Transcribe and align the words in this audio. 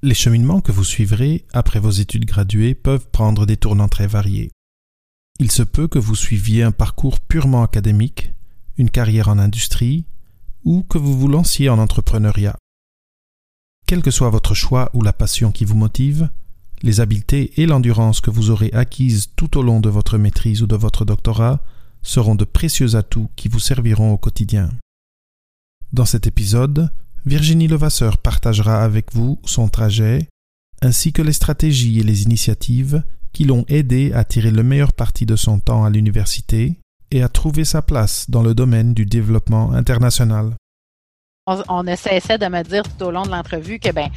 Les 0.00 0.14
cheminements 0.14 0.60
que 0.60 0.70
vous 0.70 0.84
suivrez 0.84 1.44
après 1.52 1.80
vos 1.80 1.90
études 1.90 2.24
graduées 2.24 2.76
peuvent 2.76 3.08
prendre 3.10 3.46
des 3.46 3.56
tournants 3.56 3.88
très 3.88 4.06
variés. 4.06 4.52
Il 5.40 5.50
se 5.50 5.64
peut 5.64 5.88
que 5.88 5.98
vous 5.98 6.14
suiviez 6.14 6.62
un 6.62 6.70
parcours 6.70 7.18
purement 7.18 7.64
académique, 7.64 8.32
une 8.76 8.90
carrière 8.90 9.26
en 9.26 9.40
industrie, 9.40 10.04
ou 10.62 10.84
que 10.84 10.98
vous 10.98 11.18
vous 11.18 11.26
lanciez 11.26 11.68
en 11.68 11.80
entrepreneuriat. 11.80 12.54
Quel 13.88 14.00
que 14.00 14.12
soit 14.12 14.30
votre 14.30 14.54
choix 14.54 14.88
ou 14.94 15.02
la 15.02 15.12
passion 15.12 15.50
qui 15.50 15.64
vous 15.64 15.74
motive, 15.74 16.30
les 16.82 17.00
habiletés 17.00 17.60
et 17.60 17.66
l'endurance 17.66 18.20
que 18.20 18.30
vous 18.30 18.50
aurez 18.50 18.70
acquises 18.74 19.32
tout 19.34 19.58
au 19.58 19.62
long 19.62 19.80
de 19.80 19.88
votre 19.88 20.16
maîtrise 20.16 20.62
ou 20.62 20.68
de 20.68 20.76
votre 20.76 21.04
doctorat 21.04 21.60
seront 22.02 22.36
de 22.36 22.44
précieux 22.44 22.94
atouts 22.94 23.30
qui 23.34 23.48
vous 23.48 23.58
serviront 23.58 24.12
au 24.12 24.18
quotidien. 24.18 24.70
Dans 25.92 26.06
cet 26.06 26.28
épisode, 26.28 26.92
Virginie 27.26 27.68
Levasseur 27.68 28.18
partagera 28.18 28.82
avec 28.82 29.12
vous 29.12 29.38
son 29.44 29.68
trajet, 29.68 30.28
ainsi 30.82 31.12
que 31.12 31.22
les 31.22 31.32
stratégies 31.32 32.00
et 32.00 32.02
les 32.02 32.22
initiatives 32.22 33.02
qui 33.32 33.44
l'ont 33.44 33.64
aidé 33.68 34.12
à 34.14 34.24
tirer 34.24 34.50
le 34.50 34.62
meilleur 34.62 34.92
parti 34.92 35.26
de 35.26 35.36
son 35.36 35.58
temps 35.58 35.84
à 35.84 35.90
l'université 35.90 36.78
et 37.10 37.22
à 37.22 37.28
trouver 37.28 37.64
sa 37.64 37.82
place 37.82 38.30
dans 38.30 38.42
le 38.42 38.54
domaine 38.54 38.94
du 38.94 39.04
développement 39.06 39.72
international. 39.72 40.54
On, 41.46 41.62
on 41.68 41.96
cessait 41.96 42.38
de 42.38 42.46
me 42.46 42.62
dire 42.62 42.82
tout 42.82 43.04
au 43.06 43.10
long 43.10 43.22
de 43.22 43.30
l'entrevue 43.30 43.78
que 43.78 43.90
ben 43.90 44.10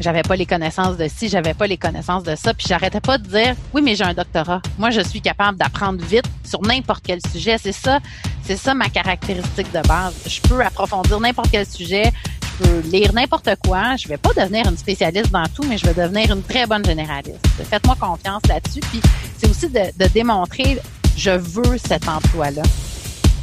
j'avais 0.00 0.22
pas 0.22 0.36
les 0.36 0.46
connaissances 0.46 0.96
de 0.96 1.08
ci, 1.08 1.28
j'avais 1.28 1.54
pas 1.54 1.66
les 1.66 1.76
connaissances 1.76 2.22
de 2.22 2.36
ça, 2.36 2.54
puis 2.54 2.66
j'arrêtais 2.68 3.00
pas 3.00 3.18
de 3.18 3.26
dire 3.26 3.56
oui, 3.74 3.82
mais 3.82 3.96
j'ai 3.96 4.04
un 4.04 4.14
doctorat. 4.14 4.62
Moi, 4.78 4.90
je 4.90 5.00
suis 5.00 5.20
capable 5.20 5.58
d'apprendre 5.58 6.02
vite 6.04 6.24
sur 6.44 6.62
n'importe 6.62 7.02
quel 7.04 7.20
sujet. 7.32 7.58
C'est 7.58 7.72
ça, 7.72 7.98
c'est 8.44 8.56
ça 8.56 8.74
ma 8.74 8.88
caractéristique 8.88 9.72
de 9.72 9.86
base. 9.86 10.14
Je 10.26 10.40
peux 10.40 10.64
approfondir 10.64 11.18
n'importe 11.18 11.50
quel 11.50 11.66
sujet, 11.66 12.12
je 12.42 12.47
peux 12.58 12.80
lire 12.88 13.12
n'importe 13.12 13.50
quoi. 13.64 13.96
Je 13.96 14.08
vais 14.08 14.16
pas 14.16 14.32
devenir 14.34 14.66
une 14.68 14.76
spécialiste 14.76 15.30
dans 15.30 15.46
tout, 15.54 15.64
mais 15.68 15.78
je 15.78 15.86
vais 15.86 15.94
devenir 15.94 16.34
une 16.34 16.42
très 16.42 16.66
bonne 16.66 16.84
généraliste. 16.84 17.38
Faites-moi 17.68 17.96
confiance 17.98 18.42
là-dessus. 18.48 18.80
Puis 18.90 19.00
c'est 19.36 19.48
aussi 19.48 19.68
de, 19.68 19.80
de 19.96 20.08
démontrer 20.12 20.78
je 21.16 21.30
veux 21.30 21.78
cet 21.78 22.08
emploi-là 22.08 22.62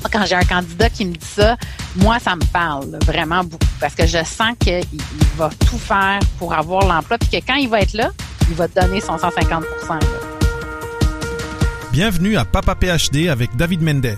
quand 0.09 0.25
j'ai 0.25 0.35
un 0.35 0.43
candidat 0.43 0.89
qui 0.89 1.05
me 1.05 1.13
dit 1.13 1.25
ça, 1.25 1.57
moi, 1.95 2.19
ça 2.19 2.35
me 2.35 2.45
parle 2.51 2.97
vraiment 3.05 3.43
beaucoup 3.43 3.65
parce 3.79 3.95
que 3.95 4.05
je 4.05 4.23
sens 4.23 4.53
qu'il 4.59 4.83
va 5.37 5.49
tout 5.67 5.77
faire 5.77 6.19
pour 6.37 6.53
avoir 6.53 6.85
l'emploi 6.85 7.17
puis 7.17 7.29
que 7.29 7.45
quand 7.45 7.55
il 7.55 7.69
va 7.69 7.81
être 7.81 7.93
là, 7.93 8.11
il 8.49 8.55
va 8.55 8.67
te 8.67 8.79
donner 8.79 9.01
son 9.01 9.17
150 9.17 9.63
Bienvenue 11.91 12.37
à 12.37 12.45
Papa 12.45 12.75
PhD 12.75 13.29
avec 13.29 13.55
David 13.55 13.81
Mendes, 13.81 14.17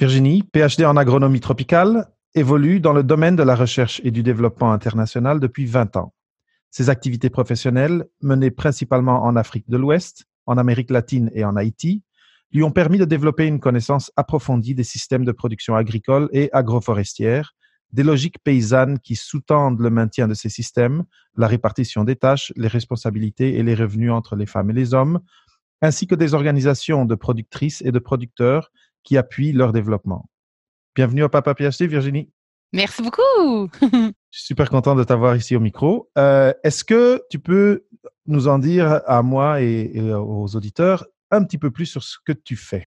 Virginie, 0.00 0.42
PhD 0.52 0.84
en 0.84 0.96
agronomie 0.96 1.40
tropicale, 1.40 2.08
évolue 2.34 2.80
dans 2.80 2.92
le 2.92 3.02
domaine 3.02 3.36
de 3.36 3.42
la 3.42 3.54
recherche 3.54 4.00
et 4.04 4.10
du 4.10 4.22
développement 4.22 4.72
international 4.72 5.38
depuis 5.38 5.66
20 5.66 5.96
ans. 5.96 6.14
Ses 6.70 6.88
activités 6.88 7.30
professionnelles, 7.30 8.06
menées 8.22 8.50
principalement 8.50 9.22
en 9.24 9.36
Afrique 9.36 9.68
de 9.68 9.76
l'Ouest, 9.76 10.24
en 10.46 10.56
Amérique 10.56 10.90
latine 10.90 11.30
et 11.34 11.44
en 11.44 11.56
Haïti, 11.56 12.02
lui 12.52 12.62
ont 12.62 12.70
permis 12.70 12.98
de 12.98 13.04
développer 13.04 13.46
une 13.46 13.60
connaissance 13.60 14.10
approfondie 14.16 14.74
des 14.74 14.84
systèmes 14.84 15.24
de 15.24 15.32
production 15.32 15.76
agricole 15.76 16.28
et 16.32 16.50
agroforestière, 16.52 17.54
des 17.92 18.02
logiques 18.02 18.38
paysannes 18.42 18.98
qui 18.98 19.16
sous-tendent 19.16 19.80
le 19.80 19.90
maintien 19.90 20.28
de 20.28 20.34
ces 20.34 20.48
systèmes, 20.48 21.04
la 21.36 21.46
répartition 21.46 22.04
des 22.04 22.16
tâches, 22.16 22.52
les 22.56 22.68
responsabilités 22.68 23.56
et 23.56 23.62
les 23.62 23.74
revenus 23.74 24.10
entre 24.10 24.34
les 24.36 24.46
femmes 24.46 24.70
et 24.70 24.74
les 24.74 24.94
hommes, 24.94 25.20
ainsi 25.82 26.06
que 26.06 26.14
des 26.14 26.34
organisations 26.34 27.04
de 27.04 27.14
productrices 27.14 27.82
et 27.82 27.92
de 27.92 27.98
producteurs 27.98 28.70
qui 29.02 29.16
appuient 29.16 29.52
leur 29.52 29.72
développement. 29.72 30.28
Bienvenue 30.94 31.24
à 31.24 31.28
Papa 31.28 31.54
PhD, 31.54 31.86
Virginie. 31.86 32.30
Merci 32.72 33.02
beaucoup. 33.02 33.68
Je 33.82 34.38
suis 34.38 34.46
super 34.46 34.70
content 34.70 34.94
de 34.94 35.04
t'avoir 35.04 35.36
ici 35.36 35.56
au 35.56 35.60
micro. 35.60 36.10
Euh, 36.16 36.52
Est-ce 36.64 36.84
que 36.84 37.22
tu 37.30 37.38
peux 37.38 37.84
nous 38.26 38.48
en 38.48 38.58
dire 38.58 39.02
à 39.06 39.22
moi 39.22 39.62
et, 39.62 39.90
et 39.94 40.12
aux 40.12 40.56
auditeurs 40.56 41.06
un 41.30 41.44
petit 41.44 41.58
peu 41.58 41.70
plus 41.70 41.86
sur 41.86 42.02
ce 42.02 42.16
que 42.24 42.32
tu 42.32 42.56
fais? 42.56 42.86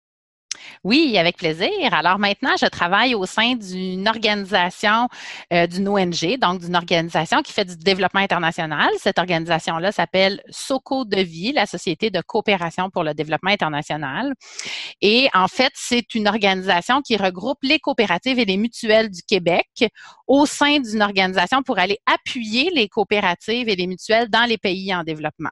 Oui, 0.84 1.16
avec 1.18 1.36
plaisir. 1.36 1.92
Alors 1.92 2.18
maintenant, 2.18 2.54
je 2.60 2.66
travaille 2.66 3.14
au 3.14 3.26
sein 3.26 3.54
d'une 3.54 4.08
organisation, 4.08 5.08
euh, 5.52 5.66
d'une 5.66 5.88
ONG, 5.88 6.38
donc 6.38 6.60
d'une 6.60 6.76
organisation 6.76 7.42
qui 7.42 7.52
fait 7.52 7.64
du 7.64 7.76
développement 7.76 8.20
international. 8.20 8.88
Cette 8.98 9.18
organisation-là 9.18 9.92
s'appelle 9.92 10.40
SOCO 10.50 11.04
de 11.04 11.20
Vie, 11.20 11.52
la 11.52 11.66
Société 11.66 12.10
de 12.10 12.20
coopération 12.20 12.90
pour 12.90 13.04
le 13.04 13.14
développement 13.14 13.50
international. 13.50 14.34
Et 15.00 15.28
en 15.34 15.48
fait, 15.48 15.72
c'est 15.74 16.14
une 16.14 16.28
organisation 16.28 17.00
qui 17.02 17.16
regroupe 17.16 17.58
les 17.62 17.78
coopératives 17.78 18.38
et 18.38 18.44
les 18.44 18.56
mutuelles 18.56 19.10
du 19.10 19.22
Québec 19.22 19.66
au 20.26 20.46
sein 20.46 20.80
d'une 20.80 21.02
organisation 21.02 21.62
pour 21.62 21.78
aller 21.78 21.98
appuyer 22.06 22.70
les 22.74 22.88
coopératives 22.88 23.68
et 23.68 23.76
les 23.76 23.86
mutuelles 23.86 24.28
dans 24.28 24.44
les 24.44 24.58
pays 24.58 24.94
en 24.94 25.02
développement. 25.02 25.50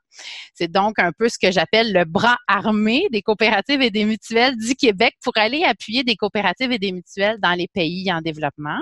C'est 0.54 0.70
donc 0.70 0.98
un 0.98 1.12
peu 1.12 1.28
ce 1.28 1.38
que 1.38 1.50
j'appelle 1.50 1.92
le 1.92 2.04
bras 2.04 2.36
armé 2.46 3.06
des 3.10 3.22
coopératives 3.22 3.82
et 3.82 3.90
des 3.90 4.04
mutuelles 4.04 4.56
du 4.56 4.74
Québec 4.74 5.05
pour 5.22 5.32
aller 5.36 5.64
appuyer 5.64 6.04
des 6.04 6.16
coopératives 6.16 6.72
et 6.72 6.78
des 6.78 6.92
mutuelles 6.92 7.38
dans 7.40 7.52
les 7.52 7.68
pays 7.68 8.12
en 8.12 8.20
développement. 8.20 8.78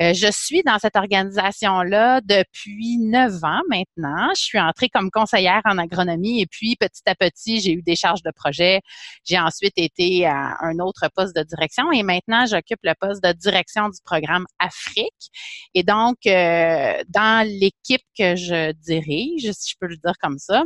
Euh, 0.00 0.12
je 0.12 0.30
suis 0.30 0.62
dans 0.62 0.78
cette 0.78 0.96
organisation-là 0.96 2.20
depuis 2.22 2.98
neuf 2.98 3.42
ans 3.44 3.62
maintenant. 3.68 4.30
Je 4.36 4.42
suis 4.42 4.60
entrée 4.60 4.88
comme 4.88 5.10
conseillère 5.10 5.62
en 5.64 5.78
agronomie 5.78 6.40
et 6.40 6.46
puis 6.46 6.76
petit 6.76 7.02
à 7.06 7.14
petit, 7.14 7.60
j'ai 7.60 7.72
eu 7.72 7.82
des 7.82 7.96
charges 7.96 8.22
de 8.22 8.30
projet. 8.34 8.80
J'ai 9.24 9.38
ensuite 9.38 9.74
été 9.76 10.26
à 10.26 10.56
un 10.60 10.78
autre 10.78 11.08
poste 11.14 11.36
de 11.36 11.42
direction 11.42 11.92
et 11.92 12.02
maintenant, 12.02 12.46
j'occupe 12.46 12.80
le 12.82 12.94
poste 12.98 13.22
de 13.22 13.32
direction 13.32 13.88
du 13.88 13.98
programme 14.04 14.46
Afrique. 14.58 15.30
Et 15.74 15.82
donc, 15.82 16.16
euh, 16.26 17.02
dans 17.08 17.46
l'équipe 17.46 18.02
que 18.18 18.36
je 18.36 18.72
dirige, 18.72 19.52
si 19.52 19.72
je 19.72 19.76
peux 19.80 19.86
le 19.86 19.96
dire 19.96 20.14
comme 20.20 20.38
ça, 20.38 20.64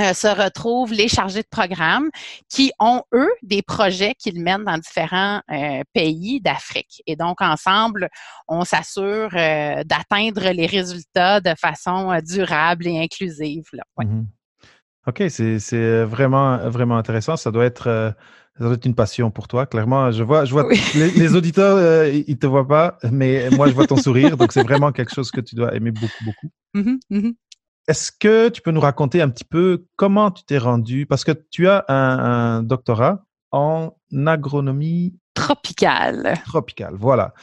euh, 0.00 0.14
se 0.14 0.26
retrouvent 0.26 0.92
les 0.92 1.08
chargés 1.08 1.42
de 1.42 1.48
programme 1.50 2.08
qui 2.48 2.72
ont, 2.80 3.02
eux, 3.12 3.30
des 3.42 3.62
projets 3.62 4.14
qu'ils 4.14 4.42
mènent 4.42 4.64
dans 4.64 4.78
différents 4.78 5.42
euh, 5.50 5.82
pays 5.92 6.40
d'Afrique. 6.40 7.02
Et 7.06 7.16
donc, 7.16 7.40
ensemble, 7.40 8.08
on 8.48 8.64
s'assure 8.64 9.30
euh, 9.34 9.84
d'atteindre 9.84 10.48
les 10.50 10.66
résultats 10.66 11.40
de 11.40 11.54
façon 11.58 12.18
durable 12.26 12.86
et 12.86 12.98
inclusive. 13.00 13.64
Là. 13.72 13.82
Ouais. 13.98 14.06
Mm 14.06 14.20
-hmm. 14.20 14.26
OK, 15.08 15.20
c'est 15.28 16.04
vraiment, 16.04 16.70
vraiment 16.70 16.96
intéressant. 16.96 17.36
Ça 17.36 17.50
doit 17.50 17.66
être... 17.66 18.14
Ça 18.58 18.64
doit 18.64 18.74
être 18.74 18.84
une 18.84 18.94
passion 18.94 19.30
pour 19.30 19.48
toi, 19.48 19.64
clairement. 19.64 20.10
Je 20.10 20.22
vois, 20.22 20.44
je 20.44 20.52
vois 20.52 20.66
oui. 20.66 20.78
les, 20.94 21.10
les, 21.10 21.34
auditeurs, 21.34 21.76
euh, 21.78 22.10
ils 22.26 22.38
te 22.38 22.46
voient 22.46 22.68
pas, 22.68 22.98
mais 23.10 23.48
moi, 23.50 23.66
je 23.66 23.72
vois 23.72 23.86
ton 23.86 23.96
sourire. 23.96 24.36
Donc, 24.36 24.52
c'est 24.52 24.62
vraiment 24.62 24.92
quelque 24.92 25.14
chose 25.14 25.30
que 25.30 25.40
tu 25.40 25.54
dois 25.54 25.74
aimer 25.74 25.90
beaucoup, 25.90 26.24
beaucoup. 26.24 26.48
Mm 26.74 26.80
-hmm, 26.80 26.98
mm 27.10 27.20
-hmm. 27.20 27.34
Est-ce 27.88 28.12
que 28.12 28.48
tu 28.48 28.62
peux 28.62 28.70
nous 28.70 28.80
raconter 28.80 29.20
un 29.20 29.28
petit 29.28 29.44
peu 29.44 29.86
comment 29.96 30.30
tu 30.30 30.44
t'es 30.44 30.58
rendu? 30.58 31.06
Parce 31.06 31.24
que 31.24 31.32
tu 31.32 31.68
as 31.68 31.84
un, 31.88 32.18
un, 32.18 32.62
doctorat 32.62 33.24
en 33.50 33.92
agronomie 34.26 35.16
tropicale. 35.34 36.34
Tropicale, 36.46 36.94
voilà. 36.94 37.34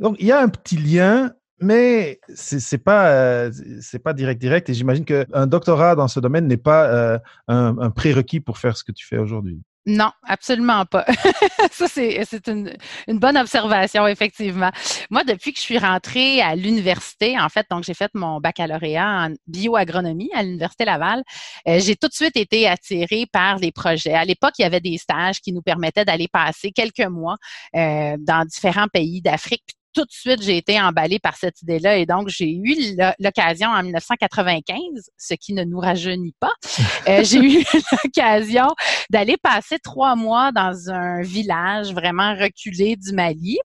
Donc 0.00 0.16
il 0.18 0.26
y 0.26 0.32
a 0.32 0.40
un 0.40 0.48
petit 0.48 0.76
lien, 0.76 1.32
mais 1.60 2.20
c'est 2.34 2.78
pas 2.78 3.08
euh, 3.10 3.52
c'est 3.80 4.00
pas 4.00 4.12
direct 4.12 4.40
direct. 4.40 4.68
Et 4.68 4.74
j'imagine 4.74 5.04
qu'un 5.04 5.46
doctorat 5.46 5.94
dans 5.94 6.08
ce 6.08 6.18
domaine 6.18 6.48
n'est 6.48 6.56
pas 6.56 6.86
euh, 6.86 7.18
un, 7.48 7.76
un 7.78 7.90
prérequis 7.90 8.40
pour 8.40 8.58
faire 8.58 8.76
ce 8.76 8.84
que 8.84 8.92
tu 8.92 9.06
fais 9.06 9.18
aujourd'hui. 9.18 9.60
Non, 9.86 10.10
absolument 10.22 10.86
pas. 10.86 11.04
Ça, 11.70 11.86
c'est 11.88 12.48
une, 12.48 12.72
bonne 13.08 13.36
observation, 13.36 14.06
effectivement. 14.06 14.70
Moi, 15.10 15.24
depuis 15.24 15.52
que 15.52 15.58
je 15.58 15.64
suis 15.64 15.78
rentrée 15.78 16.40
à 16.40 16.56
l'université, 16.56 17.38
en 17.38 17.50
fait, 17.50 17.66
donc 17.70 17.84
j'ai 17.84 17.92
fait 17.92 18.10
mon 18.14 18.40
baccalauréat 18.40 19.26
en 19.26 19.34
bioagronomie 19.46 20.30
à 20.34 20.42
l'Université 20.42 20.86
Laval, 20.86 21.22
euh, 21.68 21.78
j'ai 21.80 21.96
tout 21.96 22.08
de 22.08 22.14
suite 22.14 22.36
été 22.36 22.66
attirée 22.66 23.26
par 23.30 23.58
les 23.58 23.72
projets. 23.72 24.14
À 24.14 24.24
l'époque, 24.24 24.54
il 24.58 24.62
y 24.62 24.64
avait 24.64 24.80
des 24.80 24.96
stages 24.96 25.40
qui 25.40 25.52
nous 25.52 25.62
permettaient 25.62 26.06
d'aller 26.06 26.28
passer 26.28 26.72
quelques 26.72 27.06
mois 27.06 27.36
euh, 27.76 28.16
dans 28.18 28.46
différents 28.46 28.88
pays 28.88 29.20
d'Afrique 29.20 29.74
tout 29.94 30.04
de 30.04 30.10
suite, 30.10 30.42
j'ai 30.42 30.56
été 30.56 30.80
emballée 30.80 31.18
par 31.18 31.36
cette 31.36 31.62
idée-là 31.62 31.96
et 31.96 32.06
donc 32.06 32.28
j'ai 32.28 32.50
eu 32.50 32.96
l'occasion 33.18 33.68
en 33.68 33.82
1995, 33.82 34.78
ce 35.16 35.34
qui 35.34 35.54
ne 35.54 35.64
nous 35.64 35.78
rajeunit 35.78 36.34
pas, 36.40 36.52
euh, 37.08 37.22
j'ai 37.24 37.38
eu 37.38 37.64
l'occasion 38.04 38.68
d'aller 39.10 39.36
passer 39.36 39.78
trois 39.78 40.16
mois 40.16 40.52
dans 40.52 40.90
un 40.90 41.22
village 41.22 41.92
vraiment 41.92 42.34
reculé 42.34 42.96
du 42.96 43.12
Mali. 43.12 43.58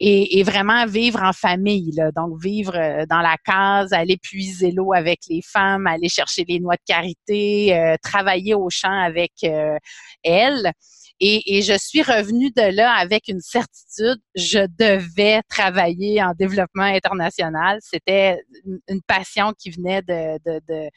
et, 0.00 0.42
vraiment 0.42 0.86
vivre 0.86 1.22
en 1.22 1.32
famille. 1.32 1.92
Là. 1.92 2.10
Donc, 2.12 2.42
vivre 2.42 2.74
euh, 2.76 3.04
dans 3.08 3.20
la 3.20 3.36
case, 3.44 3.92
aller 3.92 4.16
puiser 4.16 4.72
l'eau 4.72 4.92
avec 4.92 5.20
les 5.28 5.42
femmes, 5.42 5.86
aller 5.86 6.08
chercher 6.08 6.44
les 6.48 6.58
noix 6.58 6.74
de 6.74 6.82
karité, 6.84 7.76
euh, 7.76 7.94
travailler 8.02 8.54
au 8.54 8.68
champ 8.70 8.92
avec 9.00 9.32
euh, 9.44 9.76
elles. 10.24 10.72
Et, 11.20 11.62
je 11.62 11.76
suis 11.78 12.02
revenue 12.02 12.50
de 12.50 12.74
là 12.74 12.92
avec 12.94 13.28
une 13.28 13.40
certitude, 13.40 14.20
je 14.34 14.66
devais 14.78 15.40
travailler 15.48 16.22
en 16.22 16.32
développement 16.32 16.82
international. 16.82 17.78
C'était 17.80 18.40
une 18.88 19.02
passion 19.06 19.52
qui 19.58 19.70
venait 19.70 20.02
de, 20.02 20.38
de 20.44 20.90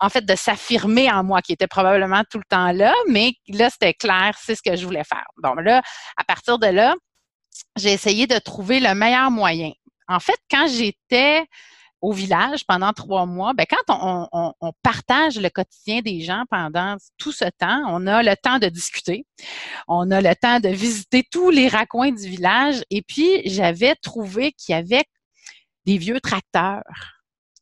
en 0.00 0.08
fait, 0.08 0.24
de 0.24 0.34
s'affirmer 0.34 1.10
en 1.10 1.24
moi, 1.24 1.42
qui 1.42 1.52
était 1.52 1.66
probablement 1.66 2.22
tout 2.30 2.38
le 2.38 2.44
temps 2.48 2.72
là, 2.72 2.94
mais 3.08 3.34
là, 3.48 3.70
c'était 3.70 3.94
clair, 3.94 4.36
c'est 4.40 4.54
ce 4.54 4.62
que 4.62 4.76
je 4.76 4.84
voulais 4.84 5.04
faire. 5.04 5.26
Bon, 5.36 5.54
là, 5.54 5.82
à 6.16 6.24
partir 6.24 6.58
de 6.58 6.66
là, 6.66 6.94
j'ai 7.76 7.92
essayé 7.92 8.26
de 8.26 8.38
trouver 8.38 8.80
le 8.80 8.94
meilleur 8.94 9.30
moyen. 9.30 9.72
En 10.08 10.20
fait, 10.20 10.38
quand 10.50 10.66
j'étais 10.68 11.44
au 12.04 12.12
village 12.12 12.66
pendant 12.66 12.92
trois 12.92 13.24
mois, 13.24 13.54
ben 13.54 13.64
quand 13.68 14.52
on, 14.60 14.72
partage 14.82 15.40
le 15.40 15.48
quotidien 15.48 16.02
des 16.02 16.20
gens 16.20 16.44
pendant 16.50 16.96
tout 17.16 17.32
ce 17.32 17.46
temps, 17.46 17.82
on 17.88 18.06
a 18.06 18.22
le 18.22 18.36
temps 18.36 18.58
de 18.58 18.68
discuter, 18.68 19.26
on 19.88 20.10
a 20.10 20.20
le 20.20 20.34
temps 20.36 20.60
de 20.60 20.68
visiter 20.68 21.24
tous 21.30 21.48
les 21.48 21.66
raccoins 21.66 22.12
du 22.12 22.28
village. 22.28 22.82
Et 22.90 23.00
puis, 23.00 23.40
j'avais 23.46 23.94
trouvé 23.96 24.52
qu'il 24.52 24.74
y 24.74 24.78
avait 24.78 25.04
des 25.86 25.96
vieux 25.96 26.20
tracteurs 26.20 26.82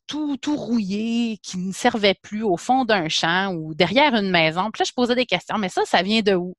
tout, 0.09 0.37
tout 0.37 0.56
rouillé, 0.56 1.39
qui 1.43 1.56
ne 1.59 1.73
servait 1.73 2.17
plus 2.21 2.43
au 2.43 2.56
fond 2.56 2.85
d'un 2.85 3.09
champ 3.09 3.55
ou 3.55 3.75
derrière 3.75 4.15
une 4.15 4.31
maison. 4.31 4.71
Puis 4.73 4.81
là, 4.81 4.85
je 4.87 4.93
posais 4.93 5.15
des 5.15 5.25
questions, 5.25 5.56
mais 5.56 5.69
ça, 5.69 5.83
ça 5.87 6.03
vient 6.03 6.21
de 6.21 6.35
où? 6.35 6.55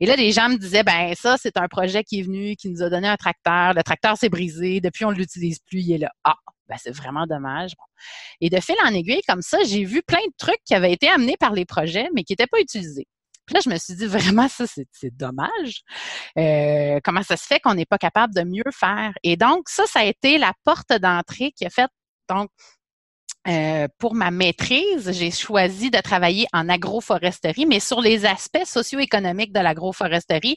Et 0.00 0.06
là, 0.06 0.16
les 0.16 0.30
gens 0.32 0.48
me 0.48 0.56
disaient, 0.56 0.84
ben 0.84 1.12
ça, 1.14 1.36
c'est 1.38 1.56
un 1.58 1.66
projet 1.68 2.04
qui 2.04 2.20
est 2.20 2.22
venu, 2.22 2.56
qui 2.56 2.70
nous 2.70 2.82
a 2.82 2.88
donné 2.88 3.08
un 3.08 3.16
tracteur. 3.16 3.74
Le 3.74 3.82
tracteur 3.82 4.16
s'est 4.16 4.28
brisé, 4.28 4.80
depuis 4.80 5.04
on 5.04 5.10
ne 5.10 5.16
l'utilise 5.16 5.58
plus, 5.58 5.80
il 5.80 5.92
est 5.92 5.98
là. 5.98 6.10
Ah, 6.24 6.36
ben 6.68 6.76
c'est 6.78 6.94
vraiment 6.94 7.26
dommage. 7.26 7.72
Et 8.40 8.50
de 8.50 8.60
fil 8.60 8.76
en 8.84 8.92
aiguille, 8.94 9.22
comme 9.28 9.42
ça, 9.42 9.58
j'ai 9.64 9.84
vu 9.84 10.02
plein 10.02 10.24
de 10.26 10.32
trucs 10.38 10.62
qui 10.64 10.74
avaient 10.74 10.92
été 10.92 11.08
amenés 11.08 11.36
par 11.38 11.52
les 11.52 11.64
projets, 11.64 12.08
mais 12.14 12.24
qui 12.24 12.32
n'étaient 12.32 12.46
pas 12.46 12.60
utilisés. 12.60 13.06
Puis 13.46 13.54
là, 13.54 13.60
je 13.64 13.70
me 13.70 13.76
suis 13.76 13.94
dit, 13.94 14.06
vraiment, 14.06 14.48
ça, 14.48 14.64
c'est 14.66 15.16
dommage. 15.16 15.82
Euh, 16.36 16.98
comment 17.04 17.22
ça 17.22 17.36
se 17.36 17.46
fait 17.46 17.60
qu'on 17.60 17.74
n'est 17.74 17.86
pas 17.86 17.98
capable 17.98 18.34
de 18.34 18.42
mieux 18.42 18.64
faire? 18.72 19.12
Et 19.22 19.36
donc, 19.36 19.68
ça, 19.68 19.86
ça 19.86 20.00
a 20.00 20.04
été 20.04 20.36
la 20.36 20.52
porte 20.64 20.92
d'entrée 20.92 21.52
qui 21.52 21.64
a 21.64 21.70
fait, 21.70 21.88
donc, 22.28 22.50
euh, 23.48 23.86
pour 23.98 24.14
ma 24.14 24.30
maîtrise, 24.30 25.12
j'ai 25.12 25.30
choisi 25.30 25.90
de 25.90 26.00
travailler 26.00 26.46
en 26.52 26.68
agroforesterie, 26.68 27.66
mais 27.66 27.78
sur 27.78 28.00
les 28.00 28.26
aspects 28.26 28.64
socio-économiques 28.64 29.52
de 29.52 29.60
l'agroforesterie 29.60 30.56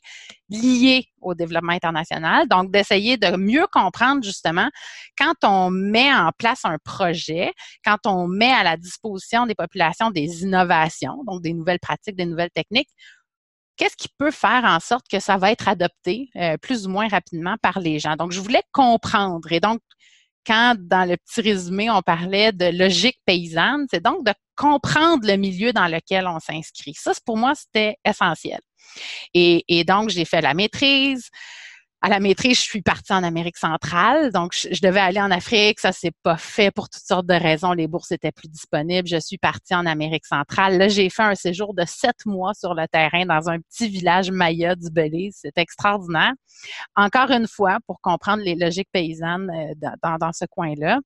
liés 0.50 1.06
au 1.22 1.36
développement 1.36 1.74
international. 1.74 2.48
Donc, 2.48 2.72
d'essayer 2.72 3.18
de 3.18 3.38
mieux 3.38 3.68
comprendre 3.72 4.24
justement 4.24 4.70
quand 5.18 5.36
on 5.44 5.70
met 5.70 6.12
en 6.12 6.32
place 6.38 6.62
un 6.64 6.78
projet, 6.84 7.54
quand 7.86 7.98
on 8.06 8.28
met 8.28 8.52
à 8.52 8.64
la 8.64 8.76
disposition 8.76 9.46
des 9.46 9.56
populations 9.56 10.10
des 10.10 10.44
innovations, 10.44 11.24
donc 11.28 11.44
des 11.44 11.54
nouvelles 11.54 11.80
pratiques, 11.80 12.16
des 12.16 12.26
nouvelles 12.26 12.52
techniques, 12.56 12.90
qu'est-ce 13.78 13.98
qui 13.98 14.10
peut 14.18 14.32
faire 14.32 14.66
en 14.66 14.80
sorte 14.80 15.06
que 15.10 15.20
ça 15.20 15.38
va 15.38 15.52
être 15.52 15.68
adopté 15.68 16.30
euh, 16.36 16.58
plus 16.58 16.88
ou 16.88 16.90
moins 16.90 17.08
rapidement 17.08 17.56
par 17.62 17.80
les 17.80 18.00
gens? 18.00 18.16
Donc, 18.16 18.32
je 18.32 18.40
voulais 18.42 18.64
comprendre. 18.74 19.52
Et 19.52 19.60
donc, 19.60 19.80
quand 20.46 20.76
dans 20.78 21.08
le 21.08 21.18
petit 21.18 21.42
résumé, 21.42 21.90
on 21.90 22.02
parlait 22.02 22.52
de 22.52 22.66
logique 22.66 23.20
paysanne, 23.26 23.86
c'est 23.90 24.04
donc 24.04 24.26
de 24.26 24.34
comprendre 24.56 25.26
le 25.26 25.36
milieu 25.36 25.72
dans 25.72 25.88
lequel 25.88 26.28
on 26.28 26.40
s'inscrit. 26.40 26.94
Ça, 26.96 27.14
pour 27.26 27.38
moi, 27.38 27.54
c'était 27.56 27.96
essentiel. 28.04 28.60
Et, 29.34 29.64
et 29.68 29.84
donc, 29.84 30.10
j'ai 30.10 30.26
fait 30.26 30.42
la 30.42 30.54
maîtrise 30.54 31.30
à 32.02 32.10
la 32.10 32.20
maîtrise, 32.20 32.58
je 32.58 32.64
suis 32.64 32.82
partie 32.82 33.12
en 33.12 33.24
Amérique 33.24 33.58
centrale. 33.58 34.32
Donc, 34.32 34.54
je, 34.54 34.80
devais 34.82 35.02
aller 35.02 35.20
en 35.20 35.32
Afrique. 35.32 35.80
Ça 35.80 35.92
s'est 35.92 36.14
pas 36.24 36.38
fait 36.38 36.72
pour 36.72 36.90
toutes 36.90 37.04
sortes 37.04 37.26
de 37.26 37.34
raisons. 37.34 37.74
Les 37.74 37.88
bourses 37.88 38.12
étaient 38.12 38.32
plus 38.32 38.48
disponibles. 38.48 39.08
Je 39.08 39.20
suis 39.20 39.38
partie 39.38 39.76
en 39.76 39.86
Amérique 39.86 40.26
centrale. 40.26 40.78
Là, 40.78 40.88
j'ai 40.88 41.10
fait 41.10 41.24
un 41.24 41.36
séjour 41.36 41.74
de 41.74 41.84
sept 41.86 42.26
mois 42.26 42.54
sur 42.54 42.74
le 42.74 42.88
terrain 42.88 43.26
dans 43.26 43.50
un 43.50 43.60
petit 43.60 43.90
village 43.90 44.32
maya 44.32 44.76
du 44.76 44.90
Belize. 44.90 45.40
C'est 45.42 45.58
extraordinaire. 45.58 46.32
Encore 46.96 47.32
une 47.32 47.48
fois, 47.48 47.80
pour 47.86 48.00
comprendre 48.02 48.44
les 48.44 48.56
logiques 48.56 48.90
paysannes 48.94 49.50
euh, 49.50 49.90
dans, 50.02 50.18
dans 50.18 50.32
ce 50.32 50.46
coin-là. 50.46 51.00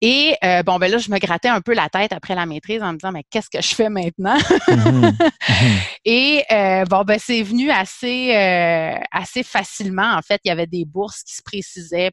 Et 0.00 0.36
euh, 0.44 0.62
bon, 0.62 0.78
ben 0.78 0.90
là, 0.90 0.98
je 0.98 1.10
me 1.10 1.18
grattais 1.18 1.48
un 1.48 1.60
peu 1.60 1.74
la 1.74 1.88
tête 1.88 2.12
après 2.12 2.34
la 2.34 2.46
maîtrise 2.46 2.82
en 2.82 2.92
me 2.92 2.98
disant, 2.98 3.12
mais 3.12 3.24
qu'est-ce 3.30 3.50
que 3.50 3.62
je 3.62 3.74
fais 3.74 3.88
maintenant? 3.88 4.38
Mhm. 4.68 5.16
Et 6.04 6.44
euh, 6.50 6.84
bon, 6.84 7.02
ben 7.02 7.18
c'est 7.18 7.42
venu 7.42 7.70
assez, 7.70 8.34
euh, 8.34 8.98
assez 9.12 9.42
facilement. 9.42 10.14
En 10.14 10.22
fait, 10.22 10.40
il 10.44 10.48
y 10.48 10.50
avait 10.50 10.66
des 10.66 10.84
bourses 10.84 11.22
qui 11.22 11.34
se 11.34 11.42
précisaient 11.42 12.10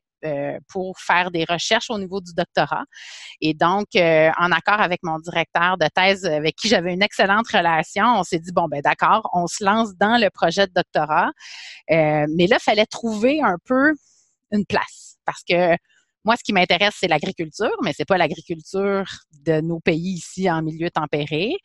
pour 0.69 0.98
faire 1.01 1.31
des 1.31 1.44
recherches 1.44 1.90
au 1.90 2.00
niveau 2.00 2.22
du 2.22 2.31
doctorat. 2.34 2.86
Et 3.42 3.54
donc, 3.54 3.88
en 3.94 4.51
accord 4.54 4.80
avec 4.80 5.01
mon 5.04 5.19
directeur 5.19 5.78
de 5.78 5.86
thèse, 5.94 6.24
avec 6.24 6.56
qui 6.56 6.69
j'avais 6.69 6.94
une 6.94 7.04
excellente 7.04 7.46
relation, 7.50 8.06
on 8.06 8.24
s'est 8.24 8.39
dit, 8.39 8.54
bon, 8.54 8.69
ben 8.69 8.80
d'accord, 8.81 9.30
on 9.34 9.48
se 9.48 9.66
lance 9.66 9.89
dans 10.00 10.18
le 10.18 10.30
projet 10.30 10.66
de 10.66 10.72
doctorat. 10.74 11.30
mais 11.89 12.48
là, 12.48 12.56
il 12.57 12.63
fallait 12.63 12.86
trouver 12.86 13.42
un 13.42 13.57
peu 13.66 13.92
une 14.51 14.66
place 14.66 15.18
parce 15.25 15.44
que 15.44 15.75
moi, 16.25 16.36
ce 16.38 16.44
qui 16.44 16.54
m'intéresse, 16.54 16.96
c'est 17.00 17.08
l'agriculture, 17.08 17.75
mais 17.84 17.92
c'est 17.96 18.06
pas 18.06 18.18
l'agriculture 18.18 19.06
de 19.46 19.62
nos 19.62 19.80
pays 19.80 20.14
ici 20.14 20.50
en 20.50 20.62
milieu 20.62 20.90
tempéré. 20.90 21.56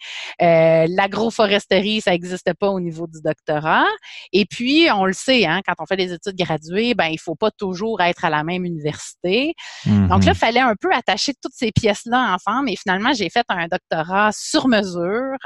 Euh, 0.42 0.86
L'agroforesterie, 0.88 2.00
ça 2.00 2.10
n'existe 2.10 2.52
pas 2.54 2.68
au 2.68 2.80
niveau 2.80 3.06
du 3.06 3.20
doctorat. 3.22 3.86
Et 4.32 4.46
puis, 4.46 4.88
on 4.92 5.04
le 5.04 5.12
sait, 5.12 5.46
hein, 5.46 5.60
quand 5.66 5.74
on 5.78 5.86
fait 5.86 5.96
des 5.96 6.12
études 6.12 6.36
graduées, 6.36 6.94
ben 6.94 7.06
il 7.06 7.18
faut 7.18 7.36
pas 7.36 7.50
toujours 7.50 8.00
être 8.00 8.24
à 8.24 8.30
la 8.30 8.44
même 8.44 8.64
université. 8.64 9.54
Donc 9.86 10.08
là, 10.10 10.18
il 10.20 10.28
mhm. 10.28 10.34
fallait 10.34 10.60
un 10.60 10.74
peu 10.80 10.92
attacher 10.92 11.32
toutes 11.40 11.54
ces 11.54 11.72
pièces-là 11.72 12.34
ensemble. 12.34 12.70
Et 12.70 12.76
finalement, 12.76 13.12
j'ai 13.12 13.30
fait 13.30 13.44
un 13.48 13.66
doctorat 13.68 14.30
sur 14.32 14.68
mesure 14.68 15.36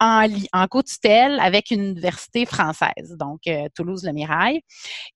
en, 0.00 0.26
en 0.52 0.66
co-tutelle 0.66 1.38
avec 1.40 1.70
une 1.70 1.82
université 1.82 2.46
française, 2.46 3.16
donc 3.18 3.40
euh, 3.46 3.68
Toulouse-Le 3.74 4.12
Mirail. 4.12 4.60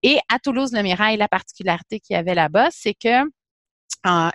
Et 0.03 0.19
à 0.33 0.39
Toulouse-Le 0.39 0.83
Mirail, 0.83 1.17
la 1.17 1.29
particularité 1.29 2.01
qu'il 2.01 2.15
y 2.15 2.19
avait 2.19 2.35
là-bas, 2.35 2.69
c'est 2.71 2.95
que 2.95 3.25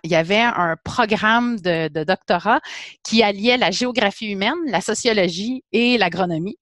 il 0.03 0.09
y 0.09 0.15
avait 0.15 0.41
un 0.41 0.77
programme 0.83 1.59
de, 1.59 1.89
de, 1.89 2.03
doctorat 2.03 2.59
qui 3.03 3.21
alliait 3.21 3.57
la 3.57 3.69
géographie 3.69 4.25
humaine, 4.31 4.57
la 4.65 4.81
sociologie 4.81 5.63
et 5.71 5.99
l'agronomie. 5.99 6.57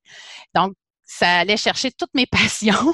Donc, 0.54 0.74
ça 1.08 1.40
allait 1.40 1.58
chercher 1.58 1.90
toutes 1.92 2.14
mes 2.14 2.26
passions 2.32 2.94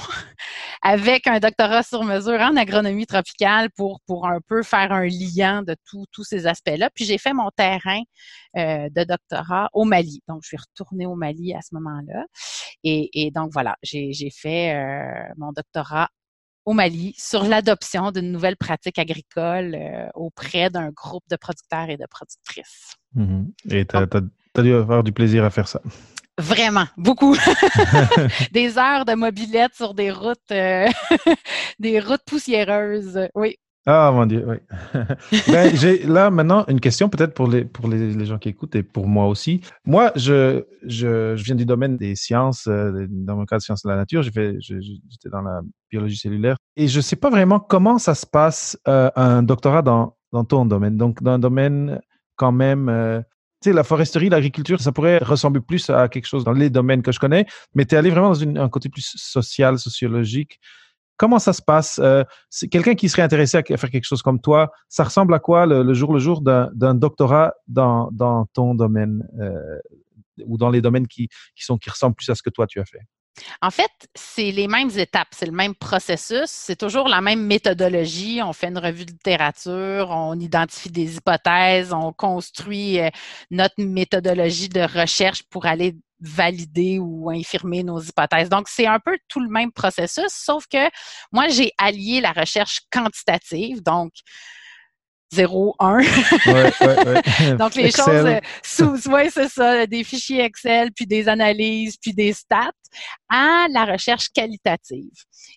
avec 0.84 1.28
un 1.28 1.40
doctorat 1.40 1.84
sur 1.84 2.04
mesure 2.04 2.40
en 2.40 2.56
agronomie 2.56 3.08
tropicale 3.08 3.70
pour, 3.76 4.00
pour 4.06 4.28
un 4.28 4.40
peu 4.48 4.62
faire 4.62 4.92
un 4.92 5.08
lien 5.08 5.64
de 5.64 5.76
tous 5.86 6.24
ces 6.24 6.46
aspects-là. 6.46 6.90
Puis 6.94 7.06
j'ai 7.06 7.18
fait 7.18 7.34
mon 7.34 7.50
terrain 7.50 8.02
euh, 8.56 8.88
de 8.90 9.04
doctorat 9.04 9.70
au 9.74 9.84
Mali. 9.84 10.22
Donc, 10.28 10.42
je 10.44 10.50
suis 10.50 10.58
retournée 10.58 11.08
au 11.08 11.16
Mali 11.16 11.54
à 11.54 11.62
ce 11.62 11.74
moment-là. 11.74 12.26
Et, 12.84 13.10
et 13.14 13.32
donc, 13.32 13.52
voilà, 13.52 13.76
j'ai 13.82 14.30
fait 14.32 14.76
euh, 14.76 15.34
mon 15.38 15.52
doctorat 15.52 16.10
au 16.66 16.74
Mali 16.74 17.14
sur 17.18 17.44
l'adoption 17.44 18.12
d'une 18.12 18.32
nouvelle 18.32 18.56
pratique 18.56 19.00
agricole 19.00 19.76
euh, 19.76 20.08
auprès 20.14 20.70
d'un 20.70 20.90
groupe 20.92 21.24
de 21.30 21.36
producteurs 21.36 21.90
et 21.90 21.98
de 21.98 22.06
productrices. 22.10 22.96
Mm-hmm. 23.16 23.52
Et 23.72 23.86
tu 23.86 23.96
as, 23.96 24.62
dû 24.62 24.74
avoir 24.74 25.04
du 25.04 25.12
plaisir 25.12 25.44
à 25.44 25.50
faire 25.50 25.68
ça. 25.68 25.82
Vraiment, 26.40 26.86
beaucoup. 26.98 27.36
des 28.52 28.78
heures 28.80 29.06
de 29.06 29.14
mobilette 29.14 29.76
sur 29.76 29.94
des 29.94 30.12
routes, 30.12 30.40
euh, 30.52 30.88
des 31.80 32.00
routes 32.00 32.24
poussiéreuses. 32.26 33.28
Oui. 33.36 33.58
Ah 33.86 34.12
mon 34.14 34.26
Dieu, 34.26 34.46
oui. 34.48 34.56
ben, 35.52 35.76
j'ai 35.76 36.04
là 36.04 36.32
maintenant 36.32 36.64
une 36.70 36.80
question 36.80 37.10
peut-être 37.10 37.34
pour 37.34 37.48
les 37.48 37.66
pour 37.66 37.90
les, 37.90 38.26
gens 38.26 38.38
qui 38.40 38.50
écoutent 38.50 38.76
et 38.76 38.82
pour 38.82 39.08
moi 39.08 39.28
aussi. 39.28 39.60
Moi, 39.86 40.12
je 40.16 40.64
je, 40.84 41.36
je 41.36 41.44
viens 41.44 41.56
du 41.56 41.66
domaine 41.66 41.98
des 41.98 42.16
sciences, 42.16 42.66
euh, 42.68 43.06
dans 43.10 43.36
mon 43.36 43.46
cas 43.46 43.58
de 43.58 43.62
sciences 43.62 43.84
de 43.84 43.90
la 43.90 43.98
nature, 43.98 44.24
j'étais 44.24 45.30
dans 45.30 45.42
la 45.42 45.62
biologie 45.92 46.16
cellulaire 46.16 46.56
et 46.78 46.88
je 46.88 47.02
sais 47.02 47.18
pas 47.18 47.30
vraiment 47.30 47.60
comment 47.60 47.98
ça 47.98 48.16
se 48.16 48.26
passe 48.26 48.80
euh, 48.88 49.12
un 49.18 49.44
doctorat 49.44 49.82
dans 49.82 50.16
dans 50.32 50.46
ton 50.46 50.66
domaine. 50.66 50.96
Donc 50.96 51.22
dans 51.22 51.34
un 51.34 51.40
domaine 51.40 52.00
quand 52.38 52.54
même 52.54 53.24
la 53.72 53.84
foresterie, 53.84 54.30
l'agriculture, 54.30 54.82
ça 54.82 54.92
pourrait 54.92 55.20
ressembler 55.20 55.62
plus 55.62 55.90
à 55.90 56.10
quelque 56.10 56.26
chose 56.26 56.44
dans 56.44 56.52
les 56.52 56.70
domaines 56.70 57.02
que 57.02 57.12
je 57.12 57.20
connais, 57.20 57.46
mais 57.76 57.86
tu 57.86 57.96
es 57.96 57.98
allé 57.98 58.10
vraiment 58.10 58.30
dans 58.30 58.42
un 58.42 58.70
côté 58.70 58.90
plus 58.90 59.14
social, 59.16 59.80
sociologique. 59.80 60.60
Comment 61.16 61.40
ça 61.40 61.54
se 61.54 61.62
passe? 61.62 62.00
Euh, 62.04 62.24
quelqu'un 62.72 62.96
qui 62.96 63.08
serait 63.08 63.22
intéressé 63.22 63.58
à 63.58 63.64
faire 63.64 63.90
quelque 63.92 64.06
chose 64.06 64.22
comme 64.22 64.42
toi, 64.42 64.72
ça 64.90 65.04
ressemble 65.04 65.34
à 65.34 65.40
quoi 65.40 65.66
le, 65.66 65.94
jour 65.94 66.12
le 66.12 66.20
jour 66.20 66.42
d'un 66.42 66.96
doctorat 66.96 67.54
dans, 67.68 68.10
dans 68.12 68.46
ton 68.48 68.74
domaine 68.76 69.28
euh, 69.40 69.80
ou 70.46 70.58
dans 70.58 70.70
les 70.70 70.82
domaines 70.82 71.08
qui, 71.08 71.30
qui, 71.56 71.64
sont, 71.64 71.78
qui 71.78 71.90
ressemblent 71.90 72.16
plus 72.16 72.30
à 72.30 72.36
ce 72.36 72.42
que 72.42 72.50
toi 72.50 72.66
tu 72.66 72.80
as 72.80 72.86
fait? 72.86 73.08
En 73.62 73.72
fait, 73.72 73.92
c'est 74.16 74.52
les 74.52 74.68
mêmes 74.68 74.92
étapes, 74.96 75.30
c'est 75.32 75.46
le 75.46 75.52
même 75.52 75.74
processus, 75.76 76.46
c'est 76.50 76.76
toujours 76.76 77.08
la 77.08 77.22
même 77.22 77.42
méthodologie. 77.46 78.42
On 78.44 78.54
fait 78.54 78.68
une 78.68 78.78
revue 78.78 79.06
de 79.06 79.12
littérature, 79.12 80.10
on 80.12 80.40
identifie 80.40 80.92
des 80.92 81.16
hypothèses, 81.18 81.94
on 81.94 82.14
construit 82.14 83.00
euh, 83.00 83.10
notre 83.50 83.76
méthodologie 83.80 84.70
de 84.70 84.82
recherche 84.82 85.44
pour 85.44 85.66
aller 85.66 85.96
valider 86.20 87.00
ou 87.00 87.30
infirmer 87.30 87.84
nos 87.84 88.00
hypothèses. 88.00 88.50
Donc, 88.50 88.68
c'est 88.70 88.88
un 88.88 89.00
peu 89.00 89.18
tout 89.28 89.40
le 89.40 89.50
même 89.50 89.72
processus, 89.72 90.30
sauf 90.30 90.66
que 90.68 90.90
moi, 91.32 91.48
j'ai 91.50 91.72
allié 91.78 92.22
la 92.22 92.32
recherche 92.32 92.82
quantitative, 92.92 93.82
donc 93.84 94.14
0, 95.34 95.76
1. 95.80 95.98
Donc, 97.58 97.76
les 97.76 97.92
choses 97.92 98.08
euh, 98.08 98.40
sous, 98.64 99.10
ouais, 99.10 99.30
c'est 99.30 99.50
ça, 99.50 99.86
des 99.88 100.04
fichiers 100.04 100.42
Excel, 100.42 100.92
puis 100.92 101.08
des 101.08 101.28
analyses, 101.28 101.98
puis 101.98 102.14
des 102.14 102.34
stats, 102.34 102.72
à 103.30 103.68
la 103.70 103.86
recherche 103.86 104.30
qualitative. 104.30 105.12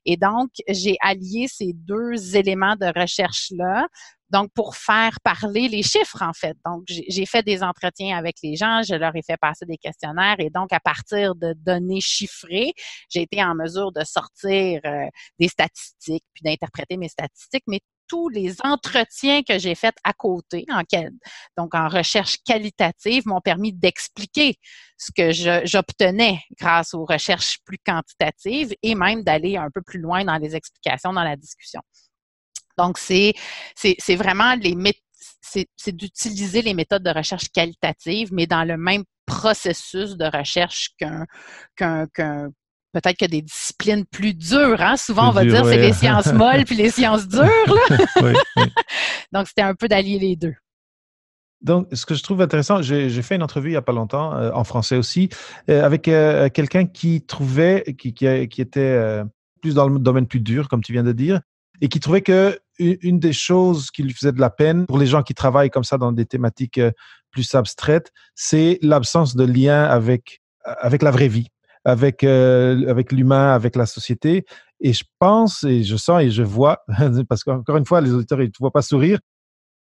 Et 0.05 0.17
donc, 0.17 0.51
j'ai 0.69 0.97
allié 1.01 1.47
ces 1.49 1.73
deux 1.75 2.37
éléments 2.37 2.77
de 2.77 2.87
recherche-là 2.99 3.87
donc, 4.31 4.51
pour 4.55 4.77
faire 4.77 5.19
parler 5.23 5.69
les 5.69 5.83
chiffres, 5.83 6.23
en 6.23 6.33
fait. 6.33 6.57
Donc, 6.65 6.83
j'ai 6.87 7.27
fait 7.27 7.43
des 7.43 7.63
entretiens 7.63 8.17
avec 8.17 8.37
les 8.43 8.57
gens, 8.57 8.83
je 8.83 8.95
leur 8.95 9.15
ai 9.15 9.23
fait 9.23 9.37
passer 9.37 9.67
des 9.67 9.77
questionnaires 9.77 10.37
et 10.39 10.51
donc, 10.51 10.73
à 10.73 10.81
partir 10.81 11.35
de 11.35 11.53
données 11.55 12.01
chiffrées, 12.01 12.73
j'ai 13.09 13.23
été 13.23 13.43
en 13.43 13.55
mesure 13.55 13.93
de 13.93 14.05
sortir 14.05 14.81
euh, 14.85 15.07
des 15.39 15.49
statistiques, 15.49 16.25
puis 16.35 16.43
d'interpréter 16.43 16.97
mes 16.97 17.09
statistiques, 17.09 17.65
mais 17.67 17.81
tous 18.09 18.29
les 18.29 18.55
entretiens 18.63 19.43
que 19.43 19.59
j'ai 19.59 19.75
faits 19.75 19.97
à 20.05 20.13
côté, 20.13 20.65
en 20.71 20.83
donc 21.57 21.75
en 21.75 21.89
recherche 21.89 22.39
qualitative, 22.45 23.27
m'ont 23.27 23.41
permis 23.41 23.73
d'expliquer 23.73 24.57
ce 24.97 25.11
que 25.11 25.33
j'obtenais 25.67 26.41
grâce 26.59 26.95
aux 26.95 27.05
recherches 27.05 27.59
plus 27.65 27.79
quantitatives 27.85 28.75
et 28.83 28.95
même 28.95 29.23
d'aller 29.23 29.57
un 29.57 29.71
peu 29.73 29.83
plus 29.83 30.01
loin 30.01 30.25
dans 30.25 30.39
les 30.39 30.55
explications, 30.55 31.13
dans 31.13 31.25
la 31.25 31.37
discussion. 31.37 31.81
Donc, 32.79 32.99
c'est 32.99 33.35
vraiment 34.17 34.55
les 34.55 34.75
c'est 35.43 35.97
d'utiliser 35.97 36.63
les 36.63 36.75
méthodes 36.75 37.03
de 37.03 37.11
recherche 37.11 37.49
qualitative, 37.51 38.31
mais 38.33 38.47
dans 38.47 38.65
le 38.65 38.77
même 38.77 39.05
processus 39.27 40.17
de 40.17 40.25
recherche 40.25 40.91
qu'un 40.99 41.27
qu'un 41.77 42.07
peut-être 42.93 43.19
que 43.19 43.27
des 43.27 43.43
disciplines 43.43 44.05
plus 44.07 44.35
dures. 44.35 44.81
Hein? 44.81 44.97
Souvent, 44.97 45.29
on 45.29 45.33
va 45.33 45.45
dire 45.45 45.65
c'est 45.65 45.77
les 45.77 45.93
sciences 45.93 46.33
molles 46.33 46.65
puis 46.65 46.77
les 46.77 46.91
sciences 46.91 47.29
dures. 47.29 47.45
Donc, 49.33 49.49
c'était 49.49 49.63
un 49.63 49.75
peu 49.75 49.89
d'allier 49.89 50.19
les 50.19 50.37
deux. 50.37 50.55
Donc, 51.63 51.89
ce 51.93 52.07
que 52.07 52.15
je 52.15 52.23
trouve 52.23 52.41
intéressant, 52.43 52.83
j'ai 52.83 53.23
fait 53.23 53.35
une 53.35 53.43
entrevue 53.43 53.71
il 53.71 53.73
n'y 53.73 53.77
a 53.77 53.83
pas 53.83 53.93
longtemps, 53.93 54.35
euh, 54.35 54.51
en 54.53 54.65
français 54.65 54.97
aussi, 54.97 55.31
euh, 55.69 55.85
avec 55.85 56.07
euh, 56.07 56.49
quelqu'un 56.49 56.87
qui 56.87 57.23
trouvait, 57.23 57.83
qui, 57.99 58.13
qui, 58.13 58.27
était 58.27 59.23
plus 59.61 59.75
dans 59.75 59.89
le 59.89 59.99
domaine 59.99 60.27
plus 60.27 60.41
dur, 60.41 60.69
comme 60.69 60.83
tu 60.83 60.93
viens 60.93 61.03
de 61.03 61.13
dire, 61.13 61.41
et 61.81 61.89
qui 61.89 62.01
trouvait 62.01 62.23
que 62.23 62.59
une 62.79 63.19
des 63.19 63.33
choses 63.33 63.91
qui 63.91 64.03
lui 64.03 64.13
faisait 64.13 64.33
de 64.33 64.41
la 64.41 64.51
peine 64.51 64.87
pour 64.87 64.99
les 64.99 65.07
gens 65.07 65.23
qui 65.23 65.35
travaillent 65.35 65.71
comme 65.71 65.85
ça 65.85 65.97
dans 65.97 66.13
des 66.13 66.27
thématiques 66.27 66.81
plus 67.31 67.55
abstraites, 67.55 68.13
c'est 68.35 68.79
l'absence 68.83 69.35
de 69.35 69.45
lien 69.45 69.85
avec, 69.85 70.43
avec 70.65 71.03
la 71.03 71.11
vraie 71.11 71.29
vie 71.29 71.49
avec, 71.87 72.25
euh, 72.25 72.89
avec 72.89 73.13
l'humain, 73.13 73.55
avec 73.55 73.77
la 73.77 73.87
société. 73.87 74.45
Et 74.81 74.93
je 74.93 75.05
pense 75.21 75.63
et 75.63 75.85
je 75.85 75.97
sens 75.97 76.21
et 76.21 76.31
je 76.31 76.43
vois, 76.43 76.85
parce 77.29 77.45
qu'encore 77.45 77.77
une 77.77 77.87
fois, 77.87 78.01
les 78.01 78.13
auditeurs, 78.13 78.43
ils 78.43 78.47
ne 78.47 78.51
te 78.51 78.59
voient 78.59 78.73
pas 78.73 78.83
sourire. 78.83 79.21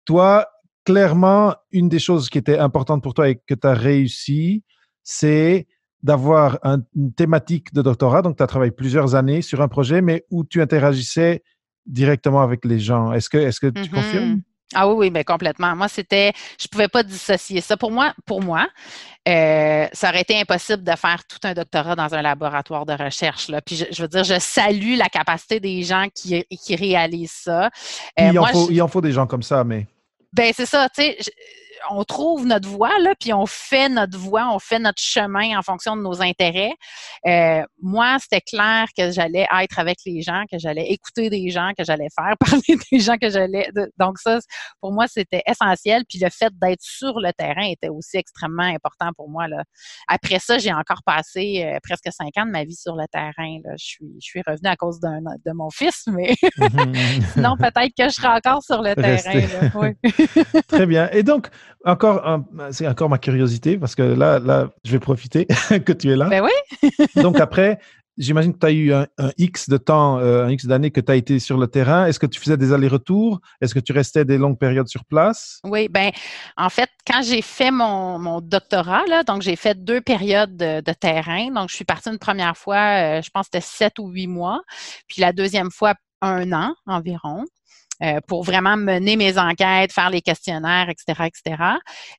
Toi, 0.05 0.47
clairement, 0.85 1.53
une 1.71 1.89
des 1.89 1.99
choses 1.99 2.29
qui 2.29 2.37
était 2.37 2.57
importante 2.57 3.03
pour 3.03 3.13
toi 3.13 3.27
et 3.27 3.35
que 3.35 3.53
tu 3.53 3.67
as 3.67 3.73
réussi, 3.73 4.63
c'est 5.03 5.67
d'avoir 6.01 6.59
une 6.95 7.13
thématique 7.13 7.73
de 7.73 7.81
doctorat. 7.81 8.21
Donc, 8.21 8.37
tu 8.37 8.43
as 8.43 8.47
travaillé 8.47 8.71
plusieurs 8.71 9.13
années 9.13 9.41
sur 9.41 9.61
un 9.61 9.67
projet, 9.67 10.01
mais 10.01 10.25
où 10.31 10.45
tu 10.45 10.61
interagissais 10.61 11.43
directement 11.85 12.41
avec 12.41 12.65
les 12.65 12.79
gens. 12.79 13.13
Est-ce 13.13 13.29
que, 13.29 13.37
est-ce 13.37 13.59
que 13.59 13.67
tu 13.67 13.89
confirmes? 13.89 14.35
Mm-hmm. 14.35 14.41
Ah 14.73 14.87
oui, 14.87 14.95
oui, 14.95 15.11
mais 15.11 15.23
complètement. 15.23 15.75
Moi, 15.75 15.89
c'était, 15.89 16.31
je 16.59 16.67
pouvais 16.67 16.87
pas 16.87 17.03
dissocier 17.03 17.59
ça. 17.59 17.75
Pour 17.75 17.91
moi, 17.91 18.13
pour 18.25 18.41
moi, 18.41 18.67
euh, 19.27 19.85
ça 19.91 20.09
aurait 20.09 20.21
été 20.21 20.39
impossible 20.39 20.83
de 20.83 20.95
faire 20.95 21.25
tout 21.27 21.39
un 21.43 21.53
doctorat 21.53 21.95
dans 21.95 22.13
un 22.13 22.21
laboratoire 22.21 22.85
de 22.85 22.93
recherche. 22.93 23.49
Là. 23.49 23.61
Puis 23.61 23.85
je, 23.91 24.01
veux 24.01 24.07
dire, 24.07 24.23
je 24.23 24.39
salue 24.39 24.95
la 24.95 25.09
capacité 25.09 25.59
des 25.59 25.83
gens 25.83 26.07
qui, 26.13 26.45
qui 26.45 26.75
réalisent 26.75 27.31
ça. 27.31 27.65
Euh, 28.19 28.29
il, 28.31 28.39
en 28.39 28.45
faut, 28.45 28.71
il 28.71 28.81
en 28.81 28.87
faut 28.87 29.01
des 29.01 29.11
gens 29.11 29.27
comme 29.27 29.43
ça, 29.43 29.63
mais. 29.63 29.87
Ben 30.33 30.53
c'est 30.55 30.65
ça, 30.65 30.87
tu 30.95 31.01
sais 31.01 31.17
on 31.89 32.03
trouve 32.03 32.45
notre 32.45 32.67
voie, 32.67 32.97
là, 32.99 33.13
puis 33.19 33.33
on 33.33 33.45
fait 33.45 33.89
notre 33.89 34.17
voie, 34.17 34.53
on 34.53 34.59
fait 34.59 34.79
notre 34.79 35.01
chemin 35.01 35.57
en 35.57 35.61
fonction 35.61 35.95
de 35.95 36.01
nos 36.01 36.21
intérêts. 36.21 36.73
Euh, 37.27 37.63
moi, 37.81 38.17
c'était 38.19 38.41
clair 38.41 38.87
que 38.97 39.11
j'allais 39.11 39.47
être 39.61 39.79
avec 39.79 39.97
les 40.05 40.21
gens, 40.21 40.43
que 40.51 40.57
j'allais 40.57 40.87
écouter 40.89 41.29
des 41.29 41.49
gens, 41.49 41.71
que 41.77 41.83
j'allais 41.83 42.07
faire 42.15 42.35
parler 42.39 42.79
des 42.91 42.99
gens, 42.99 43.17
que 43.17 43.29
j'allais. 43.29 43.69
Donc 43.97 44.17
ça, 44.19 44.39
pour 44.79 44.91
moi, 44.91 45.07
c'était 45.07 45.41
essentiel. 45.47 46.03
Puis 46.07 46.19
le 46.19 46.29
fait 46.29 46.51
d'être 46.61 46.81
sur 46.81 47.19
le 47.19 47.31
terrain 47.33 47.67
était 47.67 47.89
aussi 47.89 48.17
extrêmement 48.17 48.63
important 48.63 49.09
pour 49.15 49.29
moi. 49.29 49.47
Là. 49.47 49.63
Après 50.07 50.39
ça, 50.39 50.57
j'ai 50.57 50.73
encore 50.73 51.01
passé 51.05 51.63
euh, 51.65 51.77
presque 51.83 52.09
cinq 52.11 52.37
ans 52.37 52.45
de 52.45 52.51
ma 52.51 52.63
vie 52.63 52.75
sur 52.75 52.95
le 52.95 53.05
terrain. 53.11 53.57
Là. 53.63 53.71
Je 53.77 53.85
suis, 53.85 54.13
je 54.19 54.25
suis 54.25 54.41
revenue 54.45 54.69
à 54.69 54.75
cause 54.75 54.99
de 54.99 55.51
mon 55.53 55.69
fils, 55.69 56.03
mais 56.07 56.35
non, 57.37 57.55
peut-être 57.57 57.93
que 57.97 58.05
je 58.05 58.13
serai 58.13 58.27
encore 58.27 58.63
sur 58.63 58.81
le 58.81 58.95
terrain. 58.95 59.71
Oui. 59.75 59.95
Très 60.67 60.85
bien. 60.85 61.09
Et 61.11 61.23
donc, 61.23 61.49
encore, 61.85 62.41
c'est 62.71 62.87
encore 62.87 63.09
ma 63.09 63.17
curiosité 63.17 63.77
parce 63.77 63.95
que 63.95 64.03
là, 64.03 64.39
là, 64.39 64.69
je 64.83 64.91
vais 64.91 64.99
profiter 64.99 65.45
que 65.85 65.93
tu 65.93 66.11
es 66.11 66.15
là. 66.15 66.27
Ben 66.29 66.43
oui. 66.43 66.89
Donc 67.21 67.39
après, 67.39 67.79
j'imagine 68.17 68.53
que 68.53 68.59
tu 68.59 68.65
as 68.65 68.71
eu 68.71 68.93
un, 68.93 69.07
X 69.37 69.69
de 69.69 69.77
temps, 69.77 70.19
euh, 70.19 70.45
un 70.45 70.49
X 70.49 70.65
d'années 70.65 70.91
que 70.91 71.01
tu 71.01 71.11
as 71.11 71.15
été 71.15 71.39
sur 71.39 71.57
le 71.57 71.67
terrain. 71.67 72.05
Est-ce 72.05 72.19
que 72.19 72.25
tu 72.25 72.39
faisais 72.39 72.57
des 72.57 72.73
allers-retours? 72.73 73.39
Est-ce 73.61 73.73
que 73.73 73.79
tu 73.79 73.91
restais 73.91 74.25
des 74.25 74.37
longues 74.37 74.57
périodes 74.57 74.87
sur 74.87 75.05
place? 75.05 75.59
Oui, 75.63 75.87
ben 75.89 76.11
en 76.57 76.69
fait, 76.69 76.89
quand 77.05 77.21
j'ai 77.23 77.41
fait 77.41 77.71
mon, 77.71 78.19
mon 78.19 78.41
doctorat, 78.41 79.03
là, 79.07 79.23
donc 79.23 79.41
j'ai 79.41 79.55
fait 79.55 79.83
deux 79.83 80.01
périodes 80.01 80.55
de, 80.55 80.93
terrain. 80.93 81.51
Donc, 81.51 81.69
je 81.69 81.75
suis 81.75 81.85
partie 81.85 82.09
une 82.09 82.19
première 82.19 82.57
fois, 82.57 83.17
euh, 83.17 83.21
je 83.21 83.29
pense 83.31 83.47
que 83.47 83.59
c'était 83.59 83.65
sept 83.65 83.97
ou 83.97 84.09
huit 84.09 84.27
mois. 84.27 84.61
Puis 85.07 85.21
la 85.21 85.31
deuxième 85.31 85.71
fois, 85.71 85.95
un 86.21 86.51
an 86.51 86.75
environ. 86.85 87.45
Euh, 88.03 88.19
pour 88.27 88.43
vraiment 88.43 88.77
mener 88.77 89.15
mes 89.15 89.37
enquêtes, 89.37 89.93
faire 89.93 90.09
les 90.09 90.21
questionnaires, 90.21 90.89
etc., 90.89 91.27
etc. 91.27 91.63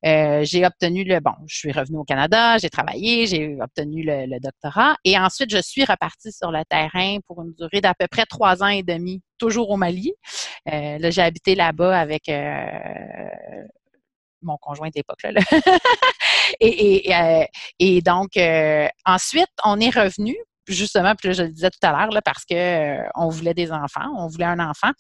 Euh, 0.07 0.45
j'ai 0.45 0.65
obtenu 0.65 1.03
le 1.03 1.19
bon, 1.19 1.33
je 1.47 1.57
suis 1.57 1.73
revenue 1.73 1.99
au 1.99 2.05
Canada, 2.05 2.57
j'ai 2.59 2.71
travaillé, 2.71 3.27
j'ai 3.27 3.57
obtenu 3.61 4.05
le, 4.05 4.39
doctorat 4.39 4.97
et 5.05 5.19
ensuite 5.19 5.51
je 5.51 5.61
suis 5.61 5.85
repartie 5.85 6.31
sur 6.31 6.53
le 6.53 6.63
terrain 6.69 7.19
pour 7.27 7.43
une 7.43 7.53
durée 7.55 7.81
d'à 7.81 7.95
peu 7.95 8.07
près 8.07 8.27
trois 8.27 8.63
ans 8.63 8.69
et 8.69 8.85
demi, 8.85 9.23
toujours 9.39 9.71
au 9.71 9.77
Mali. 9.77 10.13
Euh, 10.73 10.99
là, 10.99 11.11
j'ai 11.11 11.23
habité 11.23 11.57
là-bas 11.57 11.99
avec 11.99 12.31
mon 14.41 14.57
conjoint 14.59 14.91
d'époque. 14.91 15.23
Là, 15.25 15.41
et, 16.61 17.11
et, 17.11 17.47
et, 17.81 18.03
donc, 18.03 18.39
ensuite, 19.05 19.51
on 19.65 19.81
est 19.81 19.91
revenu 19.91 20.37
justement, 20.69 21.15
puis 21.17 21.33
je 21.35 21.43
le 21.43 21.49
disais 21.49 21.71
tout 21.71 21.85
à 21.87 21.91
l'heure, 21.91 22.23
parce 22.25 22.45
que 22.45 22.99
on 23.17 23.29
voulait 23.29 23.55
des 23.55 23.73
enfants, 23.73 24.09
on 24.17 24.29
voulait 24.29 24.45
un 24.45 24.61
enfant. 24.61 24.93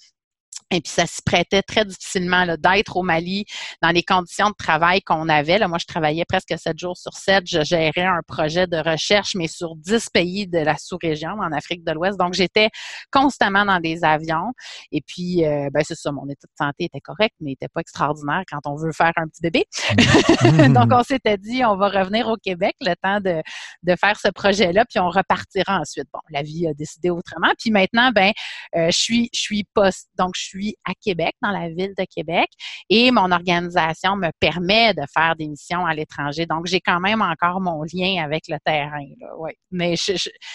Et 0.73 0.81
puis, 0.81 0.93
ça 0.93 1.07
se 1.07 1.21
prêtait 1.25 1.62
très 1.62 1.85
difficilement 1.85 2.47
d'être 2.59 2.97
au 2.97 3.02
Mali 3.02 3.45
dans 3.83 3.91
les 3.91 4.02
conditions 4.02 4.49
de 4.49 4.55
travail 4.55 5.02
qu'on 5.02 5.29
avait. 5.29 5.59
Là, 5.59 5.69
moi, 5.69 5.79
je 5.79 5.87
travaillais 5.87 6.25
presque 6.26 6.55
sept 6.59 6.79
jours 6.79 6.97
sur 6.97 7.12
sept. 7.12 7.45
Je 7.47 7.62
gérais 7.62 8.07
un 8.07 8.21
projet 8.26 8.67
de 8.67 8.79
recherche, 8.79 9.35
mais 9.35 9.49
sur 9.49 9.76
dix 9.76 10.09
pays 10.09 10.47
de 10.47 10.59
la 10.59 10.76
sous-région, 10.79 11.31
en 11.31 11.52
Afrique 11.52 11.85
de 11.85 11.93
l'Ouest. 11.93 12.19
Donc, 12.19 12.33
j'étais 12.33 12.71
constamment 13.11 13.64
dans 13.67 13.81
des 13.81 14.02
avions. 14.02 14.52
Et 14.91 15.02
puis, 15.07 15.45
euh, 15.45 15.69
ben, 15.73 15.83
c'est 15.85 15.95
ça, 15.95 16.11
mon 16.11 16.26
état 16.29 16.47
de 16.47 16.64
santé 16.64 16.85
était 16.85 17.00
correct, 17.00 17.35
mais 17.41 17.50
il 17.50 17.52
n'était 17.52 17.69
pas 17.69 17.81
extraordinaire 17.81 18.43
quand 18.50 18.61
on 18.64 18.76
veut 18.76 18.93
faire 18.93 19.12
un 19.17 19.29
petit 19.29 19.43
bébé. 19.43 19.64
Donc, 20.73 20.91
on 20.91 21.02
s'était 21.02 21.37
dit, 21.37 21.64
on 21.64 21.76
va 21.76 21.88
revenir 21.88 22.29
au 22.29 22.37
Québec 22.37 22.76
le 22.81 22.95
temps 23.02 23.21
de, 23.21 23.43
faire 24.00 24.19
ce 24.19 24.29
projet-là, 24.29 24.85
puis 24.88 24.99
on 24.99 25.11
repartira 25.11 25.81
ensuite. 25.81 26.07
Bon, 26.12 26.21
la 26.31 26.43
vie 26.43 26.67
a 26.67 26.73
décidé 26.73 27.11
autrement. 27.11 27.52
Puis 27.59 27.71
maintenant, 27.71 28.11
ben, 28.11 28.33
euh, 28.76 28.87
je 28.87 28.99
suis, 28.99 29.31
je 29.35 29.41
suis 29.41 29.64
post, 29.75 30.09
donc 30.17 30.31
je 30.35 30.43
suis 30.43 30.62
à 30.85 30.92
Québec, 30.95 31.35
dans 31.42 31.50
la 31.50 31.69
ville 31.69 31.95
de 31.97 32.04
Québec, 32.04 32.49
et 32.88 33.11
mon 33.11 33.31
organisation 33.31 34.16
me 34.16 34.31
permet 34.40 34.95
de 34.95 35.02
faire 35.12 35.37
des 35.37 35.49
missions 35.49 35.85
à 35.87 35.95
l'étranger. 35.95 36.47
Donc, 36.47 36.66
j'ai 36.66 36.81
quand 36.81 37.00
même 37.00 37.23
encore 37.23 37.61
mon 37.61 37.83
lien 37.83 38.23
avec 38.25 38.45
le 38.49 38.57
terrain. 38.64 39.04
ouais. 39.38 39.57
Mais 39.71 39.97
ce 39.97 40.12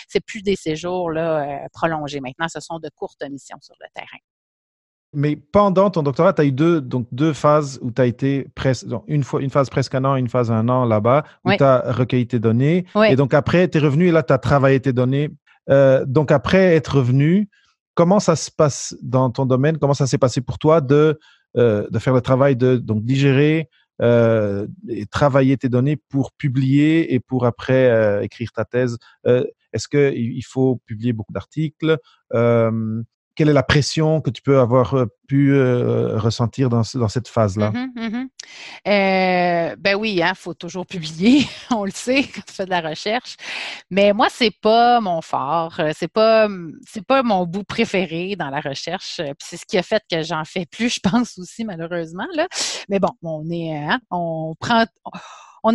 c'est 0.07 0.23
plus 0.25 0.41
des 0.41 0.55
séjours 0.55 1.11
là, 1.11 1.41
euh, 1.41 1.67
prolongés. 1.73 2.21
Maintenant, 2.21 2.47
ce 2.47 2.59
sont 2.59 2.79
de 2.79 2.89
courtes 2.95 3.23
missions 3.29 3.57
sur 3.61 3.75
le 3.79 3.87
terrain. 3.93 4.17
Mais 5.13 5.35
pendant 5.35 5.89
ton 5.89 6.03
doctorat, 6.03 6.33
tu 6.33 6.41
as 6.41 6.45
eu 6.45 6.51
deux, 6.51 6.81
donc 6.81 7.07
deux 7.11 7.33
phases 7.33 7.79
où 7.81 7.91
tu 7.91 8.01
as 8.01 8.05
été 8.05 8.47
presque, 8.55 8.85
une, 9.07 9.23
fois, 9.23 9.41
une 9.41 9.49
phase 9.49 9.69
presque 9.69 9.95
un 9.95 10.03
an, 10.03 10.15
une 10.15 10.27
phase 10.27 10.51
un 10.51 10.67
an 10.67 10.85
là-bas, 10.85 11.23
où 11.45 11.51
tu 11.53 11.63
as 11.63 11.91
recueilli 11.91 12.27
tes 12.27 12.39
données. 12.39 12.85
Et 13.07 13.15
donc 13.15 13.33
après, 13.33 13.67
tu 13.69 13.77
es 13.77 13.81
revenu 13.81 14.07
et 14.07 14.11
là, 14.11 14.21
tu 14.23 14.33
as 14.33 14.37
travaillé 14.37 14.79
tes 14.79 14.93
données. 14.93 15.29
Euh, 15.69 16.05
donc 16.05 16.31
après 16.31 16.75
être 16.75 16.97
revenu, 16.97 17.49
comment 17.97 18.19
ça 18.19 18.35
se 18.35 18.51
passe 18.51 18.95
dans 19.01 19.31
ton 19.31 19.47
domaine? 19.47 19.79
Comment 19.79 19.95
ça 19.95 20.05
s'est 20.05 20.19
passé 20.19 20.39
pour 20.39 20.59
toi 20.59 20.81
de, 20.81 21.19
euh, 21.57 21.87
faire 21.99 22.13
le 22.13 22.21
travail 22.21 22.55
de 22.55 22.77
digérer, 22.77 23.69
euh, 24.03 24.67
travailler 25.09 25.57
tes 25.57 25.67
données 25.67 25.97
pour 25.97 26.31
publier 26.31 27.15
et 27.15 27.19
pour 27.19 27.47
après 27.47 27.89
euh, 27.89 28.21
écrire 28.21 28.51
ta 28.53 28.65
thèse? 28.65 28.97
Est-ce 29.25 29.87
qu'il 29.87 30.45
faut 30.45 30.79
publier 30.85 31.11
beaucoup 31.11 31.33
d'articles? 31.33 31.97
Quelle 33.37 33.49
est 33.49 33.53
la 33.53 33.63
pression 33.63 34.19
que 34.19 34.31
tu 34.31 34.41
peux 34.41 34.59
avoir 34.59 34.95
euh, 34.95 35.05
pu 35.27 35.53
euh, 35.53 36.17
ressentir 36.17 36.69
dans, 36.69 36.83
cette 36.83 37.27
phase-là? 37.27 37.71
Mm-hmm, 37.71 37.93
mm-hmm. 37.95 38.27
Euh, 38.87 39.75
ben 39.77 39.95
oui, 39.95 40.13
il 40.13 40.23
hein, 40.23 40.33
faut 40.35 40.55
toujours 40.55 40.85
publier, 40.87 41.45
on 41.69 41.85
le 41.85 41.91
sait 41.91 42.23
quand 42.23 42.41
tu 42.45 42.53
fais 42.53 42.65
de 42.65 42.71
la 42.71 42.81
recherche. 42.81 43.37
Mais 43.91 44.11
moi, 44.11 44.27
c'est 44.31 44.53
pas 44.59 44.99
mon 44.99 45.21
fort, 45.21 45.79
c'est 45.93 46.11
pas 46.11 46.49
c'est 46.87 47.05
pas 47.05 47.21
mon 47.21 47.45
bout 47.45 47.63
préféré 47.63 48.35
dans 48.35 48.49
la 48.49 48.59
recherche. 48.59 49.21
c'est 49.39 49.57
ce 49.57 49.65
qui 49.65 49.77
a 49.77 49.83
fait 49.83 50.01
que 50.09 50.23
j'en 50.23 50.43
fais 50.43 50.65
plus, 50.65 50.89
je 50.95 50.99
pense 50.99 51.37
aussi 51.37 51.63
malheureusement. 51.63 52.27
Mais 52.89 52.99
bon, 52.99 53.11
on 53.21 53.47
est, 53.51 53.77
hein, 53.77 53.99
on 54.09 54.55
prend 54.59 54.85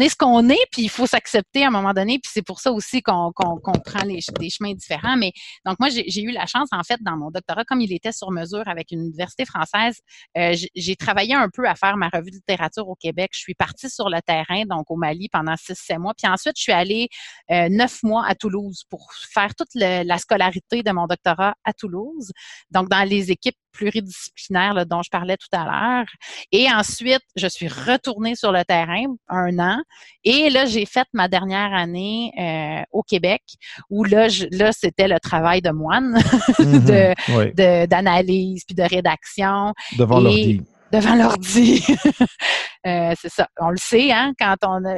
est 0.00 0.08
ce 0.08 0.16
qu'on 0.16 0.48
est, 0.48 0.66
puis 0.70 0.82
il 0.82 0.88
faut 0.88 1.06
s'accepter 1.06 1.64
à 1.64 1.68
un 1.68 1.70
moment 1.70 1.92
donné, 1.92 2.18
puis 2.18 2.30
c'est 2.32 2.42
pour 2.42 2.60
ça 2.60 2.72
aussi 2.72 3.02
qu'on 3.02 3.32
prend 3.32 4.04
les, 4.04 4.20
des 4.38 4.50
chemins 4.50 4.74
différents. 4.74 5.16
Mais 5.16 5.32
donc 5.66 5.78
moi, 5.80 5.88
j'ai 5.90 6.22
eu 6.22 6.30
la 6.30 6.46
chance, 6.46 6.68
en 6.72 6.82
fait, 6.82 6.98
dans 7.02 7.16
mon 7.16 7.30
doctorat, 7.30 7.64
comme 7.64 7.80
il 7.80 7.92
était 7.92 8.12
sur 8.12 8.30
mesure 8.30 8.66
avec 8.66 8.90
une 8.90 9.00
université 9.00 9.44
française, 9.44 9.98
euh, 10.36 10.54
j'ai 10.74 10.96
travaillé 10.96 11.34
un 11.34 11.48
peu 11.52 11.66
à 11.68 11.74
faire 11.74 11.96
ma 11.96 12.08
revue 12.08 12.30
de 12.30 12.36
littérature 12.36 12.88
au 12.88 12.94
Québec. 12.94 13.30
Je 13.32 13.40
suis 13.40 13.54
partie 13.54 13.90
sur 13.90 14.08
le 14.08 14.20
terrain, 14.22 14.64
donc 14.66 14.90
au 14.90 14.96
Mali, 14.96 15.28
pendant 15.30 15.56
six, 15.56 15.74
sept 15.74 15.98
mois. 15.98 16.14
Puis 16.16 16.30
ensuite, 16.30 16.54
je 16.56 16.62
suis 16.62 16.72
allée 16.72 17.08
euh, 17.50 17.68
neuf 17.68 18.02
mois 18.02 18.24
à 18.26 18.34
Toulouse 18.34 18.84
pour 18.88 19.12
faire 19.32 19.54
toute 19.54 19.74
la 19.74 20.18
scolarité 20.18 20.82
de 20.82 20.90
mon 20.92 21.06
doctorat 21.06 21.54
à 21.64 21.72
Toulouse, 21.72 22.30
donc 22.70 22.88
dans 22.88 23.06
les 23.08 23.30
équipes 23.30 23.56
pluridisciplinaires 23.72 24.86
dont 24.86 25.02
je 25.02 25.10
parlais 25.10 25.36
tout 25.36 25.56
à 25.56 25.64
l'heure. 25.64 26.06
Et 26.52 26.70
ensuite, 26.70 27.22
je 27.36 27.46
suis 27.46 27.68
retournée 27.68 28.34
sur 28.34 28.52
le 28.52 28.64
terrain 28.64 29.04
un 29.28 29.58
an 29.58 29.78
et 30.24 30.50
là, 30.50 30.66
j'ai 30.66 30.86
fait 30.86 31.06
ma 31.12 31.28
dernière 31.28 31.72
année 31.72 32.32
euh, 32.38 32.82
au 32.92 33.02
Québec, 33.02 33.42
où 33.90 34.04
là, 34.04 34.28
là, 34.50 34.70
c'était 34.72 35.08
le 35.08 35.18
travail 35.18 35.62
de 35.62 35.70
moine, 35.70 36.14
de, 36.58 37.86
d'analyse 37.86 38.62
puis 38.66 38.76
de 38.76 38.82
rédaction. 38.82 39.72
Devant 39.98 40.20
l'ordi. 40.20 40.62
Devant 40.92 41.14
l'ordi. 41.14 41.84
Euh, 42.84 43.12
c'est 43.16 43.28
ça. 43.28 43.46
On 43.60 43.70
le 43.70 43.76
sait, 43.76 44.10
hein, 44.10 44.32
quand 44.36 44.56
on 44.62 44.84
a, 44.84 44.96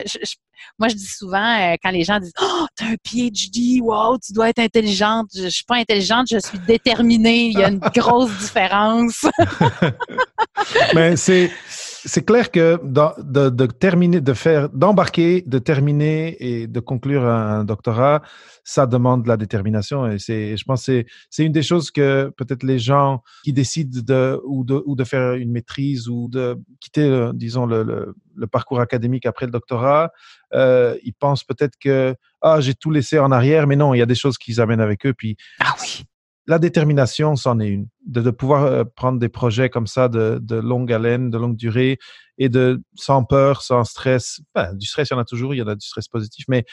moi, 0.78 0.88
je 0.88 0.94
dis 0.94 1.06
souvent, 1.06 1.54
euh, 1.60 1.74
quand 1.82 1.90
les 1.90 2.02
gens 2.02 2.18
disent 2.18 2.32
Oh, 2.40 2.66
t'as 2.74 2.86
un 2.86 2.94
PhD, 3.04 3.82
wow, 3.82 4.16
tu 4.18 4.32
dois 4.32 4.48
être 4.48 4.58
intelligente. 4.58 5.28
Je, 5.34 5.42
je 5.42 5.48
suis 5.48 5.64
pas 5.64 5.76
intelligente, 5.76 6.28
je 6.30 6.38
suis 6.38 6.58
déterminée. 6.60 7.48
Il 7.48 7.58
y 7.58 7.62
a 7.62 7.68
une 7.68 7.78
grosse 7.94 8.30
différence. 8.38 9.26
Mais 10.94 11.16
c'est 11.16 11.50
c'est 12.06 12.24
clair 12.24 12.50
que 12.50 12.78
de, 12.82 13.48
de, 13.48 13.66
terminer, 13.66 14.20
de 14.20 14.32
faire, 14.34 14.68
d'embarquer, 14.70 15.42
de 15.46 15.58
terminer 15.58 16.36
et 16.38 16.66
de 16.66 16.80
conclure 16.80 17.24
un, 17.24 17.64
doctorat, 17.64 18.22
ça 18.62 18.86
demande 18.86 19.22
de 19.24 19.28
la 19.28 19.36
détermination. 19.36 20.06
Et 20.10 20.18
c'est, 20.18 20.56
je 20.56 20.64
pense, 20.64 20.84
c'est, 20.84 21.06
c'est 21.30 21.44
une 21.44 21.52
des 21.52 21.62
choses 21.62 21.90
que 21.90 22.30
peut-être 22.36 22.62
les 22.62 22.78
gens 22.78 23.22
qui 23.44 23.52
décident 23.52 24.00
de 24.02 24.40
ou 24.44 24.64
de 24.64 24.82
ou 24.86 24.96
de 24.96 25.04
faire 25.04 25.34
une 25.34 25.50
maîtrise 25.50 26.08
ou 26.08 26.28
de 26.28 26.58
quitter, 26.80 27.30
disons 27.34 27.66
le, 27.66 27.82
le, 27.82 28.14
le, 28.34 28.46
parcours 28.46 28.80
académique 28.80 29.26
après 29.26 29.46
le 29.46 29.52
doctorat, 29.52 30.10
euh, 30.52 30.96
ils 31.04 31.14
pensent 31.14 31.44
peut-être 31.44 31.76
que 31.80 32.14
ah 32.42 32.60
j'ai 32.60 32.74
tout 32.74 32.90
laissé 32.90 33.18
en 33.18 33.32
arrière, 33.32 33.66
mais 33.66 33.76
non, 33.76 33.94
il 33.94 33.98
y 33.98 34.02
a 34.02 34.06
des 34.06 34.14
choses 34.14 34.36
qu'ils 34.36 34.60
amènent 34.60 34.80
avec 34.80 35.06
eux. 35.06 35.14
Puis 35.14 35.36
ah 35.60 35.74
oui 35.80 36.04
la 36.46 36.58
détermination, 36.58 37.36
c'en 37.36 37.58
est 37.60 37.68
une. 37.68 37.88
De, 38.06 38.30
pouvoir 38.30 38.64
euh, 38.64 38.84
prendre 38.84 39.18
des 39.18 39.28
projets 39.28 39.70
comme 39.70 39.86
ça 39.86 40.08
de, 40.08 40.40
longue 40.50 40.92
haleine, 40.92 41.30
de 41.30 41.38
longue 41.38 41.56
durée, 41.56 41.98
et 42.38 42.48
de 42.48 42.82
sans 42.94 43.24
peur, 43.24 43.62
sans 43.62 43.84
stress. 43.84 44.40
du 44.74 44.86
stress, 44.86 45.08
il 45.10 45.14
y 45.14 45.16
en 45.16 45.20
a 45.20 45.24
toujours, 45.24 45.54
il 45.54 45.58
y 45.58 45.62
en 45.62 45.68
a 45.68 45.74
du 45.74 45.86
stress 45.86 46.08
positif, 46.08 46.44
mais 46.48 46.64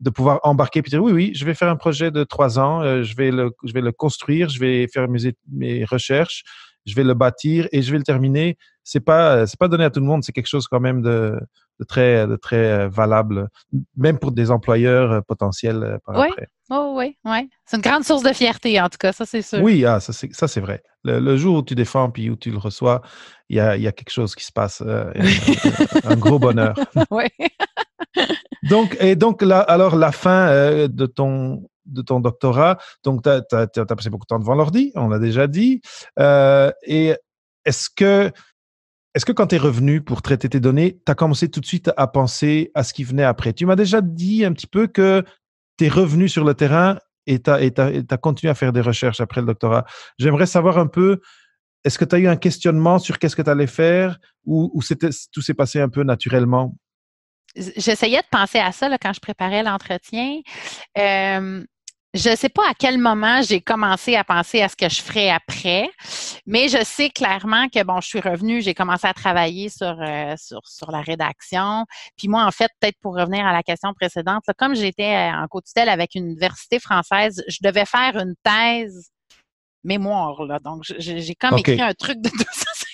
de 0.00 0.10
pouvoir 0.10 0.40
embarquer 0.42 0.82
puis 0.82 0.90
dire 0.90 1.02
oui, 1.02 1.12
oui, 1.12 1.32
je 1.34 1.44
vais 1.44 1.54
faire 1.54 1.68
un 1.68 1.76
projet 1.76 2.10
de 2.10 2.24
trois 2.24 2.58
ans, 2.58 2.82
euh, 2.82 3.04
je 3.04 3.14
vais 3.14 3.30
le, 3.30 3.52
je 3.62 3.72
vais 3.72 3.80
le 3.80 3.92
construire, 3.92 4.48
je 4.48 4.58
vais 4.58 4.88
faire 4.88 5.08
mes, 5.08 5.32
mes 5.48 5.84
recherches, 5.84 6.42
je 6.86 6.94
vais 6.96 7.04
le 7.04 7.14
bâtir 7.14 7.68
et 7.70 7.82
je 7.82 7.92
vais 7.92 7.98
le 7.98 8.04
terminer. 8.04 8.56
C'est 8.82 9.00
pas, 9.00 9.46
c'est 9.46 9.58
pas 9.58 9.68
donné 9.68 9.84
à 9.84 9.90
tout 9.90 10.00
le 10.00 10.06
monde. 10.06 10.24
C'est 10.24 10.32
quelque 10.32 10.48
chose 10.48 10.66
quand 10.66 10.80
même 10.80 11.02
de, 11.02 11.38
de 11.82 11.86
très, 11.86 12.26
de 12.26 12.36
très 12.36 12.56
euh, 12.72 12.88
valable, 12.88 13.48
même 13.96 14.18
pour 14.18 14.32
des 14.32 14.50
employeurs 14.50 15.24
potentiels 15.24 15.98
par 16.04 16.20
après. 16.20 16.48
Oh 16.70 16.94
oui, 16.96 17.18
oui. 17.24 17.50
C'est 17.66 17.76
une 17.76 17.82
grande 17.82 18.04
source 18.04 18.22
de 18.22 18.32
fierté, 18.32 18.80
en 18.80 18.88
tout 18.88 18.96
cas, 18.98 19.12
ça 19.12 19.26
c'est 19.26 19.42
sûr. 19.42 19.60
Oui, 19.60 19.84
ah, 19.84 20.00
ça 20.00 20.12
c'est 20.12 20.60
vrai. 20.60 20.82
Le, 21.04 21.36
jour 21.36 21.58
où 21.58 21.62
tu 21.62 21.74
défends 21.74 22.10
puis 22.10 22.30
où 22.30 22.36
tu 22.36 22.50
le 22.50 22.58
reçois, 22.58 23.02
il 23.48 23.56
y 23.56 23.60
a, 23.60 23.76
y 23.76 23.86
a, 23.86 23.92
quelque 23.92 24.10
chose 24.10 24.34
qui 24.34 24.44
se 24.44 24.52
passe, 24.52 24.82
euh, 24.86 25.12
un, 26.04 26.16
gros 26.16 26.38
bonheur. 26.38 26.74
oui. 27.10 27.26
donc, 28.70 28.96
et 29.00 29.16
donc, 29.16 29.42
là, 29.42 29.60
alors, 29.60 29.96
la 29.96 30.12
fin 30.12 30.48
euh, 30.48 30.88
de 30.88 31.06
ton 31.06 31.68
de 31.84 32.00
ton 32.00 32.20
doctorat, 32.20 32.78
donc 33.02 33.22
tu 33.24 33.28
as, 33.28 33.66
passé 33.86 34.08
beaucoup 34.08 34.24
de 34.24 34.28
temps 34.28 34.38
devant 34.38 34.54
l'ordi, 34.54 34.92
on 34.94 35.08
l'a 35.08 35.18
déjà 35.18 35.48
dit. 35.48 35.82
Euh, 36.18 36.70
et 36.84 37.14
est-ce 37.64 37.90
que 37.94 38.30
est-ce 39.14 39.26
que 39.26 39.32
quand 39.32 39.48
tu 39.48 39.56
es 39.56 39.58
revenu 39.58 40.00
pour 40.00 40.22
traiter 40.22 40.48
tes 40.48 40.60
données, 40.60 40.98
tu 41.04 41.12
as 41.12 41.14
commencé 41.14 41.50
tout 41.50 41.60
de 41.60 41.66
suite 41.66 41.90
à 41.96 42.06
penser 42.06 42.70
à 42.74 42.82
ce 42.82 42.94
qui 42.94 43.04
venait 43.04 43.24
après? 43.24 43.52
Tu 43.52 43.66
m'as 43.66 43.76
déjà 43.76 44.00
dit 44.00 44.44
un 44.44 44.52
petit 44.52 44.66
peu 44.66 44.86
que 44.86 45.22
tu 45.78 45.84
es 45.84 45.88
revenu 45.88 46.28
sur 46.28 46.44
le 46.44 46.54
terrain 46.54 46.98
et 47.26 47.40
tu 47.40 47.50
as, 47.50 48.16
continué 48.18 48.50
à 48.50 48.54
faire 48.54 48.72
des 48.72 48.80
recherches 48.80 49.20
après 49.20 49.40
le 49.40 49.46
doctorat. 49.46 49.84
J'aimerais 50.18 50.46
savoir 50.46 50.78
un 50.78 50.86
peu, 50.86 51.20
est-ce 51.84 51.98
que 51.98 52.04
tu 52.04 52.16
as 52.16 52.18
eu 52.18 52.26
un 52.26 52.36
questionnement 52.36 52.98
sur 52.98 53.18
qu'est-ce 53.18 53.36
que 53.36 53.42
tu 53.42 53.50
allais 53.50 53.66
faire 53.66 54.18
ou, 54.44 54.70
ou 54.74 54.80
tout 54.80 55.42
s'est 55.42 55.54
passé 55.54 55.80
un 55.80 55.88
peu 55.88 56.04
naturellement? 56.04 56.74
J'essayais 57.54 58.22
de 58.22 58.26
penser 58.30 58.58
à 58.58 58.72
ça 58.72 58.88
quand 58.98 59.12
je 59.12 59.20
préparais 59.20 59.62
l'entretien. 59.62 60.40
Je 62.14 62.28
ne 62.28 62.36
sais 62.36 62.48
pas 62.50 62.68
à 62.68 62.74
quel 62.74 62.98
moment 62.98 63.40
j'ai 63.40 63.60
commencé 63.60 64.16
à 64.16 64.24
penser 64.24 64.60
à 64.60 64.68
ce 64.68 64.76
que 64.76 64.88
je 64.88 65.00
ferais 65.00 65.30
après, 65.30 65.90
mais 66.46 66.68
je 66.68 66.84
sais 66.84 67.08
clairement 67.08 67.68
que 67.68 67.82
bon, 67.84 68.00
je 68.00 68.08
suis 68.08 68.20
revenue, 68.20 68.60
j'ai 68.60 68.74
commencé 68.74 69.06
à 69.06 69.14
travailler 69.14 69.70
sur, 69.70 69.96
euh, 70.00 70.34
sur, 70.36 70.60
sur 70.66 70.90
la 70.90 71.00
rédaction. 71.00 71.86
Puis 72.18 72.28
moi, 72.28 72.44
en 72.44 72.50
fait, 72.50 72.70
peut-être 72.80 72.98
pour 73.00 73.14
revenir 73.14 73.46
à 73.46 73.52
la 73.52 73.62
question 73.62 73.94
précédente, 73.94 74.44
comme 74.58 74.74
j'étais 74.74 75.30
euh, 75.32 75.42
en 75.42 75.46
co-tutelle 75.48 75.88
avec 75.88 76.14
une 76.14 76.26
université 76.26 76.78
française, 76.78 77.42
je 77.48 77.58
devais 77.62 77.86
faire 77.86 78.16
une 78.16 78.34
thèse 78.42 79.10
mémoire. 79.84 80.44
Là. 80.44 80.58
Donc, 80.58 80.84
j'ai 80.98 81.34
comme 81.34 81.58
écrit 81.58 81.80
un 81.80 81.94
truc 81.94 82.20
de 82.20 82.30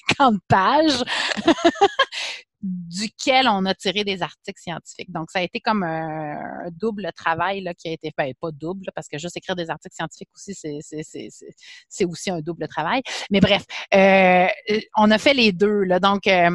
250 0.08 0.40
pages. 0.48 1.04
duquel 2.60 3.46
on 3.48 3.64
a 3.66 3.74
tiré 3.74 4.04
des 4.04 4.22
articles 4.22 4.60
scientifiques. 4.60 5.12
Donc, 5.12 5.30
ça 5.30 5.38
a 5.38 5.42
été 5.42 5.60
comme 5.60 5.82
un, 5.82 6.68
double 6.72 7.10
travail 7.14 7.60
là, 7.60 7.74
qui 7.74 7.88
a 7.88 7.92
été 7.92 8.12
fait, 8.18 8.34
pas 8.40 8.50
double, 8.50 8.86
parce 8.94 9.08
que 9.08 9.18
juste 9.18 9.36
écrire 9.36 9.56
des 9.56 9.70
articles 9.70 9.94
scientifiques 9.94 10.28
aussi, 10.34 10.54
c'est 10.54 12.04
aussi 12.04 12.30
un 12.30 12.40
double 12.40 12.66
travail. 12.68 13.02
Mais 13.30 13.40
bref, 13.40 13.64
euh, 13.94 14.48
on 14.96 15.10
a 15.10 15.18
fait 15.18 15.34
les 15.34 15.52
deux. 15.52 15.84
Là, 15.84 16.00
donc, 16.00 16.26
euh, 16.26 16.50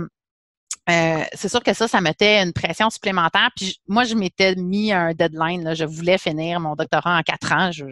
euh, 0.90 1.24
c'est 1.34 1.50
sûr 1.50 1.64
que 1.64 1.74
ça, 1.74 1.88
ça 1.88 2.02
mettait 2.02 2.44
une 2.44 2.52
pression 2.52 2.90
supplémentaire. 2.90 3.50
Puis 3.56 3.80
moi, 3.88 4.04
je 4.04 4.16
m'étais 4.16 4.56
mis 4.56 4.92
un 4.92 5.14
deadline. 5.14 5.64
Là. 5.64 5.74
Je 5.74 5.86
voulais 5.86 6.18
finir 6.18 6.60
mon 6.60 6.76
doctorat 6.76 7.18
en 7.18 7.22
quatre 7.22 7.54
ans. 7.54 7.72
je, 7.72 7.86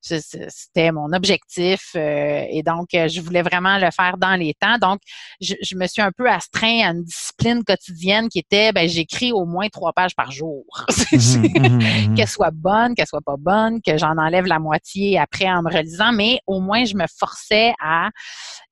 c'était 0.00 0.92
mon 0.92 1.12
objectif 1.12 1.90
euh, 1.96 2.44
et 2.48 2.62
donc 2.62 2.94
euh, 2.94 3.08
je 3.08 3.20
voulais 3.20 3.42
vraiment 3.42 3.78
le 3.78 3.90
faire 3.90 4.16
dans 4.18 4.34
les 4.34 4.54
temps. 4.54 4.78
Donc, 4.78 5.00
je, 5.40 5.76
me 5.76 5.86
suis 5.86 6.02
un 6.02 6.12
peu 6.12 6.28
astreint 6.28 6.80
à 6.84 6.90
une 6.90 7.04
discipline 7.04 7.64
quotidienne 7.64 8.28
qui 8.28 8.38
était, 8.38 8.72
ben, 8.72 8.88
j'écris 8.88 9.32
au 9.32 9.44
moins 9.44 9.68
trois 9.68 9.92
pages 9.92 10.14
par 10.14 10.30
jour. 10.30 10.64
Mhm, 11.12 11.42
mhm, 11.42 12.08
mhm. 12.08 12.14
qu'elle 12.14 12.28
soit 12.28 12.52
bonne, 12.52 12.94
qu'elle 12.94 13.06
soit 13.06 13.20
pas 13.24 13.36
bonne, 13.36 13.80
que 13.82 13.98
j'en 13.98 14.16
enlève 14.16 14.46
la 14.46 14.58
moitié 14.58 15.18
après 15.18 15.50
en 15.50 15.62
me 15.62 15.72
relisant, 15.72 16.12
mais 16.12 16.40
au 16.46 16.60
moins 16.60 16.84
je 16.84 16.94
me 16.94 17.06
forçais 17.18 17.72
à 17.82 18.10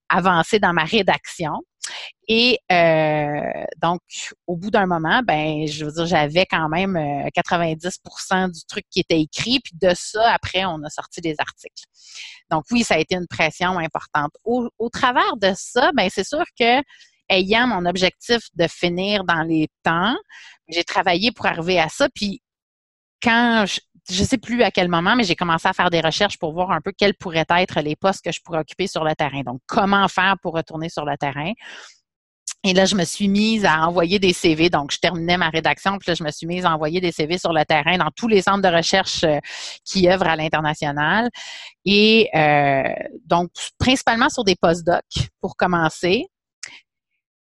avancer 0.09 0.59
dans 0.59 0.73
ma 0.73 0.85
rédaction. 0.85 1.53
Et 2.29 2.59
euh, 2.71 3.65
donc, 3.81 4.01
au 4.47 4.57
bout 4.57 4.71
d'un 4.71 4.87
moment, 4.87 5.23
ben, 5.25 5.67
je 5.67 5.85
veux 5.85 5.93
dire, 5.93 6.07
j'avais 6.07 6.47
quand 6.47 6.69
même 6.69 6.95
90% 6.95 7.89
euh, 8.45 8.49
du 8.49 8.61
truc 8.69 8.85
qui 8.91 9.01
était 9.01 9.21
écrit, 9.21 9.61
puis 9.61 9.73
de 9.81 9.93
ça, 9.95 10.33
après, 10.33 10.65
on 10.65 10.83
a 10.83 10.91
sorti 10.91 11.21
des 11.21 11.35
articles. 11.39 11.85
Donc, 12.51 12.65
oui, 12.71 12.85
ça 12.85 12.95
a 12.95 12.99
été 12.99 13.15
une 13.15 13.27
pression 13.27 13.79
importante. 13.79 14.33
Au, 14.45 14.69
travers 14.91 15.37
de 15.37 15.53
ça, 15.57 15.91
ben, 15.95 16.09
c'est 16.11 16.27
sûr 16.27 16.45
que 16.59 16.83
ayant 17.31 17.67
mon 17.67 17.85
objectif 17.87 18.41
de 18.55 18.67
finir 18.69 19.25
dans 19.25 19.43
les 19.43 19.69
temps, 19.83 20.17
j'ai 20.69 20.85
travaillé 20.85 21.33
pour 21.33 21.47
arriver 21.47 21.79
à 21.79 21.89
ça. 21.89 22.09
Puis 22.15 22.43
quand 23.23 23.65
je, 23.67 24.21
ne 24.21 24.27
sais 24.27 24.39
plus 24.39 24.63
à 24.63 24.71
quel 24.71 24.89
moment, 24.89 25.17
mais 25.17 25.25
j'ai 25.25 25.37
commencé 25.37 25.69
à 25.69 25.73
faire 25.73 25.91
des 25.91 26.01
recherches 26.01 26.39
pour 26.39 26.53
voir 26.53 26.71
un 26.71 26.81
peu 26.81 26.93
quels 26.97 27.15
pourraient 27.15 27.47
être 27.49 27.81
les 27.81 27.97
postes 27.97 28.25
que 28.25 28.33
je 28.33 28.41
pourrais 28.43 28.61
occuper 28.61 28.87
sur 28.87 29.05
le 29.05 29.15
terrain. 29.15 29.43
Donc, 29.43 29.61
comment 29.67 30.07
faire 30.09 30.37
pour 30.43 30.55
retourner 30.55 30.89
sur 30.89 31.05
le 31.05 31.17
terrain? 31.17 31.53
Et 32.65 32.73
là, 32.73 32.87
je 32.87 32.97
me 32.97 33.05
suis 33.05 33.29
mise 33.29 33.65
à 33.65 33.87
envoyer 33.87 34.19
des 34.19 34.33
CV. 34.33 34.69
Donc, 34.69 34.91
je 34.91 34.99
terminais 34.99 35.37
ma 35.37 35.49
rédaction, 35.49 35.97
puis 35.99 36.11
là, 36.11 36.15
je 36.15 36.25
me 36.25 36.31
suis 36.31 36.47
mise 36.47 36.65
à 36.65 36.75
envoyer 36.75 37.01
des 37.01 37.13
CV 37.13 37.39
sur 37.39 37.53
le 37.53 37.65
terrain 37.65 37.99
dans 37.99 38.11
tous 38.17 38.27
les 38.27 38.43
centres 38.43 38.63
de 38.63 38.75
recherche 38.75 39.23
euh, 39.23 39.39
qui 39.85 40.09
œuvrent 40.09 40.27
à 40.27 40.35
l'international. 40.35 41.29
Et 41.85 42.29
euh, 42.35 42.83
donc, 43.27 43.51
principalement 43.79 44.29
sur 44.29 44.43
des 44.43 44.57
post-docs 44.61 45.29
pour 45.41 45.57
commencer. 45.57 46.27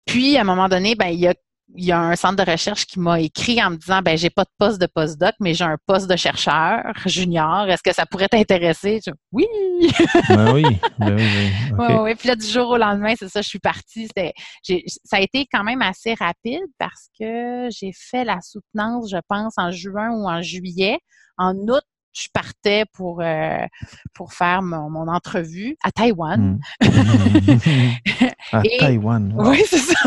Puis, 0.06 0.38
à 0.38 0.42
un 0.42 0.46
moment 0.46 0.70
donné, 0.70 0.96
ben, 0.96 1.08
il 1.08 1.20
y 1.20 1.28
a 1.28 1.34
il 1.76 1.86
y 1.86 1.92
a 1.92 2.00
un 2.00 2.16
centre 2.16 2.44
de 2.44 2.50
recherche 2.50 2.86
qui 2.86 3.00
m'a 3.00 3.20
écrit 3.20 3.64
en 3.64 3.72
me 3.72 3.78
disant 3.78 4.02
ben 4.02 4.18
j'ai 4.18 4.30
pas 4.30 4.44
de 4.44 4.50
poste 4.58 4.80
de 4.80 4.88
postdoc 4.88 5.34
mais 5.40 5.54
j'ai 5.54 5.64
un 5.64 5.78
poste 5.86 6.10
de 6.10 6.16
chercheur 6.16 6.94
junior 7.06 7.70
est-ce 7.70 7.84
que 7.84 7.94
ça 7.94 8.06
pourrait 8.06 8.28
t'intéresser? 8.28 9.00
Oui 9.32 9.48
ben 10.30 10.54
oui 10.54 10.64
ben 11.00 11.16
oui, 11.16 11.96
oui. 12.04 12.16
puis 12.20 12.28
là 12.28 12.36
du 12.36 12.46
jour 12.46 12.70
au 12.70 12.78
lendemain 12.78 13.14
c'est 13.18 13.30
ça 13.30 13.42
je 13.42 13.48
suis 13.48 13.60
partie 13.60 14.08
c'était 14.08 14.34
ça 15.04 15.18
a 15.18 15.22
été 15.22 15.48
quand 15.52 15.64
même 15.64 15.82
assez 15.82 16.14
rapide 16.14 16.62
parce 16.78 17.10
que 17.20 17.68
j'ai 17.70 17.92
fait 17.94 18.24
la 18.24 18.40
soutenance 18.42 19.10
je 19.10 19.20
pense 19.28 19.54
en 19.58 19.72
juin 19.72 20.12
ou 20.12 20.28
en 20.28 20.42
juillet 20.42 21.00
en 21.38 21.54
août 21.56 21.84
je 22.14 22.28
partais 22.34 22.86
pour 22.94 23.22
euh, 23.22 23.66
pour 24.14 24.34
faire 24.34 24.62
mon, 24.62 25.08
entrevue 25.08 25.78
à 25.84 25.92
Taïwan. 25.92 26.60
Hmm. 26.82 26.88
à 28.52 28.62
Taïwan. 28.80 29.34
Oui, 29.38 29.64
c'est 29.66 29.78
ça. 29.78 30.00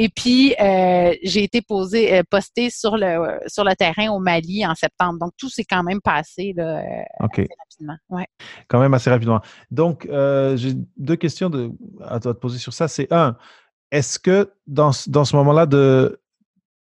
Et 0.00 0.08
puis 0.08 0.54
euh, 0.60 1.12
j'ai 1.22 1.42
été 1.42 1.60
posée, 1.60 2.14
euh, 2.14 2.22
postée 2.30 2.70
sur 2.70 2.96
le 2.96 3.38
sur 3.48 3.64
le 3.64 3.74
terrain 3.74 4.10
au 4.10 4.20
Mali 4.20 4.64
en 4.64 4.74
septembre. 4.74 5.18
Donc 5.18 5.32
tout 5.36 5.50
s'est 5.50 5.64
quand 5.68 5.82
même 5.82 6.00
passé 6.00 6.54
là, 6.56 6.82
assez 7.18 7.46
rapidement. 7.58 7.96
Ouais. 8.08 8.26
Quand 8.68 8.80
même 8.80 8.94
assez 8.94 9.10
rapidement. 9.10 9.40
Donc 9.70 10.08
j'ai 10.08 10.72
deux 10.96 11.16
questions 11.16 11.50
de, 11.50 11.70
à 12.06 12.20
te 12.20 12.30
poser 12.30 12.58
sur 12.58 12.72
ça. 12.72 12.88
C'est 12.88 13.12
un, 13.12 13.36
est-ce 13.90 14.18
que 14.18 14.52
dans, 14.66 14.92
dans 15.08 15.24
ce 15.24 15.36
moment-là 15.36 15.66
de 15.66 16.20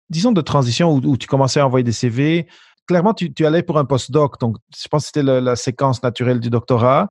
disons 0.09 0.31
de 0.31 0.41
transition 0.41 0.93
où, 0.93 0.97
où 1.03 1.17
tu 1.17 1.27
commençais 1.27 1.59
à 1.59 1.65
envoyer 1.65 1.83
des 1.83 1.91
CV, 1.91 2.47
clairement, 2.87 3.13
tu, 3.13 3.45
allais 3.45 3.63
pour 3.63 3.77
un 3.77 3.85
postdoc, 3.85 4.39
donc 4.39 4.57
je 4.75 4.87
pense 4.87 5.03
que 5.03 5.07
c'était 5.07 5.23
la, 5.23 5.55
séquence 5.55 6.01
naturelle 6.01 6.39
du 6.39 6.49
doctorat. 6.49 7.07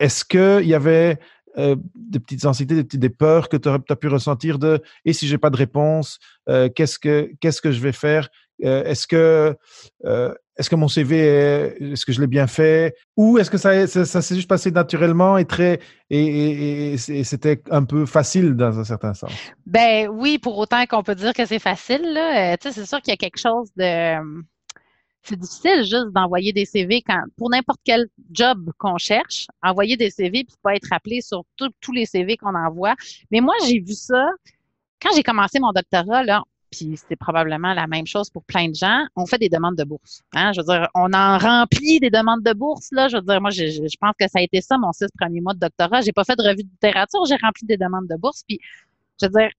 Est-ce 0.00 0.24
qu'il 0.24 0.66
y 0.68 0.74
avait 0.74 1.18
euh, 1.58 1.76
des 1.94 2.18
petites 2.18 2.44
anxiétés, 2.46 2.82
des, 2.82 2.98
des 2.98 3.08
peurs 3.08 3.48
que 3.48 3.56
tu 3.56 3.68
as 3.68 3.96
pu 3.96 4.08
ressentir 4.08 4.58
de 4.58 4.82
et 5.04 5.12
si 5.12 5.28
j'ai 5.28 5.38
pas 5.38 5.50
de 5.50 5.56
réponse, 5.56 6.18
euh, 6.48 6.68
qu'est-ce 6.68 6.98
que 6.98 7.30
qu'est-ce 7.40 7.62
que 7.62 7.70
je 7.70 7.80
vais 7.80 7.92
faire? 7.92 8.28
Euh, 8.64 8.84
Est-ce 8.84 9.06
que 9.06 9.56
est-ce 10.56 10.70
que 10.70 10.76
mon 10.76 10.86
CV 10.86 11.18
est-ce 11.80 12.06
que 12.06 12.12
je 12.12 12.20
l'ai 12.20 12.28
bien 12.28 12.46
fait? 12.46 12.94
Ou 13.16 13.38
est-ce 13.38 13.50
que 13.50 13.58
ça, 13.58 13.86
ça, 13.86 14.22
s'est 14.22 14.34
juste 14.36 14.48
passé 14.48 14.70
naturellement 14.70 15.36
et 15.36 15.44
très 15.44 15.80
et 16.10 16.96
c'était 16.98 17.60
un 17.70 17.84
peu 17.84 18.06
facile 18.06 18.54
dans 18.54 18.78
un 18.78 18.84
certain 18.84 19.14
sens? 19.14 19.32
Ben 19.66 20.08
oui, 20.08 20.38
pour 20.38 20.56
autant 20.58 20.86
qu'on 20.86 21.02
peut 21.02 21.16
dire 21.16 21.34
que 21.34 21.46
c'est 21.46 21.58
facile 21.58 22.02
là, 22.12 22.56
tu 22.56 22.68
sais, 22.68 22.80
c'est 22.80 22.86
sûr 22.86 23.00
qu'il 23.00 23.12
y 23.12 23.14
a 23.14 23.16
quelque 23.16 23.40
chose 23.40 23.70
de 23.76 24.44
c'est 25.24 25.38
difficile 25.38 25.82
juste 25.84 26.10
d'envoyer 26.12 26.52
des 26.52 26.64
CV 26.66 27.02
quand, 27.02 27.22
pour 27.36 27.50
n'importe 27.50 27.80
quel 27.82 28.06
job 28.30 28.70
qu'on 28.78 28.98
cherche, 28.98 29.46
envoyer 29.62 29.96
des 29.96 30.10
CV 30.10 30.44
puis 30.44 30.56
pas 30.62 30.74
être 30.74 30.92
appelé 30.92 31.20
sur 31.20 31.44
tous 31.56 31.92
les 31.92 32.06
CV 32.06 32.36
qu'on 32.36 32.54
envoie. 32.54 32.94
Mais 33.30 33.40
moi, 33.40 33.54
j'ai 33.66 33.80
vu 33.80 33.94
ça 33.94 34.28
quand 35.00 35.10
j'ai 35.14 35.22
commencé 35.22 35.60
mon 35.60 35.72
doctorat, 35.72 36.22
là, 36.24 36.42
puis 36.70 36.96
c'est 36.96 37.16
probablement 37.16 37.72
la 37.74 37.86
même 37.86 38.06
chose 38.06 38.30
pour 38.30 38.42
plein 38.44 38.68
de 38.68 38.74
gens, 38.74 39.06
on 39.16 39.26
fait 39.26 39.38
des 39.38 39.48
demandes 39.48 39.76
de 39.76 39.84
bourse. 39.84 40.22
Hein? 40.34 40.52
Je 40.52 40.60
veux 40.60 40.66
dire, 40.66 40.88
on 40.94 41.12
en 41.12 41.38
remplit 41.38 42.00
des 42.00 42.10
demandes 42.10 42.42
de 42.42 42.52
bourse. 42.52 42.88
Là. 42.90 43.08
Je 43.08 43.16
veux 43.16 43.22
dire, 43.22 43.40
moi, 43.40 43.50
je, 43.50 43.64
je 43.66 43.96
pense 44.00 44.14
que 44.18 44.26
ça 44.28 44.38
a 44.38 44.42
été 44.42 44.60
ça 44.60 44.76
mon 44.78 44.92
six 44.92 45.06
premiers 45.18 45.40
mois 45.40 45.54
de 45.54 45.60
doctorat. 45.60 46.00
J'ai 46.00 46.12
pas 46.12 46.24
fait 46.24 46.36
de 46.36 46.42
revue 46.42 46.64
de 46.64 46.70
littérature, 46.70 47.24
j'ai 47.26 47.36
rempli 47.36 47.66
des 47.66 47.76
demandes 47.76 48.08
de 48.08 48.16
bourse. 48.16 48.42
Puis, 48.48 48.58
je 49.20 49.26
veux 49.26 49.32
dire, 49.32 49.50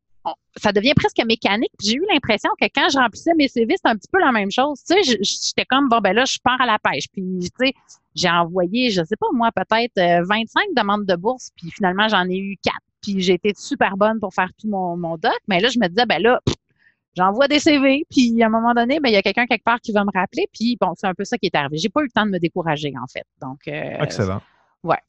ça 0.58 0.72
devient 0.72 0.94
presque 0.96 1.22
mécanique. 1.26 1.72
J'ai 1.82 1.96
eu 1.96 2.06
l'impression 2.12 2.50
que 2.60 2.66
quand 2.74 2.90
je 2.90 2.98
remplissais 2.98 3.34
mes 3.36 3.48
CV, 3.48 3.76
c'était 3.78 3.90
un 3.90 3.96
petit 3.96 4.10
peu 4.12 4.20
la 4.20 4.32
même 4.32 4.52
chose. 4.52 4.82
Tu 4.88 5.02
sais, 5.04 5.18
j'étais 5.22 5.66
comme 5.66 5.90
bon 5.90 6.00
ben 6.00 6.14
là, 6.14 6.26
je 6.26 6.38
pars 6.44 6.60
à 6.60 6.66
la 6.66 6.80
pêche. 6.80 7.06
Puis 7.12 7.24
tu 7.42 7.50
sais, 7.60 7.74
j'ai 8.16 8.30
envoyé, 8.30 8.90
je 8.90 9.04
sais 9.04 9.16
pas 9.20 9.28
moi, 9.34 9.52
peut-être 9.52 9.96
25 9.96 10.00
euh, 10.00 10.74
demandes 10.76 11.06
de 11.06 11.16
bourse, 11.16 11.52
puis 11.56 11.72
finalement 11.72 12.08
j'en 12.08 12.28
ai 12.30 12.38
eu 12.38 12.58
quatre. 12.62 12.78
Puis 13.02 13.22
j'ai 13.22 13.34
été 13.34 13.54
super 13.56 13.98
bonne 13.98 14.20
pour 14.20 14.34
faire 14.34 14.50
tout 14.60 14.68
mon, 14.68 14.98
mon 14.98 15.18
doc. 15.18 15.38
Mais 15.48 15.60
là, 15.60 15.70
je 15.70 15.80
me 15.80 15.88
disais 15.88 16.06
ben 16.06 16.22
là, 16.22 16.42
j'envoie 17.16 17.48
des 17.48 17.60
CV, 17.60 18.06
puis 18.10 18.42
à 18.42 18.48
un 18.48 18.50
moment 18.50 18.74
donné, 18.74 19.00
ben 19.00 19.10
il 19.10 19.14
y 19.14 19.18
a 19.18 19.22
quelqu'un 19.22 19.46
quelque 19.46 19.64
part 19.64 19.80
qui 19.82 19.92
va 19.92 20.04
me 20.04 20.12
rappeler. 20.14 20.48
Puis 20.54 20.78
bon, 20.80 20.94
c'est 20.96 21.08
un 21.08 21.14
peu 21.14 21.26
ça 21.26 21.38
qui 21.38 21.48
est 21.48 21.56
arrivé. 21.56 21.78
J'ai 21.78 21.90
pas 21.90 22.02
eu 22.02 22.06
le 22.06 22.12
temps 22.12 22.26
de 22.26 22.32
me 22.32 22.40
décourager 22.40 22.94
en 23.02 23.08
fait. 23.08 23.26
Donc 23.42 23.60
euh, 23.68 24.02
excellent. 24.02 24.42
Ouais. 24.84 25.00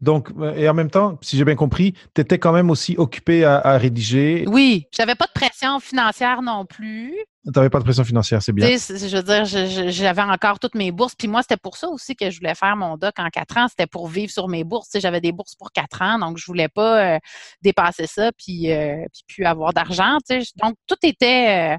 Donc, 0.00 0.30
euh, 0.38 0.54
et 0.54 0.68
en 0.68 0.74
même 0.74 0.90
temps, 0.90 1.18
si 1.22 1.38
j'ai 1.38 1.44
bien 1.44 1.54
compris, 1.54 1.94
tu 2.14 2.20
étais 2.20 2.38
quand 2.38 2.52
même 2.52 2.70
aussi 2.70 2.96
occupé 2.98 3.44
à, 3.44 3.78
rédiger. 3.78 4.44
Oui, 4.46 4.86
j'avais 4.94 5.14
pas 5.14 5.26
de 5.26 5.32
pression 5.32 5.80
financière 5.80 6.42
non 6.42 6.66
plus. 6.66 7.14
Tu 7.44 7.52
n'avais 7.54 7.70
pas 7.70 7.78
de 7.78 7.84
pression 7.84 8.04
financière, 8.04 8.42
c'est 8.42 8.52
bien. 8.52 8.66
je 8.68 9.16
veux 9.16 9.22
dire, 9.22 9.44
j'avais 9.90 10.22
encore 10.22 10.58
toutes 10.58 10.74
mes 10.74 10.90
bourses. 10.92 11.14
Puis 11.14 11.28
moi, 11.28 11.42
c'était 11.42 11.56
pour 11.56 11.76
ça 11.76 11.88
aussi 11.88 12.14
que 12.14 12.28
je 12.28 12.38
voulais 12.38 12.54
faire 12.54 12.76
mon 12.76 12.96
doc 12.96 13.14
en 13.18 13.28
quatre 13.28 13.56
ans. 13.56 13.68
C'était 13.68 13.86
pour 13.86 14.08
vivre 14.08 14.30
sur 14.30 14.48
mes 14.48 14.64
bourses. 14.64 14.88
J'avais 14.96 15.20
des 15.20 15.32
bourses 15.32 15.54
pour 15.54 15.70
quatre 15.72 16.02
ans, 16.02 16.18
donc 16.18 16.38
je 16.38 16.44
voulais 16.46 16.68
pas 16.68 17.14
euh, 17.14 17.18
dépasser 17.62 18.06
ça 18.06 18.32
puis, 18.36 18.72
euh, 18.72 18.96
puis 19.12 19.22
puis 19.26 19.44
avoir 19.44 19.72
d'argent. 19.72 20.18
Donc, 20.62 20.74
tout 20.86 20.96
était 21.04 21.78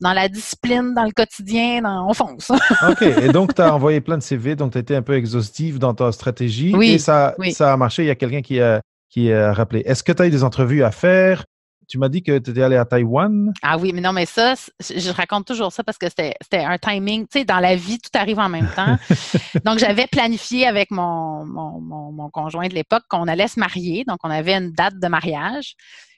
dans 0.00 0.12
la 0.12 0.28
discipline, 0.28 0.94
dans 0.94 1.04
le 1.04 1.12
quotidien, 1.12 1.82
dans, 1.82 2.08
on 2.08 2.14
fonce. 2.14 2.50
OK. 2.88 3.02
Et 3.02 3.28
donc, 3.28 3.54
tu 3.54 3.62
as 3.62 3.74
envoyé 3.74 4.00
plein 4.00 4.18
de 4.18 4.22
CV, 4.22 4.56
donc 4.56 4.72
tu 4.72 4.78
as 4.78 4.80
été 4.80 4.96
un 4.96 5.02
peu 5.02 5.14
exhaustive 5.14 5.78
dans 5.78 5.94
ta 5.94 6.12
stratégie. 6.12 6.72
Oui, 6.74 6.92
et 6.92 6.98
ça, 6.98 7.34
ça 7.52 7.72
a 7.72 7.76
marché. 7.76 8.04
Il 8.04 8.06
y 8.06 8.10
a 8.10 8.14
quelqu'un 8.14 8.42
qui 8.42 8.60
a, 8.60 8.80
qui 9.10 9.32
a 9.32 9.52
rappelé. 9.52 9.82
Est-ce 9.86 10.02
que 10.02 10.12
tu 10.12 10.22
as 10.22 10.26
eu 10.26 10.30
des 10.30 10.44
entrevues 10.44 10.84
à 10.84 10.90
faire? 10.90 11.44
Tu 11.88 11.98
m'as 11.98 12.08
dit 12.08 12.22
que 12.24 12.38
tu 12.38 12.50
étais 12.50 12.62
allé 12.62 12.76
à 12.76 12.84
Taïwan. 12.84 13.52
Ah 13.62 13.78
oui, 13.78 13.92
mais 13.94 14.00
non, 14.00 14.12
mais 14.12 14.26
ça, 14.26 14.54
je 14.80 15.10
raconte 15.12 15.46
toujours 15.46 15.72
ça 15.72 15.84
parce 15.84 15.98
que 15.98 16.08
c'était 16.08 16.34
un 16.52 16.78
timing. 16.78 17.28
Tu 17.28 17.38
sais, 17.38 17.44
dans 17.44 17.60
la 17.60 17.76
vie, 17.76 17.98
tout 18.00 18.10
arrive 18.18 18.40
en 18.40 18.48
même 18.48 18.68
temps. 18.74 18.96
donc, 19.64 19.78
j'avais 19.78 20.08
planifié 20.08 20.66
avec 20.66 20.90
mon, 20.90 21.46
mon, 21.46 21.80
mon 21.80 22.28
conjoint 22.30 22.66
de 22.66 22.74
l'époque 22.74 23.04
qu'on 23.08 23.28
allait 23.28 23.46
se 23.46 23.60
marier. 23.60 24.04
Donc, 24.08 24.18
on 24.24 24.30
avait 24.30 24.54
une 24.54 24.72
date 24.72 24.98
de 24.98 25.06
mariage. 25.06 25.76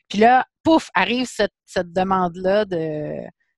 Puis 0.09 0.19
là, 0.19 0.47
pouf, 0.65 0.89
arrive 0.95 1.27
cette, 1.27 1.53
cette 1.67 1.93
demande-là 1.93 2.65
de, 2.65 3.13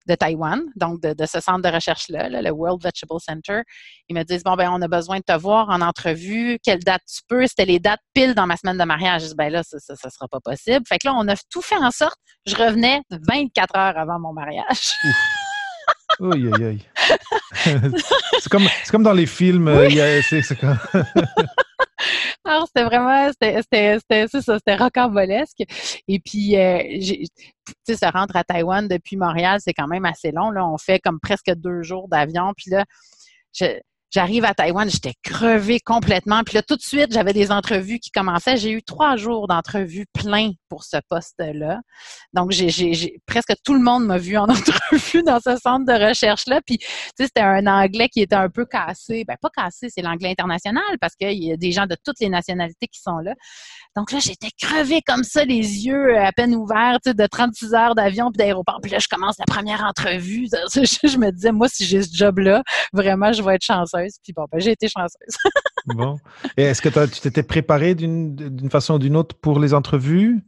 de 0.06 0.14
Taïwan, 0.14 0.62
donc 0.76 1.00
de, 1.00 1.26
ce 1.26 1.40
centre 1.40 1.62
de 1.62 1.68
recherche-là, 1.68 2.28
le 2.28 2.50
World 2.50 2.82
Vegetable 2.82 3.20
Center. 3.20 3.60
Ils 4.08 4.16
me 4.16 4.22
disent, 4.22 4.42
bon, 4.42 4.54
ben, 4.54 4.70
on 4.72 4.80
a 4.82 4.88
besoin 4.88 5.18
de 5.18 5.24
te 5.24 5.36
voir 5.36 5.68
en 5.68 5.80
entrevue. 5.80 6.58
Quelle 6.62 6.80
date 6.80 7.02
tu 7.06 7.20
peux? 7.28 7.46
C'était 7.46 7.66
les 7.66 7.78
dates 7.78 8.00
pile 8.14 8.34
dans 8.34 8.46
ma 8.46 8.56
semaine 8.56 8.78
de 8.78 8.84
mariage. 8.84 9.22
Je 9.22 9.26
dis, 9.28 9.34
ben 9.36 9.50
là, 9.50 9.62
ça, 9.62 9.78
ça, 9.78 10.10
sera 10.10 10.28
pas 10.28 10.40
possible. 10.40 10.84
Fait 10.88 10.98
que 10.98 11.06
là, 11.06 11.14
on 11.16 11.28
a 11.28 11.34
tout 11.50 11.62
fait 11.62 11.76
en 11.76 11.90
sorte, 11.90 12.18
je 12.46 12.56
revenais 12.56 13.02
24 13.10 13.76
heures 13.76 13.98
avant 13.98 14.18
mon 14.18 14.32
mariage. 14.32 14.92
Oui, 16.18 16.50
oui, 16.52 16.52
oui. 16.60 16.86
c'est 18.40 18.48
comme, 18.50 18.66
comme 18.90 19.02
dans 19.02 19.12
les 19.12 19.26
films. 19.26 19.68
Euh, 19.68 20.20
c'est 20.28 20.58
comme... 20.58 20.78
Alors, 22.44 22.66
c'était 22.66 22.84
vraiment, 22.84 23.30
c'était 23.32 23.98
ça, 24.28 24.58
c'était 24.58 24.76
rocambolesque. 24.76 25.62
Et 26.08 26.20
puis, 26.20 26.56
euh, 26.56 26.82
tu 27.00 27.26
sais, 27.86 27.96
se 27.96 28.10
rendre 28.10 28.36
à 28.36 28.44
Taïwan 28.44 28.88
depuis 28.88 29.16
Montréal, 29.16 29.58
c'est 29.62 29.74
quand 29.74 29.88
même 29.88 30.04
assez 30.04 30.32
long. 30.32 30.50
Là. 30.50 30.66
On 30.66 30.78
fait 30.78 30.98
comme 31.00 31.20
presque 31.20 31.52
deux 31.54 31.82
jours 31.82 32.08
d'avion. 32.08 32.52
Puis 32.56 32.70
là, 32.70 32.84
je, 33.52 33.78
J'arrive 34.12 34.44
à 34.44 34.54
Taïwan, 34.54 34.90
j'étais 34.90 35.14
crevée 35.22 35.78
complètement. 35.78 36.42
Puis 36.42 36.56
là, 36.56 36.62
tout 36.62 36.74
de 36.74 36.82
suite, 36.82 37.12
j'avais 37.12 37.32
des 37.32 37.52
entrevues 37.52 38.00
qui 38.00 38.10
commençaient. 38.10 38.56
J'ai 38.56 38.72
eu 38.72 38.82
trois 38.82 39.14
jours 39.14 39.46
d'entrevues 39.46 40.06
plein 40.12 40.50
pour 40.68 40.82
ce 40.82 40.96
poste-là. 41.08 41.80
Donc, 42.32 42.50
j'ai, 42.50 43.20
presque 43.24 43.54
tout 43.64 43.72
le 43.72 43.80
monde 43.80 44.06
m'a 44.06 44.18
vu 44.18 44.36
en 44.36 44.44
entrevue 44.48 45.22
dans 45.22 45.38
ce 45.38 45.56
centre 45.56 45.86
de 45.86 46.08
recherche-là. 46.08 46.60
Puis, 46.66 46.78
tu 46.78 46.86
sais, 47.16 47.26
c'était 47.26 47.40
un 47.40 47.68
anglais 47.68 48.08
qui 48.08 48.20
était 48.20 48.34
un 48.34 48.48
peu 48.48 48.66
cassé. 48.66 49.24
Ben, 49.28 49.36
pas 49.40 49.50
cassé, 49.56 49.86
c'est 49.94 50.02
l'anglais 50.02 50.30
international 50.30 50.82
parce 51.00 51.14
qu'il 51.14 51.44
y 51.44 51.52
a 51.52 51.56
des 51.56 51.70
gens 51.70 51.86
de 51.86 51.96
toutes 52.04 52.18
les 52.18 52.28
nationalités 52.28 52.88
qui 52.88 53.00
sont 53.00 53.18
là. 53.18 53.34
Donc 53.94 54.10
là, 54.10 54.18
j'étais 54.18 54.50
crevée 54.60 55.02
comme 55.06 55.22
ça, 55.22 55.44
les 55.44 55.86
yeux 55.86 56.18
à 56.18 56.32
peine 56.32 56.56
ouverts, 56.56 56.98
tu 57.04 57.10
sais, 57.10 57.14
de 57.14 57.26
36 57.26 57.74
heures 57.74 57.94
d'avion 57.94 58.32
puis 58.32 58.38
d'aéroport. 58.38 58.80
Puis 58.82 58.90
là, 58.90 58.98
je 58.98 59.06
commence 59.08 59.36
la 59.38 59.44
première 59.46 59.84
entrevue. 59.84 60.48
Je 60.80 61.16
me 61.16 61.30
disais, 61.30 61.52
moi, 61.52 61.68
si 61.68 61.84
j'ai 61.84 62.02
ce 62.02 62.14
job-là, 62.14 62.62
vraiment, 62.92 63.32
je 63.32 63.42
vais 63.42 63.54
être 63.54 63.64
chanceuse 63.64 63.99
puis 64.22 64.32
bon, 64.32 64.46
ben, 64.50 64.60
j'ai 64.60 64.72
été 64.72 64.88
chanceuse. 64.88 65.36
bon. 65.86 66.18
Et 66.56 66.64
est-ce 66.64 66.82
que 66.82 66.88
tu 67.06 67.20
t'étais 67.20 67.42
préparé 67.42 67.94
d'une 67.94 68.70
façon 68.70 68.94
ou 68.94 68.98
d'une 68.98 69.16
autre 69.16 69.36
pour 69.36 69.60
les 69.60 69.74
entrevues? 69.74 70.40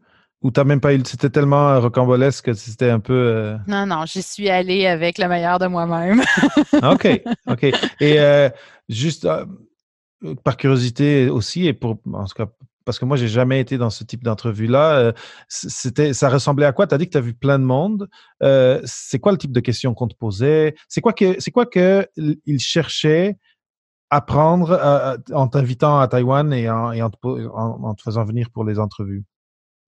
Ou 0.42 0.50
t'as 0.50 0.64
même 0.64 0.80
pas 0.80 0.92
eu, 0.92 1.00
c'était 1.04 1.30
tellement 1.30 1.68
euh, 1.68 1.78
rocambolesque 1.78 2.46
que 2.46 2.52
c'était 2.52 2.90
un 2.90 2.98
peu. 2.98 3.14
Euh, 3.14 3.56
non, 3.68 3.86
non, 3.86 4.04
j'y 4.06 4.22
suis 4.22 4.50
allée 4.50 4.86
avec 4.88 5.18
le 5.18 5.28
meilleur 5.28 5.60
de 5.60 5.66
moi-même. 5.66 6.20
OK, 6.82 7.22
OK. 7.46 7.62
Et 8.00 8.18
euh, 8.18 8.50
juste 8.88 9.28
par 10.42 10.56
curiosité 10.56 11.28
aussi, 11.28 11.68
et 11.68 11.72
pour, 11.72 11.98
en 12.12 12.24
tout 12.24 12.34
cas, 12.34 12.46
parce 12.84 12.98
que 12.98 13.04
moi, 13.04 13.16
j'ai 13.16 13.28
jamais 13.28 13.60
été 13.60 13.78
dans 13.78 13.90
ce 13.90 14.04
type 14.04 14.24
d'entrevue-là. 14.24 15.12
C'était, 15.48 16.12
ça 16.12 16.28
ressemblait 16.28 16.66
à 16.66 16.72
quoi? 16.72 16.86
Tu 16.86 16.94
as 16.94 16.98
dit 16.98 17.06
que 17.06 17.12
tu 17.12 17.18
as 17.18 17.22
vu 17.22 17.34
plein 17.34 17.58
de 17.58 17.64
monde. 17.64 18.08
c'est 18.84 19.18
quoi 19.18 19.32
le 19.32 19.38
type 19.38 19.52
de 19.52 19.60
questions 19.60 19.94
qu'on 19.94 20.08
te 20.08 20.16
posait? 20.16 20.74
C'est 20.88 21.00
quoi 21.00 21.12
que, 21.12 21.40
c'est 21.40 21.50
quoi 21.50 21.66
cherchaient 22.58 23.38
à 24.10 24.20
prendre 24.20 25.18
en 25.32 25.48
t'invitant 25.48 25.98
à 25.98 26.08
Taïwan 26.08 26.52
et, 26.52 26.68
en, 26.68 27.10
te, 27.10 28.02
faisant 28.02 28.24
venir 28.24 28.50
pour 28.50 28.64
les 28.64 28.78
entrevues? 28.78 29.24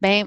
Ben, 0.00 0.26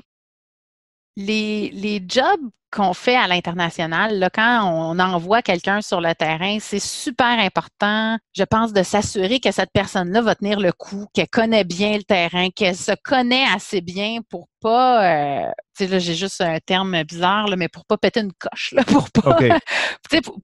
les, 1.18 1.72
les 1.72 2.02
jobs 2.08 2.40
qu'on 2.72 2.94
fait 2.94 3.16
à 3.16 3.28
l'international, 3.28 4.30
quand 4.34 4.64
on 4.66 5.00
envoie 5.00 5.42
quelqu'un 5.42 5.82
sur 5.82 6.00
le 6.00 6.14
terrain, 6.14 6.58
c'est 6.60 6.82
super 6.82 7.40
important, 7.40 8.18
je 8.36 8.44
pense, 8.44 8.72
de 8.72 8.84
s'assurer 8.84 9.40
que 9.40 9.52
cette 9.52 9.72
personne-là 9.74 10.22
va 10.22 10.36
tenir 10.36 10.60
le 10.60 10.72
coup, 10.74 11.08
qu'elle 11.14 11.30
connaît 11.30 11.64
bien 11.64 11.98
le 11.98 12.04
terrain, 12.04 12.50
qu'elle 12.50 12.76
se 12.76 12.92
connaît 13.04 13.46
assez 13.56 13.82
bien 13.82 14.20
pour 14.30 14.48
pas, 14.62 15.48
euh, 15.48 15.52
tu 15.78 15.86
sais, 15.86 15.88
là, 15.88 15.98
j'ai 15.98 16.14
juste 16.14 16.42
un 16.42 16.60
terme 16.60 17.02
bizarre, 17.04 17.48
là, 17.48 17.56
mais 17.56 17.70
pour 17.70 17.86
pas 17.86 17.98
péter 17.98 18.20
une 18.20 18.34
coche, 18.34 18.74
là, 18.74 18.84
pour 18.84 19.10
pas, 19.10 19.38
pour, 20.24 20.40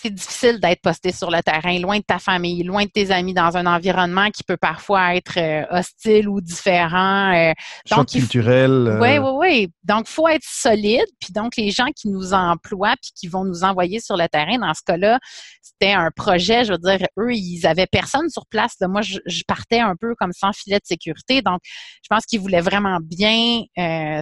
c'est 0.00 0.10
difficile 0.10 0.60
d'être 0.60 0.80
posté 0.80 1.12
sur 1.12 1.30
le 1.30 1.42
terrain, 1.42 1.78
loin 1.78 1.98
de 1.98 2.04
ta 2.04 2.18
famille, 2.18 2.62
loin 2.62 2.84
de 2.84 2.90
tes 2.90 3.10
amis, 3.10 3.34
dans 3.34 3.56
un 3.56 3.66
environnement 3.66 4.30
qui 4.30 4.42
peut 4.44 4.56
parfois 4.56 5.14
être 5.14 5.38
euh, 5.38 5.64
hostile 5.70 6.28
ou 6.28 6.40
différent. 6.40 7.34
Euh, 7.34 7.52
donc, 7.90 8.08
culturel. 8.08 8.98
Oui, 9.00 9.18
oui, 9.18 9.30
oui. 9.36 9.68
Donc, 9.84 10.06
il 10.08 10.12
faut 10.12 10.28
être 10.28 10.44
solide. 10.44 11.06
Puis 11.20 11.32
donc, 11.32 11.56
les 11.56 11.70
gens 11.70 11.88
qui 11.94 12.08
nous 12.08 12.32
emploient 12.32 12.94
puis 13.00 13.12
qui 13.14 13.28
vont 13.28 13.44
nous 13.44 13.64
envoyer 13.64 14.00
sur 14.00 14.16
le 14.16 14.28
terrain, 14.28 14.58
dans 14.58 14.74
ce 14.74 14.82
cas-là, 14.86 15.18
c'était 15.62 15.92
un 15.92 16.10
projet, 16.14 16.64
je 16.64 16.72
veux 16.72 16.78
dire, 16.78 17.06
eux, 17.18 17.32
ils 17.32 17.66
avaient 17.66 17.86
personne 17.86 18.28
sur 18.28 18.46
place. 18.46 18.76
Moi, 18.80 19.02
je, 19.02 19.18
partais 19.46 19.80
un 19.80 19.94
peu 19.98 20.14
comme 20.18 20.32
sans 20.32 20.52
filet 20.52 20.76
de 20.76 20.86
sécurité. 20.86 21.42
Donc, 21.42 21.60
je 21.64 22.08
pense 22.10 22.24
qu'ils 22.26 22.40
voulaient 22.40 22.60
vraiment 22.60 22.98
bien 23.00 23.62
euh, 23.78 24.20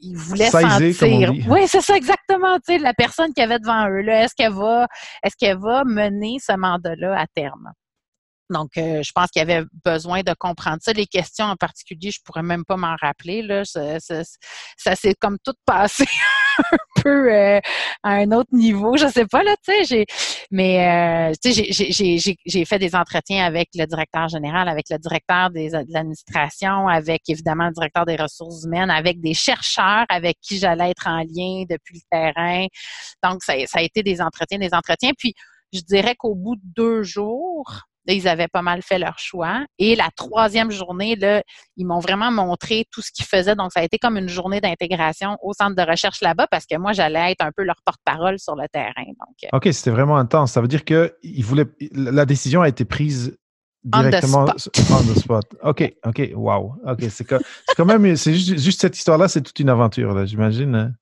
il 0.00 0.16
voulait 0.16 0.50
sentir. 0.50 1.32
Oui, 1.48 1.60
c'est 1.66 1.80
ça 1.80 1.96
exactement. 1.96 2.56
Tu 2.58 2.74
sais, 2.74 2.78
la 2.78 2.94
personne 2.94 3.32
qui 3.34 3.42
avait 3.42 3.58
devant 3.58 3.88
eux 3.88 4.02
là, 4.02 4.24
est-ce 4.24 4.34
qu'elle 4.34 4.52
va, 4.52 4.86
est-ce 5.22 5.36
qu'elle 5.36 5.58
va 5.58 5.84
mener 5.84 6.38
ce 6.40 6.56
mandat-là 6.56 7.20
à 7.20 7.26
terme? 7.26 7.70
Donc, 8.50 8.76
euh, 8.76 9.02
je 9.02 9.12
pense 9.12 9.30
qu'il 9.30 9.40
y 9.40 9.42
avait 9.42 9.64
besoin 9.84 10.22
de 10.22 10.34
comprendre 10.38 10.78
ça. 10.80 10.92
Les 10.92 11.06
questions 11.06 11.46
en 11.46 11.56
particulier, 11.56 12.10
je 12.10 12.18
pourrais 12.24 12.42
même 12.42 12.64
pas 12.64 12.76
m'en 12.76 12.96
rappeler. 13.00 13.42
Là. 13.42 13.64
Ça, 13.64 14.00
ça, 14.00 14.22
ça 14.76 14.94
s'est 14.96 15.14
comme 15.18 15.38
tout 15.44 15.54
passé 15.64 16.04
un 16.58 17.02
peu 17.02 17.32
euh, 17.32 17.60
à 18.02 18.10
un 18.10 18.32
autre 18.32 18.50
niveau. 18.52 18.96
Je 18.96 19.06
sais 19.06 19.26
pas, 19.26 19.42
là, 19.42 19.54
tu 19.64 19.72
sais. 19.72 19.84
J'ai, 19.84 20.06
mais, 20.50 21.30
euh, 21.30 21.34
tu 21.42 21.52
sais, 21.52 22.36
j'ai 22.44 22.64
fait 22.64 22.78
des 22.78 22.94
entretiens 22.94 23.46
avec 23.46 23.68
le 23.74 23.86
directeur 23.86 24.28
général, 24.28 24.68
avec 24.68 24.86
le 24.90 24.98
directeur 24.98 25.50
des, 25.50 25.70
de 25.70 25.84
l'administration, 25.88 26.88
avec 26.88 27.22
évidemment 27.28 27.66
le 27.66 27.72
directeur 27.72 28.04
des 28.04 28.16
ressources 28.16 28.64
humaines, 28.64 28.90
avec 28.90 29.20
des 29.20 29.34
chercheurs 29.34 30.06
avec 30.08 30.38
qui 30.42 30.58
j'allais 30.58 30.90
être 30.90 31.06
en 31.06 31.18
lien 31.18 31.64
depuis 31.70 32.02
le 32.02 32.02
terrain. 32.10 32.66
Donc, 33.22 33.42
ça, 33.44 33.54
ça 33.66 33.78
a 33.78 33.82
été 33.82 34.02
des 34.02 34.20
entretiens, 34.20 34.58
des 34.58 34.74
entretiens. 34.74 35.12
Puis, 35.16 35.34
je 35.72 35.80
dirais 35.80 36.16
qu'au 36.16 36.34
bout 36.34 36.56
de 36.56 36.62
deux 36.64 37.02
jours, 37.02 37.86
ils 38.12 38.28
avaient 38.28 38.48
pas 38.48 38.62
mal 38.62 38.82
fait 38.82 38.98
leur 38.98 39.18
choix. 39.18 39.64
Et 39.78 39.96
la 39.96 40.08
troisième 40.16 40.70
journée, 40.70 41.16
là, 41.16 41.42
ils 41.76 41.86
m'ont 41.86 41.98
vraiment 42.00 42.30
montré 42.30 42.86
tout 42.90 43.02
ce 43.02 43.10
qu'ils 43.12 43.24
faisaient. 43.24 43.54
Donc, 43.54 43.72
ça 43.72 43.80
a 43.80 43.82
été 43.82 43.98
comme 43.98 44.16
une 44.16 44.28
journée 44.28 44.60
d'intégration 44.60 45.36
au 45.42 45.52
centre 45.52 45.76
de 45.76 45.88
recherche 45.88 46.20
là-bas 46.20 46.46
parce 46.50 46.66
que 46.66 46.76
moi, 46.78 46.92
j'allais 46.92 47.32
être 47.32 47.44
un 47.44 47.50
peu 47.56 47.62
leur 47.62 47.80
porte-parole 47.84 48.38
sur 48.38 48.56
le 48.56 48.66
terrain. 48.72 49.04
Donc, 49.06 49.36
euh. 49.44 49.56
OK, 49.56 49.68
c'était 49.72 49.90
vraiment 49.90 50.16
intense. 50.16 50.52
Ça 50.52 50.60
veut 50.60 50.68
dire 50.68 50.84
que 50.84 51.16
ils 51.22 51.44
voulaient, 51.44 51.66
la 51.92 52.26
décision 52.26 52.62
a 52.62 52.68
été 52.68 52.84
prise 52.84 53.36
directement 53.84 54.44
on 54.44 55.14
the 55.14 55.18
spot. 55.18 55.44
OK, 55.62 55.94
OK, 56.04 56.30
wow. 56.34 56.74
OK, 56.86 57.04
c'est 57.08 57.24
quand 57.24 57.84
même, 57.84 58.16
c'est 58.16 58.34
juste, 58.34 58.58
juste, 58.58 58.80
cette 58.80 58.96
histoire-là, 58.96 59.28
c'est 59.28 59.40
toute 59.40 59.58
une 59.58 59.70
aventure, 59.70 60.12
là, 60.12 60.26
j'imagine. 60.26 60.94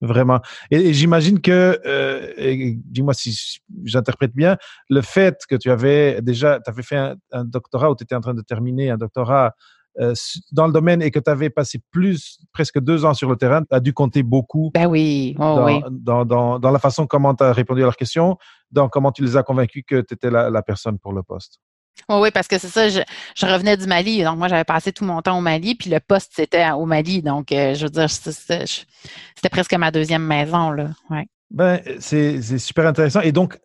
Vraiment. 0.00 0.40
Et, 0.70 0.92
j'imagine 0.92 1.40
que, 1.40 1.80
euh, 1.86 2.74
dis-moi 2.84 3.14
si 3.14 3.60
j'interprète 3.84 4.34
bien, 4.34 4.56
le 4.90 5.00
fait 5.00 5.38
que 5.48 5.54
tu 5.56 5.70
avais 5.70 6.20
déjà, 6.20 6.60
tu 6.60 6.70
avais 6.70 6.82
fait 6.82 6.96
un, 7.32 7.44
doctorat 7.44 7.90
ou 7.90 7.96
tu 7.96 8.04
étais 8.04 8.14
en 8.14 8.20
train 8.20 8.34
de 8.34 8.42
terminer 8.42 8.90
un 8.90 8.96
doctorat 8.96 9.54
euh, 10.00 10.12
dans 10.50 10.66
le 10.66 10.72
domaine 10.72 11.00
et 11.02 11.10
que 11.10 11.20
tu 11.20 11.30
avais 11.30 11.50
passé 11.50 11.80
plus, 11.90 12.40
presque 12.52 12.80
deux 12.80 13.04
ans 13.04 13.14
sur 13.14 13.30
le 13.30 13.36
terrain, 13.36 13.62
a 13.70 13.80
dû 13.80 13.92
compter 13.92 14.22
beaucoup. 14.24 14.72
Ben 14.74 14.86
oui, 14.86 15.36
oh 15.38 15.42
dans, 15.42 15.64
oui. 15.64 15.80
Dans, 15.90 16.24
dans, 16.24 16.58
dans, 16.58 16.70
la 16.70 16.80
façon 16.80 17.06
comment 17.06 17.34
tu 17.34 17.44
as 17.44 17.52
répondu 17.52 17.82
à 17.82 17.84
leurs 17.84 17.96
questions, 17.96 18.36
dans 18.72 18.88
comment 18.88 19.12
tu 19.12 19.22
les 19.22 19.36
as 19.36 19.44
convaincus 19.44 19.84
que 19.86 20.00
tu 20.00 20.14
étais 20.14 20.30
la, 20.30 20.50
la 20.50 20.62
personne 20.62 20.98
pour 20.98 21.12
le 21.12 21.22
poste. 21.22 21.60
Oui, 22.08 22.30
parce 22.32 22.48
que 22.48 22.58
c'est 22.58 22.68
ça, 22.68 22.88
je, 22.88 23.00
je, 23.36 23.46
revenais 23.46 23.76
du 23.76 23.86
Mali. 23.86 24.22
Donc, 24.22 24.38
moi, 24.38 24.48
j'avais 24.48 24.64
passé 24.64 24.92
tout 24.92 25.04
mon 25.04 25.22
temps 25.22 25.38
au 25.38 25.40
Mali, 25.40 25.74
puis 25.74 25.90
le 25.90 26.00
poste, 26.00 26.32
c'était 26.34 26.70
au 26.70 26.86
Mali. 26.86 27.22
Donc, 27.22 27.52
euh, 27.52 27.74
je 27.74 27.84
veux 27.84 27.90
dire, 27.90 28.10
c'était 28.10 29.48
presque 29.50 29.74
ma 29.74 29.90
deuxième 29.90 30.24
maison. 30.24 30.70
Là. 30.70 30.88
Ouais. 31.10 31.26
Ben, 31.50 31.80
c'est 32.00 32.58
super 32.58 32.86
intéressant. 32.86 33.20
Et 33.20 33.32
donc, 33.32 33.58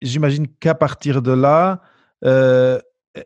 j'imagine 0.00 0.46
qu'à 0.60 0.74
partir 0.74 1.22
de 1.22 1.32
là, 1.32 1.80
euh, 2.24 2.78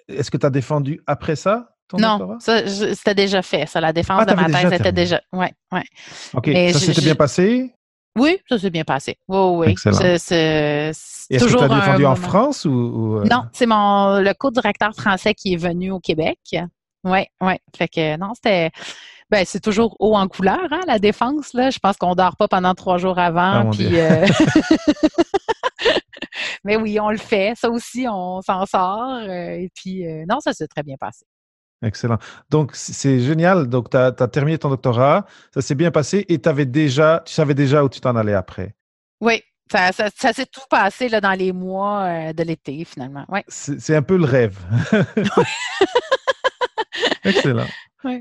est-ce 0.08 0.30
que 0.30 0.36
tu 0.36 0.46
as 0.46 0.50
défendu 0.50 1.00
après 1.06 1.36
ça 1.36 1.70
ton 1.88 1.98
non, 1.98 2.40
ça, 2.40 2.66
c'était 2.66 3.14
déjà 3.14 3.42
fait. 3.42 3.66
Ça, 3.66 3.80
la 3.80 3.92
défense 3.92 4.24
ah, 4.26 4.34
de 4.34 4.34
ma 4.34 4.50
thèse 4.50 4.72
était 4.72 4.90
déjà. 4.90 5.20
Ouais, 5.32 5.52
ouais. 5.70 5.84
OK. 6.34 6.50
ça 6.72 6.78
s'était 6.80 7.00
bien 7.00 7.14
passé? 7.14 7.75
Oui, 8.16 8.38
ça 8.48 8.58
s'est 8.58 8.70
bien 8.70 8.84
passé. 8.84 9.18
Oui, 9.28 9.66
oui. 9.68 9.74
C'est 9.76 10.14
Est-ce 10.14 11.28
que 11.28 11.50
tu 11.50 11.58
as 11.58 11.68
défendu 11.68 12.06
en 12.06 12.16
France 12.16 12.64
ou, 12.64 13.18
euh? 13.18 13.24
Non, 13.30 13.44
c'est 13.52 13.66
mon 13.66 14.20
le 14.20 14.32
co-directeur 14.34 14.94
français 14.94 15.34
qui 15.34 15.54
est 15.54 15.58
venu 15.58 15.90
au 15.90 16.00
Québec. 16.00 16.38
Oui, 17.04 17.26
oui. 17.40 17.54
Fait 17.76 17.88
que 17.88 18.16
non, 18.16 18.32
c'était 18.34 18.70
ben 19.28 19.44
c'est 19.44 19.60
toujours 19.60 19.96
haut 19.98 20.16
en 20.16 20.28
couleur, 20.28 20.66
hein, 20.70 20.80
la 20.86 20.98
défense. 20.98 21.52
Là. 21.52 21.70
Je 21.70 21.78
pense 21.78 21.96
qu'on 21.96 22.14
dort 22.14 22.36
pas 22.36 22.48
pendant 22.48 22.74
trois 22.74 22.96
jours 22.96 23.18
avant. 23.18 23.66
Ah, 23.66 23.70
puis, 23.70 23.98
euh, 23.98 24.26
Mais 26.64 26.76
oui, 26.76 26.98
on 27.00 27.10
le 27.10 27.18
fait. 27.18 27.52
Ça 27.56 27.68
aussi, 27.70 28.06
on 28.08 28.40
s'en 28.40 28.64
sort. 28.66 29.20
Euh, 29.22 29.50
et 29.50 29.70
puis 29.74 30.04
non, 30.28 30.40
ça 30.40 30.52
s'est 30.52 30.68
très 30.68 30.82
bien 30.82 30.96
passé. 30.98 31.26
Excellent. 31.82 32.18
Donc, 32.50 32.70
c'est 32.74 33.20
génial. 33.20 33.68
Donc, 33.68 33.90
tu 33.90 33.96
as, 33.96 34.12
terminé 34.12 34.58
ton 34.58 34.70
doctorat, 34.70 35.26
ça 35.52 35.60
s'est 35.60 35.74
bien 35.74 35.90
passé 35.90 36.24
et 36.28 36.40
avais 36.46 36.66
déjà, 36.66 37.22
tu 37.26 37.32
savais 37.32 37.54
déjà 37.54 37.84
où 37.84 37.88
tu 37.88 38.00
t'en 38.00 38.16
allais 38.16 38.34
après. 38.34 38.74
Oui, 39.20 39.42
ça, 39.70 39.92
s'est 39.92 40.46
tout 40.46 40.60
passé 40.70 41.08
là, 41.08 41.20
dans 41.20 41.32
les 41.32 41.52
mois 41.52 42.04
euh, 42.04 42.32
de 42.32 42.42
l'été, 42.42 42.84
finalement. 42.84 43.24
Ouais. 43.28 43.44
C'est 43.48 43.94
un 43.94 44.02
peu 44.02 44.16
le 44.16 44.24
rêve. 44.24 44.58
Excellent. 47.24 47.66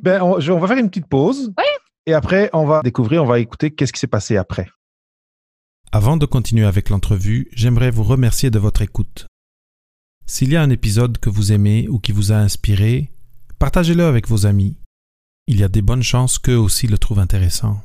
Ben, 0.01 0.21
on, 0.21 0.39
on, 0.39 0.59
va 0.59 0.67
faire 0.67 0.77
une 0.77 0.89
petite 0.89 1.07
pause. 1.07 1.53
Oui. 1.57 1.63
Et 2.07 2.13
après, 2.13 2.49
on 2.53 2.65
va 2.65 2.81
découvrir, 2.81 3.23
on 3.23 3.27
va 3.27 3.39
écouter 3.39 3.71
qu'est-ce 3.71 3.93
qui 3.93 3.99
s'est 3.99 4.07
passé 4.07 4.37
après. 4.37 4.67
Avant 5.91 6.17
de 6.17 6.25
continuer 6.25 6.65
avec 6.65 6.89
l'entrevue, 6.89 7.47
j'aimerais 7.53 7.91
vous 7.91 8.03
remercier 8.03 8.49
de 8.49 8.59
votre 8.59 8.81
écoute. 8.81 9.27
S'il 10.25 10.51
y 10.51 10.55
a 10.55 10.61
un 10.61 10.69
épisode 10.69 11.19
que 11.19 11.29
vous 11.29 11.51
aimez 11.51 11.87
ou 11.87 11.99
qui 11.99 12.11
vous 12.11 12.31
a 12.31 12.35
inspiré, 12.35 13.11
Partagez-le 13.57 14.03
avec 14.03 14.27
vos 14.27 14.45
amis. 14.45 14.75
Il 15.47 15.59
y 15.59 15.63
a 15.63 15.69
des 15.69 15.81
bonnes 15.81 16.03
chances 16.03 16.39
qu'eux 16.39 16.57
aussi 16.57 16.87
le 16.87 16.97
trouvent 16.97 17.19
intéressant. 17.19 17.81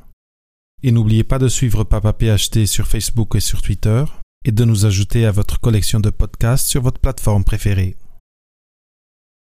Et 0.83 0.91
n'oubliez 0.91 1.23
pas 1.23 1.39
de 1.39 1.47
suivre 1.47 1.85
Papa 1.85 2.11
PHT 2.11 2.65
sur 2.65 2.87
Facebook 2.87 3.35
et 3.35 3.39
sur 3.39 3.61
Twitter 3.61 4.03
et 4.43 4.51
de 4.51 4.65
nous 4.65 4.85
ajouter 4.85 5.25
à 5.25 5.31
votre 5.31 5.61
collection 5.61 6.01
de 6.01 6.09
podcasts 6.09 6.67
sur 6.67 6.81
votre 6.81 6.99
plateforme 6.99 7.45
préférée. 7.45 7.95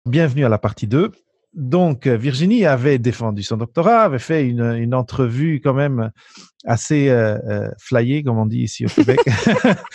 Bienvenue 0.07 0.45
à 0.45 0.49
la 0.49 0.59
partie 0.59 0.87
2. 0.87 1.11
Donc, 1.53 2.07
Virginie 2.07 2.65
avait 2.65 2.99
défendu 2.99 3.43
son 3.43 3.57
doctorat, 3.57 4.03
avait 4.03 4.17
fait 4.17 4.47
une, 4.47 4.95
entrevue 4.95 5.59
quand 5.61 5.73
même 5.73 6.09
assez 6.65 7.09
euh, 7.09 7.37
euh, 7.49 7.69
flyée, 7.79 8.23
comme 8.23 8.37
on 8.37 8.45
dit 8.45 8.61
ici 8.61 8.85
au 8.85 8.89
Québec, 8.89 9.19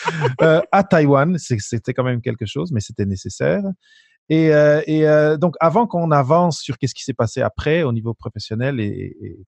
euh, 0.42 0.60
à 0.72 0.84
Taïwan. 0.84 1.36
C'était 1.38 1.94
quand 1.94 2.04
même 2.04 2.20
quelque 2.20 2.46
chose, 2.46 2.70
mais 2.70 2.80
c'était 2.80 3.06
nécessaire. 3.06 3.62
Et, 4.28 4.52
euh, 4.52 4.82
et 4.86 5.06
euh, 5.06 5.36
donc, 5.36 5.54
avant 5.60 5.86
qu'on 5.86 6.10
avance 6.10 6.60
sur 6.60 6.78
qu'est-ce 6.78 6.94
qui 6.94 7.04
s'est 7.04 7.14
passé 7.14 7.40
après 7.40 7.82
au 7.82 7.92
niveau 7.92 8.14
professionnel 8.14 8.80
et, 8.80 9.38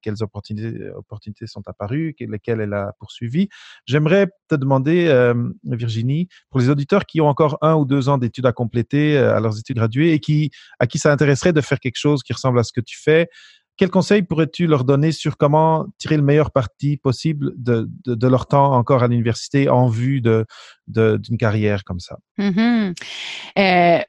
quelles 0.00 0.22
opportunités, 0.22 1.46
sont 1.46 1.62
apparues, 1.66 2.16
lesquelles 2.18 2.62
elle 2.62 2.72
a 2.72 2.94
poursuivies. 2.98 3.50
J'aimerais 3.84 4.28
te 4.48 4.54
demander, 4.54 5.08
euh, 5.08 5.34
Virginie, 5.64 6.28
pour 6.48 6.58
les 6.58 6.70
auditeurs 6.70 7.04
qui 7.04 7.20
ont 7.20 7.28
encore 7.28 7.58
un 7.60 7.74
ou 7.74 7.84
deux 7.84 8.08
ans 8.08 8.16
d'études 8.16 8.46
à 8.46 8.52
compléter 8.52 9.18
à 9.18 9.40
leurs 9.40 9.58
études 9.58 9.76
graduées 9.76 10.14
et 10.14 10.20
qui, 10.20 10.50
à 10.78 10.86
qui 10.86 10.98
ça 10.98 11.12
intéresserait 11.12 11.52
de 11.52 11.60
faire 11.60 11.80
quelque 11.80 11.98
chose 11.98 12.22
qui 12.22 12.32
ressemble 12.32 12.58
à 12.60 12.62
ce 12.62 12.72
que 12.72 12.80
tu 12.80 12.98
fais, 12.98 13.28
quels 13.76 13.90
conseils 13.90 14.22
pourrais-tu 14.22 14.66
leur 14.66 14.84
donner 14.84 15.12
sur 15.12 15.36
comment 15.36 15.86
tirer 15.98 16.16
le 16.16 16.22
meilleur 16.22 16.52
parti 16.52 16.96
possible 16.96 17.52
de, 17.56 17.88
de, 18.06 18.28
leur 18.28 18.46
temps 18.46 18.72
encore 18.72 19.02
à 19.02 19.08
l'université 19.08 19.68
en 19.68 19.88
vue 19.88 20.20
d'une 20.86 21.38
carrière 21.38 21.84
comme 21.84 22.00
ça? 22.00 22.18
Mm-hmm. 22.38 22.94
euh, 23.58 24.02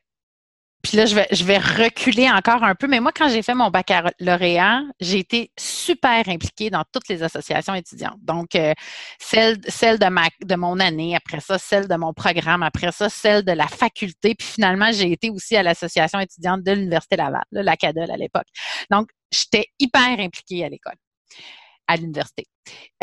puis 0.86 0.98
là, 0.98 1.08
je 1.08 1.43
vais, 1.43 1.58
reculer 1.58 2.30
encore 2.30 2.63
un 2.63 2.76
peu. 2.76 2.88
Mais 2.88 3.00
moi, 3.00 3.12
quand 3.12 3.28
j'ai 3.28 3.41
fait 3.41 3.56
mon 3.56 3.71
baccalauréat, 3.71 4.84
j'ai 5.00 5.17
été 5.17 5.52
super 5.58 6.30
impliquée 6.30 6.69
dans 6.69 6.84
toutes 6.93 7.08
les 7.08 7.24
associations 7.24 7.74
étudiantes. 7.74 8.19
Donc, 8.21 8.54
euh, 8.54 8.71
celle, 9.17 9.58
celle 9.67 9.98
de, 9.98 10.06
ma, 10.06 10.28
de 10.43 10.56
mon 10.56 10.80
année, 10.80 11.15
après 11.15 11.39
ça, 11.39 11.58
celle 11.58 11.88
de 11.88 11.95
mon 11.95 12.13
programme, 12.13 12.62
après 12.62 12.91
ça, 12.91 13.10
celle 13.10 13.43
de 13.43 13.52
la 13.52 13.67
faculté. 13.67 14.36
Puis 14.36 14.48
finalement, 14.48 14.91
j'ai 14.91 15.12
été 15.12 15.32
aussi 15.32 15.56
à 15.56 15.63
l'association 15.63 16.19
étudiante 16.19 16.62
de 16.62 16.74
l'Université 16.74 17.15
Laval, 17.15 17.41
la 17.52 17.76
CADEL 17.78 18.12
à 18.12 18.17
l'époque. 18.17 18.48
Donc, 18.91 19.10
j'étais 19.32 19.65
hyper 19.80 20.19
impliquée 20.19 20.65
à 20.65 20.69
l'école 20.69 20.98
à 21.88 21.98
l'université. 21.98 22.45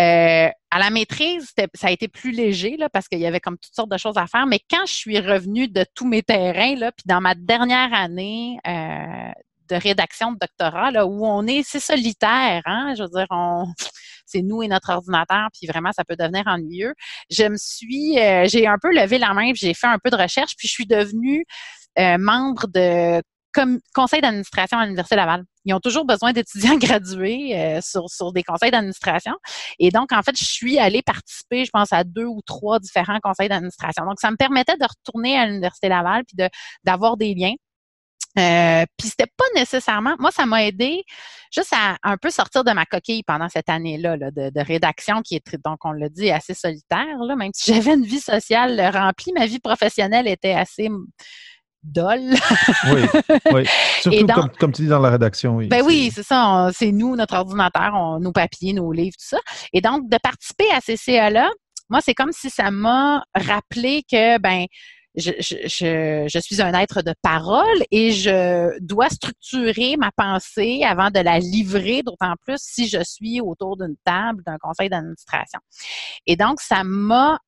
Euh, 0.00 0.48
à 0.70 0.78
la 0.78 0.90
maîtrise, 0.90 1.52
ça 1.74 1.86
a 1.86 1.90
été 1.90 2.08
plus 2.08 2.32
léger 2.32 2.76
là, 2.76 2.88
parce 2.88 3.08
qu'il 3.08 3.20
y 3.20 3.26
avait 3.26 3.40
comme 3.40 3.58
toutes 3.58 3.74
sortes 3.74 3.90
de 3.90 3.98
choses 3.98 4.16
à 4.16 4.26
faire. 4.26 4.46
Mais 4.46 4.60
quand 4.70 4.86
je 4.86 4.94
suis 4.94 5.20
revenue 5.20 5.68
de 5.68 5.84
tous 5.94 6.06
mes 6.06 6.22
terrains, 6.22 6.74
là, 6.76 6.92
puis 6.92 7.04
dans 7.06 7.20
ma 7.20 7.34
dernière 7.34 7.92
année 7.92 8.58
euh, 8.66 9.32
de 9.68 9.76
rédaction 9.76 10.32
de 10.32 10.38
doctorat 10.38 10.90
là, 10.90 11.06
où 11.06 11.26
on 11.26 11.46
est, 11.46 11.62
c'est 11.62 11.80
solitaire, 11.80 12.62
hein? 12.64 12.94
Je 12.96 13.02
veux 13.02 13.08
dire, 13.08 13.26
on 13.30 13.66
c'est 14.26 14.42
nous 14.42 14.62
et 14.62 14.68
notre 14.68 14.90
ordinateur, 14.90 15.48
puis 15.52 15.66
vraiment, 15.66 15.92
ça 15.92 16.04
peut 16.04 16.16
devenir 16.16 16.44
ennuyeux. 16.46 16.94
Je 17.30 17.44
me 17.44 17.56
suis, 17.56 18.18
euh, 18.18 18.46
j'ai 18.48 18.66
un 18.66 18.78
peu 18.80 18.92
levé 18.92 19.18
la 19.18 19.34
main, 19.34 19.52
j'ai 19.54 19.74
fait 19.74 19.86
un 19.86 19.98
peu 20.02 20.10
de 20.10 20.16
recherche, 20.16 20.54
puis 20.56 20.68
je 20.68 20.72
suis 20.72 20.86
devenue 20.86 21.44
euh, 21.98 22.16
membre 22.18 22.66
de 22.68 23.20
comme 23.52 23.80
conseil 23.94 24.20
d'administration 24.20 24.78
à 24.78 24.84
l'Université 24.84 25.16
Laval. 25.16 25.44
Ils 25.64 25.74
ont 25.74 25.80
toujours 25.80 26.04
besoin 26.04 26.32
d'étudiants 26.32 26.76
gradués 26.78 27.56
euh, 27.56 27.80
sur, 27.80 28.08
sur 28.08 28.32
des 28.32 28.42
conseils 28.42 28.70
d'administration. 28.70 29.34
Et 29.78 29.90
donc, 29.90 30.12
en 30.12 30.22
fait, 30.22 30.36
je 30.38 30.44
suis 30.44 30.78
allée 30.78 31.02
participer, 31.02 31.64
je 31.64 31.70
pense, 31.72 31.92
à 31.92 32.04
deux 32.04 32.24
ou 32.24 32.40
trois 32.44 32.80
différents 32.80 33.20
conseils 33.22 33.48
d'administration. 33.48 34.04
Donc, 34.04 34.20
ça 34.20 34.30
me 34.30 34.36
permettait 34.36 34.76
de 34.76 34.84
retourner 34.84 35.38
à 35.38 35.46
l'Université 35.46 35.88
Laval 35.88 36.24
puis 36.26 36.36
d'avoir 36.84 37.16
des 37.16 37.34
liens. 37.34 37.54
Euh, 38.38 38.86
puis 38.96 39.08
c'était 39.08 39.30
pas 39.36 39.44
nécessairement, 39.54 40.14
moi 40.18 40.30
ça 40.30 40.46
m'a 40.46 40.64
aidé 40.64 41.04
juste 41.54 41.74
à 41.76 41.98
un 42.02 42.16
peu 42.16 42.30
sortir 42.30 42.64
de 42.64 42.72
ma 42.72 42.86
coquille 42.86 43.22
pendant 43.24 43.50
cette 43.50 43.68
année-là 43.68 44.16
de, 44.16 44.60
rédaction 44.62 45.20
qui 45.20 45.34
est 45.34 45.56
donc 45.62 45.84
on 45.84 45.92
l'a 45.92 46.08
dit 46.08 46.30
assez 46.30 46.54
solitaire 46.54 47.18
là, 47.18 47.36
même 47.36 47.50
si 47.54 47.74
j'avais 47.74 47.92
une 47.92 48.06
vie 48.06 48.20
sociale 48.20 48.80
remplie, 48.94 49.34
ma 49.34 49.44
vie 49.44 49.58
professionnelle 49.58 50.26
était 50.26 50.54
assez 50.54 50.88
dolle. 51.82 52.34
oui, 52.92 53.02
oui. 53.52 53.64
Surtout 54.00 54.26
comme, 54.58 54.72
tu 54.72 54.82
dis 54.82 54.88
dans 54.88 55.00
la 55.00 55.10
rédaction. 55.10 55.56
Oui, 55.56 55.68
ben 55.68 55.82
oui, 55.84 56.10
c'est 56.14 56.22
ça. 56.22 56.70
C'est 56.74 56.92
nous, 56.92 57.16
notre 57.16 57.34
ordinateur, 57.34 58.18
nos 58.20 58.32
papiers, 58.32 58.72
nos 58.72 58.92
livres, 58.92 59.16
tout 59.18 59.26
ça. 59.28 59.40
Et 59.72 59.80
donc 59.80 60.08
de 60.08 60.18
participer 60.22 60.70
à 60.72 60.80
ces 60.80 60.96
CA-là, 60.96 61.50
moi 61.88 62.00
c'est 62.02 62.14
comme 62.14 62.32
si 62.32 62.50
ça 62.50 62.70
m'a 62.70 63.24
rappelé 63.34 64.02
que 64.10 64.38
ben 64.38 64.66
je, 65.14 65.30
je, 65.40 66.26
je, 66.26 66.38
suis 66.38 66.62
un 66.62 66.72
être 66.72 67.02
de 67.02 67.14
parole 67.20 67.84
et 67.90 68.12
je 68.12 68.78
dois 68.80 69.10
structurer 69.10 69.96
ma 69.98 70.10
pensée 70.10 70.82
avant 70.84 71.10
de 71.10 71.20
la 71.20 71.38
livrer, 71.38 72.02
d'autant 72.02 72.34
plus 72.40 72.58
si 72.58 72.88
je 72.88 73.02
suis 73.04 73.40
autour 73.40 73.76
d'une 73.76 73.96
table 74.04 74.42
d'un 74.46 74.56
conseil 74.58 74.88
d'administration. 74.88 75.60
Et 76.26 76.36
donc, 76.36 76.60
ça 76.60 76.82
m'a 76.82 77.38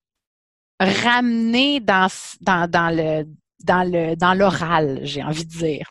ramené 0.79 1.81
dans, 1.81 2.09
dans, 2.41 2.69
dans 2.71 2.95
le 2.95 3.25
dans 3.65 3.89
le 3.89 4.17
dans 4.17 4.35
l'oral, 4.35 5.01
j'ai 5.03 5.23
envie 5.23 5.45
de 5.45 5.51
dire. 5.51 5.87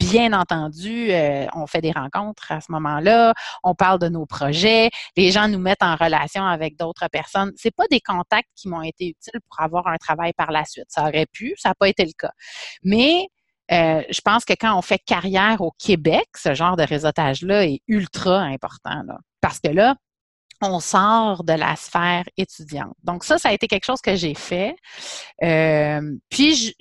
Bien 0.00 0.32
entendu, 0.32 1.12
euh, 1.12 1.46
on 1.54 1.68
fait 1.68 1.80
des 1.80 1.92
rencontres 1.92 2.50
à 2.50 2.60
ce 2.60 2.72
moment-là, 2.72 3.34
on 3.62 3.74
parle 3.76 4.00
de 4.00 4.08
nos 4.08 4.26
projets, 4.26 4.90
les 5.16 5.30
gens 5.30 5.46
nous 5.46 5.60
mettent 5.60 5.82
en 5.82 5.94
relation 5.94 6.44
avec 6.44 6.76
d'autres 6.76 7.06
personnes. 7.08 7.52
C'est 7.56 7.70
pas 7.70 7.86
des 7.88 8.00
contacts 8.00 8.48
qui 8.56 8.68
m'ont 8.68 8.82
été 8.82 9.10
utiles 9.10 9.40
pour 9.48 9.60
avoir 9.60 9.86
un 9.86 9.96
travail 9.98 10.32
par 10.36 10.50
la 10.50 10.64
suite. 10.64 10.86
Ça 10.88 11.02
aurait 11.02 11.26
pu, 11.32 11.54
ça 11.56 11.68
n'a 11.68 11.74
pas 11.76 11.88
été 11.88 12.04
le 12.04 12.12
cas. 12.18 12.32
Mais 12.82 13.28
euh, 13.70 14.02
je 14.10 14.20
pense 14.20 14.44
que 14.44 14.54
quand 14.54 14.76
on 14.76 14.82
fait 14.82 14.98
carrière 14.98 15.60
au 15.60 15.70
Québec, 15.78 16.26
ce 16.36 16.52
genre 16.54 16.76
de 16.76 16.82
réseautage-là 16.82 17.66
est 17.66 17.80
ultra 17.86 18.40
important. 18.40 19.02
Là, 19.06 19.18
parce 19.40 19.60
que 19.60 19.70
là, 19.70 19.94
on 20.62 20.80
sort 20.80 21.44
de 21.44 21.52
la 21.52 21.76
sphère 21.76 22.24
étudiante. 22.36 22.94
Donc 23.02 23.24
ça, 23.24 23.38
ça 23.38 23.50
a 23.50 23.52
été 23.52 23.66
quelque 23.66 23.84
chose 23.84 24.00
que 24.00 24.16
j'ai 24.16 24.34
fait. 24.34 24.74
Euh, 25.42 26.00
puis 26.30 26.74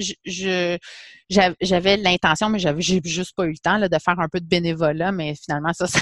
j'avais 1.29 1.97
l'intention, 1.97 2.49
mais 2.49 2.59
j'avais 2.59 2.81
j'ai 2.81 3.01
juste 3.03 3.35
pas 3.35 3.45
eu 3.45 3.51
le 3.51 3.57
temps 3.57 3.79
de 3.79 3.99
faire 3.99 4.19
un 4.19 4.29
peu 4.29 4.39
de 4.39 4.47
bénévolat, 4.47 5.11
mais 5.11 5.33
finalement 5.35 5.73
ça, 5.73 5.87
ça 5.87 5.99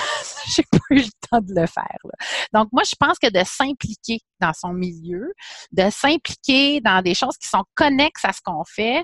j'ai 0.56 0.63
pas 0.72 0.80
eu 0.92 1.00
le 1.00 1.28
temps 1.30 1.42
de 1.42 1.54
le 1.60 1.68
faire. 1.68 1.98
Donc 2.54 2.70
moi, 2.72 2.84
je 2.86 2.96
pense 3.00 3.18
que 3.18 3.30
de 3.30 3.44
s'impliquer 3.46 4.20
dans 4.39 4.54
son 4.54 4.74
milieu, 4.74 5.32
de 5.72 5.89
s'impliquer 5.89 6.82
dans 6.82 7.02
des 7.02 7.13
choses 7.13 7.38
qui 7.38 7.48
sont 7.48 7.63
connexes 7.76 8.26
à 8.26 8.34
ce 8.34 8.42
qu'on 8.44 8.63
fait, 8.65 9.04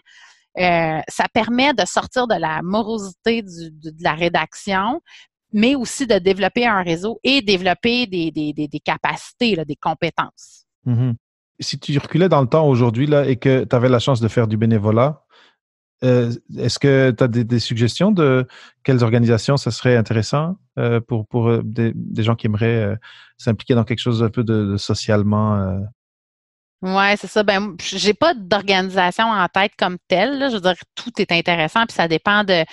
euh, 0.58 1.02
ça 1.10 1.26
permet 1.34 1.74
de 1.74 1.86
sortir 1.86 2.28
de 2.28 2.36
la 2.36 2.62
morosité 2.62 3.42
de, 3.42 3.92
la 4.02 4.14
rédaction, 4.14 5.02
mais 5.56 5.74
aussi 5.74 6.06
de 6.06 6.20
développer 6.20 6.68
un 6.68 6.84
réseau 6.84 7.20
et 7.24 7.41
développer 7.41 8.06
des, 8.08 8.30
des, 8.30 8.54
des, 8.54 8.80
capacités, 8.82 9.56
là, 9.56 9.63
des 9.63 9.78
compétences. 9.78 10.65
Mm-hmm. 10.86 11.13
Si 11.62 11.80
tu 11.80 11.98
reculais 11.98 12.28
dans 12.28 12.41
le 12.41 12.48
temps 12.48 12.68
aujourd'hui 12.68 13.10
et 13.26 13.38
que 13.38 13.63
tu 13.63 13.76
avais 13.76 13.88
la 13.88 14.00
chance 14.00 14.20
de 14.20 14.28
faire 14.28 14.48
du 14.48 14.58
bénévolat, 14.58 15.24
euh, 16.04 16.30
est-ce 16.58 16.78
que 16.78 17.12
tu 17.12 17.24
as 17.24 17.28
des, 17.30 17.60
suggestions 17.60 18.12
de 18.12 18.46
quelles 18.84 19.02
organisations 19.02 19.56
ça 19.56 19.72
serait 19.72 19.96
intéressant 19.96 20.58
euh, 20.78 21.00
pour, 21.00 21.26
pour 21.26 21.48
euh, 21.48 21.62
des, 21.63 21.94
des, 21.96 22.22
gens 22.22 22.36
qui 22.36 22.48
aimeraient 22.48 22.98
s'impliquer 23.38 23.76
dans 23.76 23.86
quelque 23.86 24.00
chose 24.00 24.22
un 24.22 24.30
peu 24.30 24.44
de 24.44 24.76
socialement 24.76 25.80
Ouais, 26.86 27.15
c'est 27.17 27.26
ça. 27.26 27.41
Ben, 27.41 27.76
j'ai 27.80 28.13
pas 28.13 28.36
d'organisation 28.36 29.26
en 29.26 29.48
tête 29.48 29.71
comme 29.76 29.98
telle. 30.08 30.52
Je 30.52 30.58
veux 30.58 30.62
dire, 30.62 30.76
tout 30.93 31.10
est 31.17 31.32
intéressant, 31.32 31.84
puis 31.88 31.95
ça 31.95 32.08
dépend 32.08 32.43
de, 32.43 32.63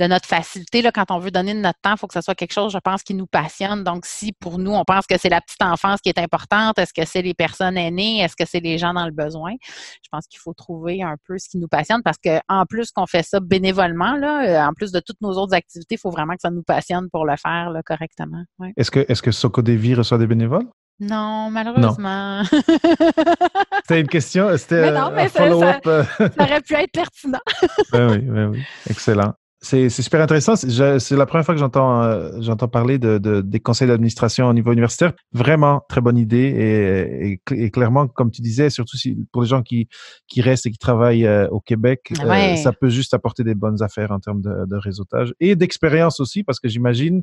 de 0.00 0.06
notre 0.08 0.26
facilité. 0.26 0.82
Là, 0.82 0.90
quand 0.90 1.12
on 1.12 1.20
veut 1.20 1.30
donner 1.30 1.54
de 1.54 1.60
notre 1.60 1.78
temps, 1.80 1.92
il 1.92 1.98
faut 1.98 2.08
que 2.08 2.14
ce 2.14 2.20
soit 2.20 2.34
quelque 2.34 2.52
chose, 2.52 2.72
je 2.72 2.78
pense, 2.78 3.04
qui 3.04 3.14
nous 3.14 3.28
passionne. 3.28 3.84
Donc, 3.84 4.06
si 4.06 4.32
pour 4.32 4.58
nous, 4.58 4.72
on 4.72 4.82
pense 4.84 5.06
que 5.06 5.16
c'est 5.18 5.28
la 5.28 5.40
petite 5.40 5.62
enfance 5.62 6.00
qui 6.00 6.08
est 6.08 6.18
importante, 6.18 6.80
est-ce 6.80 6.92
que 6.92 7.06
c'est 7.06 7.22
les 7.22 7.32
personnes 7.32 7.78
aînées, 7.78 8.18
est-ce 8.18 8.34
que 8.34 8.44
c'est 8.44 8.58
les 8.58 8.76
gens 8.76 8.92
dans 8.92 9.06
le 9.06 9.12
besoin? 9.12 9.52
Je 9.62 10.08
pense 10.10 10.26
qu'il 10.26 10.40
faut 10.40 10.52
trouver 10.52 11.04
un 11.04 11.14
peu 11.28 11.38
ce 11.38 11.48
qui 11.48 11.58
nous 11.58 11.68
passionne 11.68 12.02
parce 12.02 12.18
que 12.18 12.40
en 12.48 12.66
plus 12.66 12.90
qu'on 12.90 13.06
fait 13.06 13.22
ça 13.22 13.38
bénévolement, 13.38 14.16
là, 14.16 14.48
euh, 14.48 14.68
en 14.68 14.72
plus 14.72 14.90
de 14.90 14.98
toutes 14.98 15.20
nos 15.20 15.34
autres 15.34 15.54
activités, 15.54 15.94
il 15.94 16.00
faut 16.00 16.10
vraiment 16.10 16.34
que 16.34 16.42
ça 16.42 16.50
nous 16.50 16.64
passionne 16.64 17.08
pour 17.08 17.24
le 17.24 17.36
faire 17.36 17.70
correctement. 17.86 18.42
Est-ce 18.76 18.90
que 18.90 19.06
est-ce 19.08 19.22
que 19.22 19.30
Socodevi 19.30 19.94
reçoit 19.94 20.18
des 20.18 20.26
bénévoles? 20.26 20.66
Non, 21.00 21.50
malheureusement. 21.50 22.42
C'était 23.82 24.00
une 24.00 24.08
question, 24.08 24.56
c'était 24.58 24.88
un 24.88 25.28
follow-up. 25.28 25.82
Ça, 25.84 26.30
aurait 26.38 26.60
pu 26.60 26.74
être 26.74 26.92
pertinent. 26.92 27.40
ben 27.92 28.10
oui, 28.10 28.18
ben 28.18 28.48
oui. 28.50 28.62
Excellent. 28.88 29.32
C'est 29.62 29.90
super 29.90 30.22
intéressant. 30.22 30.56
C'est 30.56 31.10
la 31.16 31.26
première 31.26 31.44
fois 31.44 31.54
que 31.54 31.60
j'entends 31.60 32.02
euh, 32.02 32.30
j'entends 32.40 32.68
parler 32.68 32.98
de, 32.98 33.18
de, 33.18 33.42
des 33.42 33.60
conseils 33.60 33.88
d'administration 33.88 34.48
au 34.48 34.54
niveau 34.54 34.72
universitaire. 34.72 35.12
Vraiment 35.32 35.82
très 35.86 36.00
bonne 36.00 36.16
idée 36.16 37.38
et, 37.50 37.62
et, 37.62 37.70
clairement, 37.70 38.08
comme 38.08 38.30
tu 38.30 38.40
disais, 38.40 38.70
surtout 38.70 38.96
si, 38.96 39.18
pour 39.32 39.42
les 39.42 39.48
gens 39.48 39.62
qui 39.62 39.86
qui 40.28 40.40
restent 40.40 40.64
et 40.64 40.70
qui 40.70 40.78
travaillent 40.78 41.26
euh, 41.26 41.46
au 41.48 41.60
Québec, 41.60 42.10
euh, 42.24 42.56
ça 42.56 42.72
peut 42.72 42.88
juste 42.88 43.12
apporter 43.12 43.44
des 43.44 43.54
bonnes 43.54 43.82
affaires 43.82 44.12
en 44.12 44.18
termes 44.18 44.40
de, 44.40 44.64
de 44.66 44.76
réseautage 44.76 45.34
et 45.40 45.56
d'expérience 45.56 46.20
aussi, 46.20 46.42
parce 46.42 46.58
que 46.58 46.68
j'imagine 46.68 47.22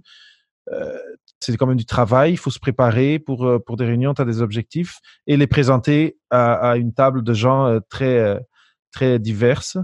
euh, 0.73 0.97
c'est 1.39 1.55
quand 1.57 1.67
même 1.67 1.77
du 1.77 1.85
travail, 1.85 2.31
il 2.33 2.37
faut 2.37 2.49
se 2.49 2.59
préparer 2.59 3.19
pour, 3.19 3.45
euh, 3.45 3.59
pour 3.59 3.77
des 3.77 3.85
réunions, 3.85 4.13
tu 4.13 4.21
as 4.21 4.25
des 4.25 4.41
objectifs 4.41 4.99
et 5.27 5.37
les 5.37 5.47
présenter 5.47 6.17
à, 6.29 6.53
à 6.71 6.77
une 6.77 6.93
table 6.93 7.23
de 7.23 7.33
gens 7.33 7.67
euh, 7.67 7.79
très, 7.89 8.39
très 8.91 9.19
diverses. 9.19 9.77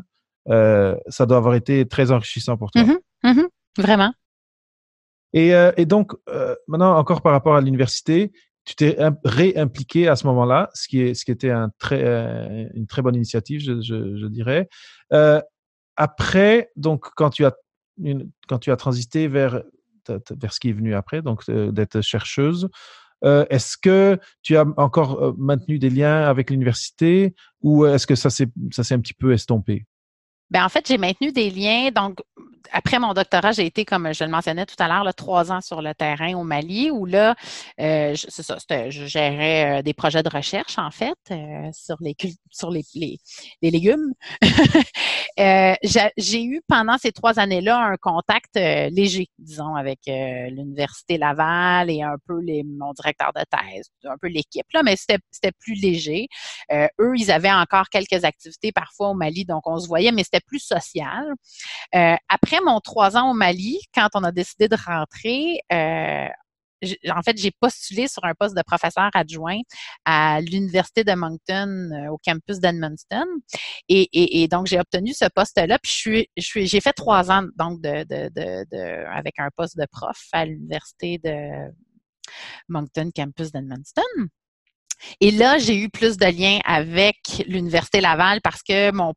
ça 0.48 1.26
doit 1.26 1.38
avoir 1.38 1.56
été 1.56 1.88
très 1.88 2.12
enrichissant 2.12 2.58
pour 2.58 2.72
toi. 2.72 2.84
Mmh 2.84 2.98
mmh 3.24 3.48
vraiment. 3.78 4.14
Et, 5.36 5.52
et 5.78 5.86
donc, 5.88 6.14
maintenant, 6.68 6.96
encore 6.96 7.24
par 7.24 7.32
rapport 7.32 7.56
à 7.56 7.62
l'université, 7.62 8.34
tu 8.66 8.76
t'es 8.76 8.98
réimpliqué 9.26 10.08
à 10.08 10.16
ce 10.16 10.28
moment-là, 10.28 10.70
ce 10.76 10.88
qui, 10.88 11.02
est, 11.02 11.14
ce 11.16 11.26
qui 11.26 11.32
était 11.32 11.50
un 11.50 11.72
très, 11.80 12.70
une 12.76 12.86
très 12.86 13.02
bonne 13.02 13.16
initiative, 13.16 13.62
je, 13.62 13.82
je, 13.82 14.16
je 14.18 14.28
dirais. 14.28 14.70
après, 15.96 16.70
donc, 16.76 17.08
quand 17.16 17.32
tu 17.32 17.46
as, 17.46 17.56
une, 17.98 18.30
quand 18.48 18.60
tu 18.60 18.72
as 18.72 18.76
transité 18.76 19.28
vers 19.28 19.64
vers 20.10 20.54
ce 20.54 20.60
qui 20.60 20.70
est 20.70 20.74
venu 20.74 20.94
après, 20.96 21.22
donc 21.22 21.44
euh, 21.50 21.72
d'être 21.72 22.02
chercheuse. 22.02 22.70
Euh, 23.24 23.46
est-ce 23.50 23.78
que 23.78 24.20
tu 24.42 24.58
as 24.58 24.66
encore 24.78 25.24
euh, 25.24 25.34
maintenu 25.38 25.80
des 25.80 25.90
liens 25.90 26.24
avec 26.24 26.50
l'université 26.50 27.34
ou 27.62 27.86
est-ce 27.86 28.06
que 28.06 28.16
ça 28.16 28.30
s'est 28.30 28.50
un 28.92 29.00
petit 29.00 29.14
peu 29.14 29.32
estompé? 29.32 29.86
Ben 30.52 30.66
en 30.66 30.70
fait, 30.70 30.88
j'ai 30.88 30.98
maintenu 30.98 31.32
des 31.32 31.50
liens. 31.50 31.90
Donc, 31.92 32.20
après 32.72 33.00
mon 33.00 33.14
doctorat, 33.14 33.52
j'ai 33.52 33.66
été, 33.66 33.86
comme 33.86 34.14
je 34.14 34.24
le 34.24 34.30
mentionnais 34.30 34.66
tout 34.66 34.76
à 34.80 34.88
l'heure, 34.88 35.14
trois 35.16 35.52
ans 35.52 35.62
sur 35.62 35.82
le 35.82 35.94
terrain 35.94 36.34
au 36.36 36.44
Mali, 36.44 36.92
où 36.92 37.06
là, 37.06 37.36
euh, 37.80 38.16
c'est 38.16 38.44
ça, 38.44 38.58
je 38.90 39.06
gérais 39.06 39.80
euh, 39.80 39.82
des 39.82 39.94
projets 39.94 40.24
de 40.24 40.30
recherche, 40.30 40.78
en 40.78 40.92
fait, 40.92 41.18
euh, 41.32 41.70
sur 41.74 41.98
les 42.00 42.16
sur 42.52 42.70
les, 42.70 42.84
les, 42.94 43.72
légumes. 43.72 44.14
j'ai 46.18 46.44
eu 46.44 46.62
pendant 46.68 46.98
ces 46.98 47.12
trois 47.12 47.40
années-là 47.40 47.78
un 47.80 47.98
contact 47.98 48.56
léger, 48.56 49.28
disons, 49.40 49.76
avec 49.76 50.00
l'Université 50.06 51.18
Laval 51.18 51.90
et 51.90 52.04
un 52.04 52.16
peu 52.28 52.40
les, 52.40 52.64
mon 52.64 52.94
directeur 52.94 53.32
de 53.36 53.42
thèse, 53.42 53.90
un 54.06 54.18
peu 54.18 54.28
l'équipe, 54.28 54.68
là, 54.74 54.84
mais 54.84 54.96
c'était 54.96 55.52
plus 55.60 55.76
léger. 55.76 56.28
eux, 56.72 57.14
ils 57.16 57.32
avaient 57.32 57.52
encore 57.52 57.90
quelques 57.90 58.24
activités 58.24 58.72
parfois 58.72 59.10
au 59.10 59.14
Mali, 59.14 59.46
donc 59.46 59.64
on 59.66 59.80
se 59.80 59.88
voyait, 59.88 60.12
mais 60.12 60.24
c'était 60.24 60.46
plus 60.46 60.60
social. 60.60 61.26
après 62.30 62.53
après 62.54 62.64
mon 62.66 62.80
trois 62.80 63.18
ans 63.18 63.32
au 63.32 63.34
Mali, 63.34 63.80
quand 63.94 64.10
on 64.14 64.24
a 64.24 64.32
décidé 64.32 64.68
de 64.68 64.76
rentrer, 64.76 65.60
euh, 65.72 66.28
en 67.10 67.22
fait, 67.22 67.38
j'ai 67.38 67.52
postulé 67.52 68.08
sur 68.08 68.24
un 68.26 68.34
poste 68.34 68.56
de 68.56 68.62
professeur 68.62 69.10
adjoint 69.14 69.60
à 70.06 70.42
l'Université 70.42 71.04
de 71.04 71.14
Moncton, 71.14 71.90
euh, 71.94 72.12
au 72.12 72.20
campus 72.24 72.60
d'Edmundston. 72.60 73.26
Et, 73.88 74.48
donc, 74.50 74.68
j'ai 74.68 74.80
obtenu 74.80 75.14
ce 75.14 75.26
poste-là. 75.34 75.80
Puis, 75.80 76.28
je 76.38 76.42
suis, 76.42 76.68
j'ai 76.68 76.82
fait 76.82 76.94
trois 76.94 77.32
ans, 77.32 77.44
donc, 77.58 77.80
avec 77.86 79.40
un 79.40 79.50
poste 79.56 79.78
de 79.78 79.86
prof 79.92 80.20
à 80.34 80.46
l'Université 80.46 81.20
de 81.24 81.72
Moncton, 82.68 83.10
campus 83.16 83.52
d'Edmundston. 83.52 84.02
Et 85.20 85.32
là, 85.32 85.58
j'ai 85.58 85.78
eu 85.78 85.90
plus 85.90 86.18
de 86.18 86.26
liens 86.26 86.60
avec 86.66 87.18
l'Université 87.48 88.02
Laval 88.02 88.42
parce 88.42 88.62
que 88.62 88.92
mon 88.92 89.14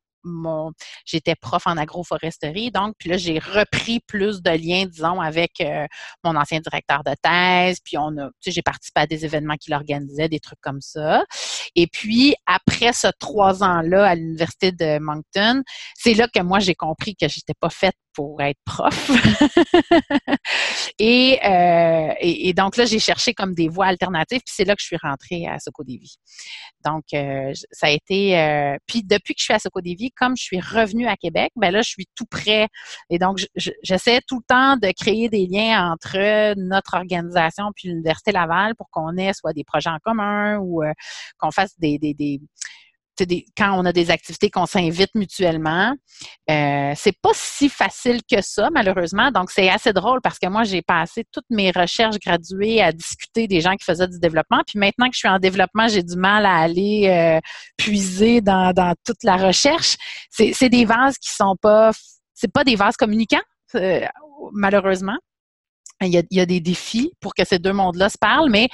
j'étais 1.05 1.35
prof 1.35 1.67
en 1.67 1.77
agroforesterie, 1.77 2.71
donc 2.71 2.95
puis 2.99 3.11
là 3.11 3.17
j'ai 3.17 3.39
repris 3.39 4.01
plus 4.01 4.43
de 4.43 4.51
liens, 4.51 4.87
disons, 4.87 5.21
avec 5.21 5.61
euh, 5.61 5.87
mon 6.25 6.37
ancien 6.37 6.61
directeur 6.61 7.03
de 7.05 7.15
thèse, 7.23 7.79
puis 7.85 7.99
on 7.99 8.17
a, 8.19 8.31
j'ai 8.45 8.63
participé 8.63 9.01
à 9.03 9.07
des 9.07 9.25
événements 9.25 9.57
qu'il 9.57 9.75
organisait, 9.75 10.29
des 10.29 10.41
trucs 10.41 10.61
comme 10.61 10.81
ça. 10.81 11.25
Et 11.75 11.87
puis 11.87 12.35
après 12.47 12.93
ce 12.93 13.09
trois 13.19 13.63
ans-là 13.63 14.07
à 14.07 14.15
l'université 14.15 14.73
de 14.73 14.99
Moncton, 14.99 15.63
c'est 15.95 16.15
là 16.15 16.29
que 16.29 16.41
moi 16.41 16.59
j'ai 16.59 16.75
compris 16.75 17.15
que 17.15 17.29
j'étais 17.29 17.55
pas 17.59 17.71
faite 17.71 17.97
pour 18.17 18.41
être 18.41 18.59
prof. 18.65 19.11
et, 20.99 21.39
euh, 21.45 22.15
et, 22.19 22.55
donc 22.55 22.79
là, 22.79 22.87
j'ai 22.87 22.99
cherché 22.99 23.35
comme 23.35 23.55
des 23.55 23.69
voies 23.69 23.87
alternatives, 23.87 24.41
puis 24.41 24.55
c'est 24.57 24.65
là 24.65 24.75
que 24.75 24.81
je 24.81 24.87
suis 24.87 24.97
rentrée 24.97 25.47
à 25.47 25.59
Socodévie. 25.59 26.17
Donc, 26.83 27.05
euh, 27.13 27.53
ça 27.71 27.89
a 27.89 27.91
été... 27.91 28.39
Euh, 28.41 28.77
puis 28.87 29.03
depuis 29.05 29.35
que 29.35 29.41
je 29.41 29.45
suis 29.45 29.53
à 29.53 29.59
Socodévie, 29.59 30.11
comme 30.13 30.35
je 30.35 30.43
suis 30.43 30.61
revenue 30.61 31.07
à 31.07 31.17
Québec, 31.17 31.53
ben 31.57 31.71
là, 31.71 31.83
je 31.83 31.91
suis 31.91 32.07
tout 32.15 32.25
près. 32.25 32.69
Et 33.11 33.19
donc, 33.19 33.39
j'essaie 33.55 34.21
tout 34.27 34.39
le 34.39 34.47
temps 34.49 34.77
de 34.79 34.91
créer 34.99 35.29
des 35.29 35.47
liens 35.47 35.93
entre 35.93 36.55
notre 36.57 36.95
organisation 36.95 37.71
puis 37.77 37.89
l'Université 37.89 38.33
Laval 38.33 38.75
pour 38.77 38.89
qu'on 38.91 39.15
ait 39.19 39.35
soit 39.35 39.53
des 39.53 39.65
projets 39.65 39.91
en 39.91 39.99
commun 40.03 40.57
ou 40.59 40.83
qu'on 41.39 41.51
fasse 41.51 41.79
des 41.79 41.99
quand 43.57 43.79
on 43.79 43.85
a 43.85 43.93
des 43.93 44.11
activités 44.11 44.51
qu'on 44.51 44.67
s'invite 44.67 45.15
mutuellement, 45.15 45.95
euh, 46.51 46.93
c'est 46.97 47.19
pas 47.21 47.31
si 47.35 47.69
facile 47.69 48.21
que 48.31 48.41
ça, 48.43 48.69
malheureusement. 48.73 49.31
Donc, 49.31 49.51
c'est 49.51 49.69
assez 49.69 49.93
drôle 49.93 50.21
parce 50.21 50.39
que 50.39 50.49
moi, 50.49 50.65
j'ai 50.65 50.83
passé 50.83 51.25
toutes 51.33 51.47
mes 51.51 51.71
recherches 51.71 52.19
graduées 52.19 52.83
à 52.83 52.93
discuter 52.93 53.47
des 53.49 53.61
gens 53.61 53.75
qui 53.75 53.85
faisaient 53.85 54.09
du 54.09 54.19
développement. 54.19 54.63
Puis 54.67 54.79
maintenant 54.79 55.07
que 55.07 55.15
je 55.15 55.19
suis 55.19 55.29
en 55.29 55.39
développement, 55.39 55.89
j'ai 55.89 56.03
du 56.03 56.17
mal 56.17 56.47
à 56.47 56.57
aller 56.57 57.09
euh, 57.09 57.41
puiser 57.77 58.41
dans, 58.41 58.73
toute 59.05 59.23
la 59.25 59.37
recherche. 59.37 59.97
C'est 60.31 60.69
des 60.69 60.85
vases 60.85 61.19
qui 61.19 61.31
sont 61.31 61.57
pas, 61.61 61.91
c'est 62.35 62.53
pas 62.53 62.65
des 62.65 62.77
vases 62.77 62.97
communicants, 62.97 63.43
euh, 63.75 64.07
malheureusement. 64.53 65.17
Il 66.03 66.09
y, 66.09 66.41
a, 66.41 66.45
des 66.45 66.61
défis 66.61 67.11
pour 67.21 67.35
que 67.35 67.43
ces 67.47 67.59
deux 67.59 67.73
mondes-là 67.73 68.11
se 68.11 68.19
parlent, 68.19 68.51
mais 68.51 68.69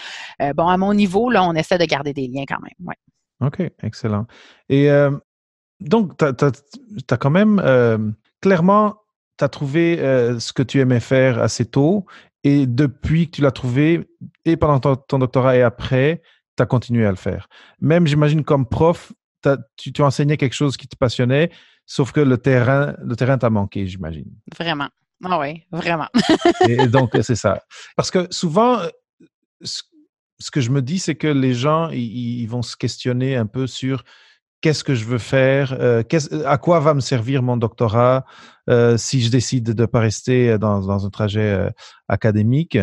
bon, 0.56 0.66
à 0.66 0.76
mon 0.76 0.92
niveau, 0.92 1.30
là, 1.30 1.44
on 1.44 1.54
essaie 1.54 1.78
de 1.78 1.84
garder 1.84 2.12
des 2.12 2.26
liens 2.26 2.42
quand 2.48 2.58
même. 2.60 2.74
Ouais. 2.84 2.96
OK, 3.42 3.60
excellent. 3.82 4.26
Et 4.68 4.90
euh, 4.90 5.10
donc, 5.80 6.16
tu 6.16 6.24
as, 6.24 7.16
quand 7.16 7.30
même, 7.30 7.60
euh, 7.64 7.98
clairement, 8.40 8.96
tu 9.38 9.44
as 9.44 9.48
trouvé 9.48 9.98
euh, 10.00 10.38
ce 10.38 10.52
que 10.52 10.62
tu 10.62 10.80
aimais 10.80 11.00
faire 11.00 11.40
assez 11.40 11.64
tôt. 11.64 12.06
Et 12.44 12.66
depuis 12.66 13.26
que 13.26 13.36
tu 13.36 13.42
l'as 13.42 13.52
trouvé, 13.52 14.08
et 14.44 14.56
pendant 14.56 14.96
ton, 14.96 15.18
doctorat 15.18 15.56
et 15.56 15.62
après, 15.62 16.22
tu 16.56 16.62
as 16.62 16.66
continué 16.66 17.06
à 17.06 17.10
le 17.10 17.16
faire. 17.16 17.48
Même, 17.80 18.06
j'imagine, 18.06 18.44
comme 18.44 18.66
prof, 18.66 19.12
tu, 19.76 19.92
tu 19.92 20.02
enseignais 20.02 20.36
quelque 20.36 20.54
chose 20.54 20.76
qui 20.76 20.86
te 20.86 20.96
passionnait, 20.96 21.50
sauf 21.86 22.12
que 22.12 22.20
le 22.20 22.38
terrain 22.38 22.94
le 23.02 23.16
terrain 23.16 23.38
t'a 23.38 23.50
manqué, 23.50 23.86
j'imagine. 23.86 24.30
Vraiment. 24.56 24.88
Ah 25.24 25.38
oui, 25.38 25.64
vraiment. 25.70 26.08
et, 26.68 26.86
donc, 26.88 27.10
c'est 27.22 27.36
ça. 27.36 27.62
Parce 27.96 28.10
que 28.10 28.26
souvent, 28.30 28.80
ce 29.60 29.82
que 30.50 30.60
je 30.60 30.70
me 30.70 30.82
dis, 30.82 30.98
c'est 30.98 31.14
que 31.14 31.26
les 31.26 31.54
gens, 31.54 31.90
ils, 31.90 32.46
vont 32.46 32.62
se 32.62 32.76
questionner 32.76 33.36
un 33.36 33.46
peu 33.46 33.66
sur 33.66 34.04
qu'est-ce 34.60 34.84
que 34.84 34.94
je 34.94 35.04
veux 35.04 35.18
faire, 35.18 35.76
euh, 35.78 36.02
à 36.46 36.56
quoi 36.56 36.80
va 36.80 36.94
me 36.94 37.00
servir 37.00 37.42
mon 37.42 37.56
doctorat 37.56 38.24
euh, 38.70 38.96
si 38.96 39.20
je 39.20 39.30
décide 39.30 39.74
de 39.74 39.82
ne 39.82 39.86
pas 39.86 40.00
rester 40.00 40.56
dans, 40.58 40.90
un 40.90 41.10
trajet 41.10 41.52
euh, 41.52 41.70
académique. 42.08 42.78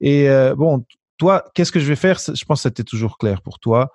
Et 0.00 0.26
bon, 0.56 0.84
toi, 1.16 1.44
qu'est-ce 1.54 1.70
que 1.70 1.78
je 1.78 1.86
vais 1.86 1.96
faire? 1.96 2.18
Je 2.18 2.44
pense 2.44 2.58
que 2.58 2.62
c'était 2.68 2.82
toujours 2.82 3.18
clair 3.18 3.40
pour 3.40 3.60
toi. 3.60 3.92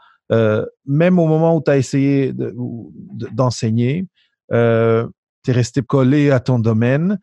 même 0.86 1.20
au 1.20 1.28
moment 1.28 1.54
où 1.56 1.62
tu 1.62 1.70
as 1.70 1.78
essayé 1.78 2.34
d'enseigner, 2.34 4.08
tu 4.50 4.56
es 4.56 5.52
resté 5.52 5.82
collé 5.82 6.32
à 6.32 6.40
ton 6.40 6.60
domaine. 6.60 7.20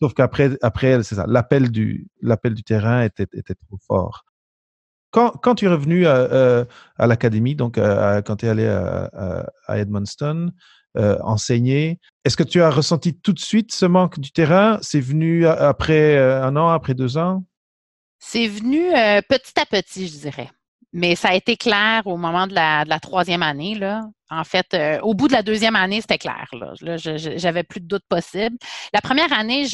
Sauf 0.00 0.14
qu'après, 0.14 0.56
après, 0.62 1.02
c'est 1.02 1.16
ça, 1.16 1.24
l'appel 1.26 1.72
du, 1.72 2.06
du 2.22 2.62
terrain 2.62 3.02
était, 3.02 3.26
était 3.32 3.56
trop 3.56 3.78
fort. 3.84 4.24
Quand, 5.10 5.54
tu 5.54 5.64
es 5.64 5.68
revenu 5.68 6.06
à, 6.06 6.16
euh, 6.16 6.64
l'académie, 6.98 7.54
donc 7.54 7.78
euh, 7.78 8.20
quand 8.22 8.36
tu 8.36 8.46
es 8.46 8.48
allé 8.48 8.66
à, 8.66 9.46
à 9.66 9.78
Edmundston, 9.78 10.52
euh, 10.96 11.16
enseigner, 11.22 11.98
est-ce 12.24 12.36
que 12.36 12.42
tu 12.42 12.60
as 12.60 12.70
ressenti 12.70 13.18
tout 13.18 13.32
de 13.32 13.38
suite 13.38 13.72
ce 13.72 13.86
manque 13.86 14.20
du 14.20 14.32
terrain? 14.32 14.78
C'est 14.82 15.00
venu 15.00 15.46
après 15.46 16.18
un 16.18 16.56
an, 16.56 16.68
après 16.68 16.94
deux 16.94 17.16
ans? 17.16 17.44
C'est 18.18 18.48
venu 18.48 18.82
petit 19.28 19.58
à 19.58 19.64
petit, 19.64 20.08
je 20.08 20.18
dirais. 20.18 20.50
Mais 20.92 21.14
ça 21.14 21.28
a 21.28 21.34
été 21.34 21.56
clair 21.56 22.06
au 22.06 22.16
moment 22.16 22.46
de 22.46 22.54
la, 22.54 23.00
troisième 23.00 23.42
année. 23.42 23.78
En 24.30 24.44
fait, 24.44 24.66
euh, 24.74 25.00
au 25.00 25.14
bout 25.14 25.28
de 25.28 25.32
la 25.32 25.42
deuxième 25.42 25.74
année, 25.74 26.00
c'était 26.00 26.18
clair. 26.18 26.46
Là, 26.52 26.96
j'avais 26.96 27.62
plus 27.62 27.80
de 27.80 27.86
doute 27.86 28.04
possible. 28.08 28.56
La 28.92 29.00
première 29.00 29.32
année, 29.32 29.66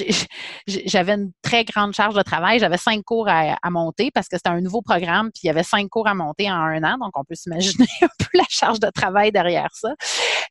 j'avais 0.67 1.13
une 1.15 1.33
très 1.43 1.65
grande 1.65 1.93
charge 1.93 2.15
de 2.15 2.23
travail. 2.23 2.61
J'avais 2.61 2.77
cinq 2.77 3.03
cours 3.03 3.29
à, 3.29 3.57
monter 3.71 4.11
parce 4.13 4.29
que 4.29 4.37
c'était 4.37 4.51
un 4.51 4.61
nouveau 4.61 4.83
programme, 4.83 5.31
puis 5.33 5.41
il 5.45 5.47
y 5.49 5.51
avait 5.51 5.65
cinq 5.65 5.89
cours 5.89 6.07
à 6.07 6.15
monter 6.15 6.51
en 6.51 6.55
un 6.55 6.85
an. 6.85 6.99
Donc, 6.99 7.11
on 7.17 7.25
peut 7.25 7.35
s'imaginer 7.35 7.87
un 8.03 8.09
peu 8.19 8.29
la 8.35 8.45
charge 8.49 8.79
de 8.79 8.89
travail 8.91 9.33
derrière 9.33 9.71
ça. 9.73 9.95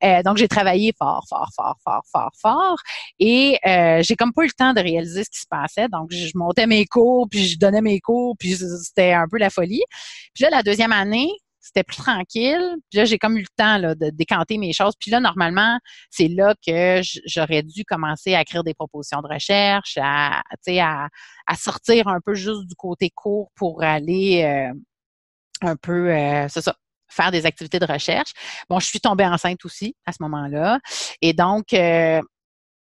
Euh, 0.03 0.21
donc, 0.23 0.37
j'ai 0.37 0.49
travaillé 0.49 0.93
fort, 0.97 1.25
fort, 1.29 1.49
fort, 1.55 1.77
fort, 1.83 2.03
fort, 2.11 2.31
fort. 2.41 2.77
Et 3.19 3.57
euh, 3.65 4.01
j'ai 4.03 4.15
comme 4.17 4.33
pas 4.33 4.43
eu 4.43 4.47
le 4.47 4.51
temps 4.51 4.73
de 4.73 4.81
réaliser 4.81 5.23
ce 5.23 5.29
qui 5.29 5.39
se 5.39 5.47
passait. 5.49 5.87
Donc, 5.87 6.11
je 6.11 6.31
montais 6.35 6.67
mes 6.67 6.85
cours, 6.85 7.27
puis 7.29 7.47
je 7.47 7.57
donnais 7.57 7.81
mes 7.81 8.01
cours, 8.01 8.35
puis 8.37 8.55
c'était 8.55 9.13
un 9.13 9.27
peu 9.29 9.37
la 9.37 9.49
folie. 9.49 9.83
Puis 10.33 10.43
là, 10.43 10.49
la 10.49 10.63
deuxième 10.63 10.91
année, 10.91 11.29
c'était 11.63 11.83
plus 11.83 11.95
tranquille. 11.95 12.75
Puis 12.91 12.99
là, 12.99 13.05
j'ai 13.05 13.17
comme 13.17 13.37
eu 13.37 13.41
le 13.41 13.47
temps 13.55 13.77
là, 13.77 13.95
de 13.95 14.09
décanter 14.09 14.57
mes 14.57 14.73
choses. 14.73 14.93
Puis 14.99 15.09
là, 15.09 15.21
normalement, 15.21 15.79
c'est 16.11 16.27
là 16.27 16.53
que 16.65 17.01
j'aurais 17.25 17.63
dû 17.63 17.85
commencer 17.85 18.35
à 18.35 18.41
écrire 18.41 18.63
des 18.65 18.73
propositions 18.73 19.21
de 19.21 19.33
recherche, 19.33 19.97
à, 19.99 20.41
à, 20.41 21.07
à 21.47 21.55
sortir 21.55 22.09
un 22.09 22.19
peu 22.19 22.33
juste 22.33 22.67
du 22.67 22.75
côté 22.75 23.09
court 23.15 23.49
pour 23.55 23.81
aller 23.81 24.43
euh, 24.43 24.73
un 25.61 25.77
peu, 25.77 26.11
euh, 26.11 26.47
c'est 26.49 26.61
ça, 26.61 26.75
faire 27.09 27.31
des 27.31 27.45
activités 27.45 27.79
de 27.79 27.85
recherche. 27.85 28.33
Bon, 28.69 28.79
je 28.79 28.85
suis 28.85 28.99
tombée 28.99 29.25
enceinte 29.25 29.63
aussi 29.63 29.95
à 30.05 30.11
ce 30.11 30.21
moment-là. 30.21 30.79
Et 31.21 31.31
donc, 31.31 31.73
euh, 31.73 32.21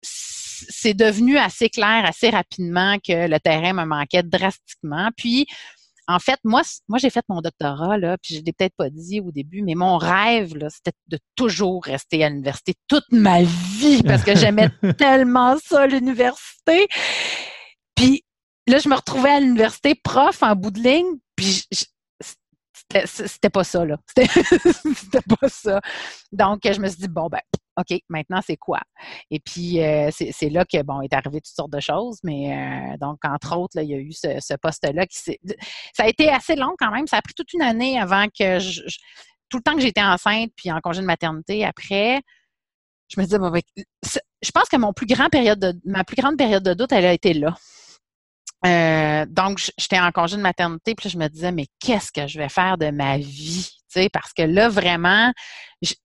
c'est 0.02 0.94
devenu 0.94 1.38
assez 1.38 1.68
clair 1.68 2.04
assez 2.04 2.30
rapidement 2.30 2.96
que 2.98 3.28
le 3.28 3.38
terrain 3.38 3.72
me 3.74 3.84
manquait 3.84 4.24
drastiquement. 4.24 5.10
Puis, 5.16 5.46
en 6.08 6.18
fait, 6.18 6.38
moi, 6.44 6.62
moi 6.88 6.98
j'ai 6.98 7.10
fait 7.10 7.24
mon 7.28 7.40
doctorat, 7.40 7.96
là, 7.98 8.16
puis 8.18 8.36
je 8.36 8.42
l'ai 8.42 8.52
peut-être 8.52 8.74
pas 8.76 8.90
dit 8.90 9.20
au 9.20 9.30
début, 9.30 9.62
mais 9.62 9.74
mon 9.74 9.98
rêve, 9.98 10.56
là, 10.56 10.68
c'était 10.70 10.96
de 11.08 11.18
toujours 11.36 11.84
rester 11.84 12.24
à 12.24 12.28
l'université 12.28 12.74
toute 12.88 13.10
ma 13.10 13.42
vie 13.42 14.02
parce 14.06 14.24
que 14.24 14.36
j'aimais 14.36 14.70
tellement 14.98 15.56
ça, 15.58 15.86
l'université. 15.86 16.88
Puis 17.94 18.24
là, 18.66 18.78
je 18.78 18.88
me 18.88 18.94
retrouvais 18.94 19.30
à 19.30 19.40
l'université 19.40 19.94
prof 19.94 20.42
en 20.42 20.54
bout 20.56 20.70
de 20.70 20.80
ligne, 20.80 21.18
puis 21.36 21.64
c'était 23.06 23.50
pas 23.50 23.64
ça, 23.64 23.84
là. 23.84 23.96
C'était 24.16 25.22
pas 25.40 25.48
ça. 25.48 25.80
Donc, 26.30 26.60
je 26.64 26.78
me 26.80 26.88
suis 26.88 26.98
dit, 26.98 27.08
bon, 27.08 27.28
ben, 27.28 27.40
OK, 27.78 27.98
maintenant, 28.08 28.40
c'est 28.46 28.56
quoi? 28.56 28.80
Et 29.30 29.40
puis, 29.40 29.82
euh, 29.82 30.10
c'est 30.12 30.50
là 30.50 30.64
que, 30.64 30.82
bon, 30.82 31.00
est 31.00 31.12
arrivé 31.14 31.40
toutes 31.40 31.54
sortes 31.54 31.72
de 31.72 31.80
choses, 31.80 32.18
mais 32.22 32.54
euh, 32.54 32.96
donc, 32.98 33.18
entre 33.24 33.56
autres, 33.56 33.80
il 33.80 33.88
y 33.88 33.94
a 33.94 33.98
eu 33.98 34.12
ce, 34.12 34.56
poste-là 34.56 35.06
qui 35.06 35.18
Ça 35.94 36.04
a 36.04 36.08
été 36.08 36.28
assez 36.28 36.54
long 36.54 36.74
quand 36.78 36.90
même. 36.90 37.06
Ça 37.06 37.16
a 37.16 37.22
pris 37.22 37.34
toute 37.34 37.52
une 37.54 37.62
année 37.62 37.98
avant 37.98 38.26
que 38.26 38.58
je, 38.58 38.82
tout 39.48 39.58
le 39.58 39.62
temps 39.62 39.74
que 39.74 39.80
j'étais 39.80 40.02
enceinte, 40.02 40.50
puis 40.56 40.70
en 40.70 40.80
congé 40.80 41.00
de 41.00 41.06
maternité, 41.06 41.64
après, 41.64 42.20
je 43.08 43.20
me 43.20 43.24
disais, 43.24 43.38
ben, 43.38 43.60
je 44.42 44.50
pense 44.50 44.68
que 44.68 44.76
mon 44.76 44.92
plus 44.92 45.06
période 45.30 45.58
de, 45.58 45.74
ma 45.84 46.04
plus 46.04 46.16
grande 46.16 46.36
période 46.36 46.62
de 46.62 46.74
doute, 46.74 46.92
elle 46.92 47.06
a 47.06 47.12
été 47.12 47.34
là. 47.34 47.54
Euh, 48.64 49.26
donc, 49.28 49.58
j'étais 49.78 49.98
en 49.98 50.10
congé 50.12 50.36
de 50.36 50.42
maternité, 50.42 50.94
puis 50.94 51.08
je 51.08 51.18
me 51.18 51.28
disais, 51.28 51.52
mais 51.52 51.66
qu'est-ce 51.80 52.12
que 52.12 52.26
je 52.26 52.38
vais 52.38 52.48
faire 52.48 52.78
de 52.78 52.90
ma 52.90 53.18
vie? 53.18 53.81
Parce 54.12 54.32
que 54.32 54.42
là, 54.42 54.68
vraiment, 54.68 55.32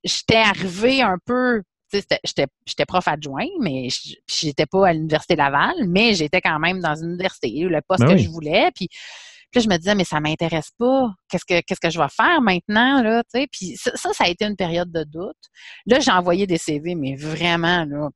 j'étais 0.04 0.36
arrivée 0.38 1.02
un 1.02 1.18
peu, 1.26 1.62
j'étais 1.92 2.86
prof 2.88 3.08
adjoint, 3.08 3.48
mais 3.60 3.88
j'étais 4.28 4.66
pas 4.66 4.90
à 4.90 4.94
l'Université 4.94 5.36
Laval, 5.36 5.76
mais 5.88 6.14
j'étais 6.14 6.42
quand 6.42 6.60
même 6.60 6.80
dans 6.80 6.96
une 6.96 7.12
université, 7.12 7.50
le 7.50 7.80
poste 7.88 8.04
ben 8.04 8.16
que 8.16 8.18
je 8.18 8.30
voulais. 8.30 8.70
Puis, 8.76 8.90
puis 9.52 9.62
je 9.62 9.70
me 9.70 9.78
disais, 9.78 9.96
mais 9.96 10.04
ça 10.04 10.20
m'intéresse 10.20 10.72
pas. 10.78 11.10
Qu'est-ce 11.30 11.46
que 11.46 11.62
qu'est-ce 11.62 11.80
que 11.80 11.90
je 11.90 12.00
vais 12.00 12.10
faire 12.10 12.42
maintenant, 12.42 13.02
là, 13.02 13.24
Puis 13.34 13.78
ça, 13.78 13.92
ça, 13.96 14.24
a 14.26 14.28
été 14.28 14.46
une 14.46 14.58
période 14.58 14.92
de 14.92 15.04
doute. 15.04 15.38
Là, 15.86 16.00
j'ai 16.00 16.12
envoyé 16.12 16.48
des 16.48 16.58
CV, 16.58 16.96
mais 16.96 17.16
vraiment, 17.16 17.86
là, 17.86 18.10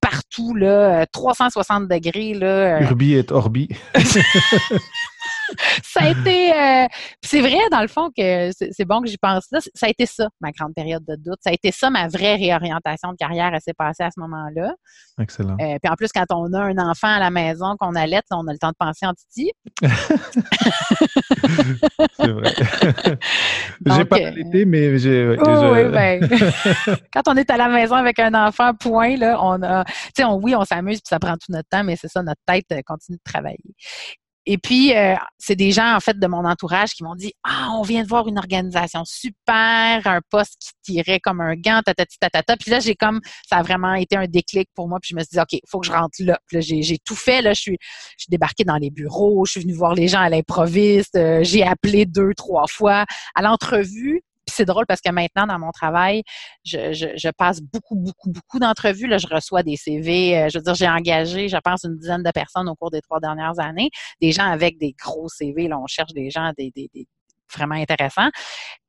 partout, 0.00 0.54
là, 0.54 1.06
360 1.06 1.88
degrés, 1.88 2.34
là. 2.34 2.78
Euh. 2.78 2.80
Urbi 2.80 3.14
et 3.14 3.32
Orbi. 3.32 3.68
ça 5.82 6.00
a 6.02 6.08
été. 6.10 6.52
Euh, 6.52 6.86
c'est 7.22 7.40
vrai, 7.40 7.58
dans 7.70 7.80
le 7.80 7.88
fond, 7.88 8.10
que 8.16 8.50
c'est 8.52 8.84
bon 8.84 9.00
que 9.00 9.08
j'y 9.08 9.18
pense 9.18 9.46
là. 9.50 9.60
Ça 9.74 9.86
a 9.86 9.88
été 9.88 10.06
ça, 10.06 10.28
ma 10.40 10.50
grande 10.52 10.74
période 10.74 11.04
de 11.06 11.16
doute. 11.16 11.38
Ça 11.40 11.50
a 11.50 11.52
été 11.52 11.70
ça, 11.70 11.90
ma 11.90 12.08
vraie 12.08 12.36
réorientation 12.36 13.12
de 13.12 13.16
carrière. 13.16 13.50
Elle 13.52 13.60
s'est 13.60 13.74
passée 13.74 14.02
à 14.02 14.10
ce 14.10 14.20
moment-là. 14.20 14.74
Excellent. 15.20 15.56
Euh, 15.60 15.78
puis 15.82 15.90
en 15.90 15.94
plus, 15.94 16.10
quand 16.12 16.26
on 16.30 16.52
a 16.52 16.60
un 16.60 16.78
enfant 16.78 17.08
à 17.08 17.18
la 17.18 17.30
maison 17.30 17.76
qu'on 17.78 17.94
allait, 17.94 18.20
on 18.30 18.46
a 18.48 18.52
le 18.52 18.58
temps 18.58 18.70
de 18.70 18.76
penser 18.78 19.06
en 19.06 19.14
titi. 19.14 19.52
c'est 22.16 22.28
vrai. 22.28 22.52
j'ai 23.86 24.04
pas 24.04 24.18
l'été, 24.30 24.64
mais 24.64 24.98
j'ai. 24.98 25.36
Oh, 25.38 25.72
oui, 25.72 25.84
ben, 25.90 26.28
quand 27.12 27.22
on 27.28 27.36
est 27.36 27.50
à 27.50 27.56
la 27.56 27.68
maison 27.68 27.94
avec 27.94 28.18
un 28.18 28.34
enfant, 28.34 28.74
point, 28.74 29.16
là, 29.16 29.38
on 29.40 29.62
a. 29.62 29.84
Tu 29.84 29.92
sais, 30.16 30.24
oui, 30.24 30.54
on 30.54 30.64
s'amuse 30.64 30.98
puis 30.98 31.08
ça 31.08 31.18
prend 31.18 31.34
tout 31.34 31.50
notre 31.50 31.68
temps, 31.68 31.84
mais 31.84 31.96
c'est 31.96 32.08
ça, 32.08 32.22
notre 32.22 32.40
tête 32.46 32.66
euh, 32.72 32.80
continue 32.84 33.18
de 33.18 33.30
travailler. 33.30 33.74
Et 34.46 34.58
puis, 34.58 34.94
euh, 34.94 35.14
c'est 35.38 35.56
des 35.56 35.70
gens, 35.70 35.94
en 35.94 36.00
fait, 36.00 36.18
de 36.18 36.26
mon 36.26 36.44
entourage 36.44 36.92
qui 36.92 37.02
m'ont 37.02 37.14
dit 37.14 37.32
Ah, 37.44 37.70
on 37.78 37.82
vient 37.82 38.02
de 38.02 38.08
voir 38.08 38.28
une 38.28 38.38
organisation 38.38 39.02
super, 39.04 40.06
un 40.06 40.20
poste 40.28 40.56
qui 40.60 40.92
tirait 40.94 41.20
comme 41.20 41.40
un 41.40 41.54
gant, 41.54 41.80
tatati 41.84 42.18
tatata. 42.18 42.56
Puis 42.56 42.70
là, 42.70 42.80
j'ai 42.80 42.94
comme, 42.94 43.20
ça 43.48 43.56
a 43.56 43.62
vraiment 43.62 43.94
été 43.94 44.16
un 44.16 44.26
déclic 44.26 44.68
pour 44.74 44.88
moi. 44.88 44.98
Puis 45.00 45.10
je 45.12 45.16
me 45.16 45.20
suis 45.20 45.30
dit, 45.32 45.40
OK, 45.40 45.52
il 45.52 45.60
faut 45.68 45.80
que 45.80 45.86
je 45.86 45.92
rentre 45.92 46.16
là. 46.20 46.38
Puis 46.46 46.56
là, 46.56 46.60
j'ai 46.60 46.98
tout 47.04 47.16
fait. 47.16 47.40
Là, 47.40 47.54
je 47.54 47.60
suis, 47.60 47.78
je 47.80 48.24
suis 48.24 48.30
débarquée 48.30 48.64
dans 48.64 48.76
les 48.76 48.90
bureaux, 48.90 49.44
je 49.46 49.52
suis 49.52 49.60
venue 49.60 49.74
voir 49.74 49.94
les 49.94 50.08
gens 50.08 50.20
à 50.20 50.28
l'improviste, 50.28 51.16
euh, 51.16 51.42
j'ai 51.42 51.62
appelé 51.62 52.04
deux, 52.06 52.34
trois 52.36 52.66
fois 52.68 53.04
à 53.34 53.42
l'entrevue. 53.42 54.22
C'est 54.54 54.64
drôle 54.64 54.86
parce 54.86 55.00
que 55.00 55.10
maintenant, 55.10 55.46
dans 55.46 55.58
mon 55.58 55.72
travail, 55.72 56.22
je, 56.64 56.92
je, 56.92 57.30
passe 57.30 57.60
beaucoup, 57.60 57.96
beaucoup, 57.96 58.30
beaucoup 58.30 58.58
d'entrevues. 58.58 59.06
Là, 59.06 59.18
je 59.18 59.26
reçois 59.26 59.62
des 59.62 59.76
CV. 59.76 60.38
Euh, 60.38 60.48
je 60.48 60.58
veux 60.58 60.64
dire, 60.64 60.74
j'ai 60.74 60.88
engagé, 60.88 61.48
je 61.48 61.56
pense, 61.56 61.84
une 61.84 61.96
dizaine 61.96 62.22
de 62.22 62.30
personnes 62.30 62.68
au 62.68 62.74
cours 62.74 62.90
des 62.90 63.00
trois 63.00 63.20
dernières 63.20 63.58
années. 63.58 63.90
Des 64.20 64.32
gens 64.32 64.50
avec 64.50 64.78
des 64.78 64.92
gros 64.92 65.28
CV. 65.28 65.68
Là, 65.68 65.78
on 65.78 65.86
cherche 65.86 66.12
des 66.12 66.30
gens 66.30 66.52
des, 66.56 66.70
des, 66.74 66.88
des 66.94 67.06
vraiment 67.52 67.74
intéressants. 67.74 68.30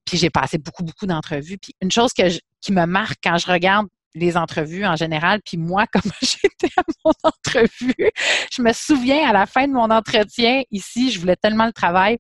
Puis 0.06 0.18
j'ai 0.18 0.30
passé 0.30 0.58
beaucoup, 0.58 0.84
beaucoup 0.84 1.08
d'entrevues. 1.08 1.58
Puis 1.58 1.74
une 1.82 1.92
chose 1.92 2.14
que 2.14 2.24
qui 2.62 2.72
me 2.72 2.86
marque 2.86 3.18
quand 3.24 3.38
je 3.38 3.52
regarde 3.52 3.88
les 4.16 4.38
entrevues 4.38 4.86
en 4.86 4.96
général. 4.96 5.42
Puis 5.46 5.58
moi, 5.58 5.86
comme 5.94 6.10
j'étais 6.22 6.74
à 6.78 6.84
mon 7.04 7.12
entrevue, 7.24 8.12
je 8.52 8.62
me 8.62 8.74
souviens 8.74 9.30
à 9.30 9.34
la 9.34 9.46
fin 9.46 9.68
de 9.68 9.74
mon 9.74 9.92
entretien 9.92 10.64
ici, 10.72 11.12
je 11.12 11.20
voulais 11.20 11.36
tellement 11.36 11.66
le 11.66 11.74
travail, 11.74 12.18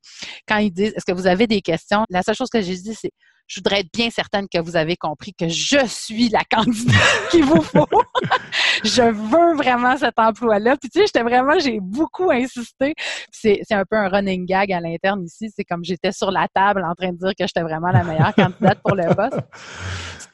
quand 0.48 0.58
ils 0.58 0.72
disent 0.72 0.93
Est-ce 0.96 1.06
que 1.06 1.14
vous 1.14 1.28
avez 1.28 1.48
des 1.48 1.62
questions? 1.62 2.06
La 2.10 2.22
seule 2.22 2.36
chose 2.36 2.50
que 2.50 2.62
j'ai 2.62 2.76
dit, 2.76 2.93
c'est 2.93 3.12
je 3.48 3.60
voudrais 3.60 3.82
être 3.82 3.91
bien 3.93 4.10
certaine 4.10 4.48
que 4.48 4.60
vous 4.60 4.76
avez 4.76 4.96
compris 4.96 5.34
que 5.34 5.48
je 5.48 5.86
suis 5.88 6.30
la 6.30 6.43
candidate 6.50 6.96
qu'il 7.32 7.43
vous 7.43 7.62
faut. 7.62 7.88
je 8.84 9.04
veux 9.04 9.56
vraiment 9.56 9.98
cet 9.98 10.18
emploi-là. 10.18 10.78
Puis 10.78 10.89
tu 10.89 11.00
sais, 11.00 11.06
j'étais 11.06 11.24
vraiment, 11.24 11.60
j'ai 11.60 11.80
beaucoup 11.80 12.32
insisté. 12.32 12.93
C'est 13.32 13.62
un 13.72 13.84
peu 13.89 13.98
un 13.98 14.10
running 14.10 14.46
gag 14.46 14.72
à 14.72 14.80
l'interne 14.80 15.24
ici. 15.24 15.52
C'est 15.56 15.64
comme 15.64 15.84
j'étais 15.84 16.12
sur 16.12 16.32
la 16.32 16.48
table 16.54 16.84
en 16.84 16.96
train 16.96 17.12
de 17.12 17.18
dire 17.18 17.32
que 17.38 17.46
j'étais 17.46 17.62
vraiment 17.62 17.91
la 17.91 18.04
meilleure 18.04 18.34
candidate 18.36 18.80
pour 18.84 18.96
le 18.96 19.14
poste. 19.14 19.41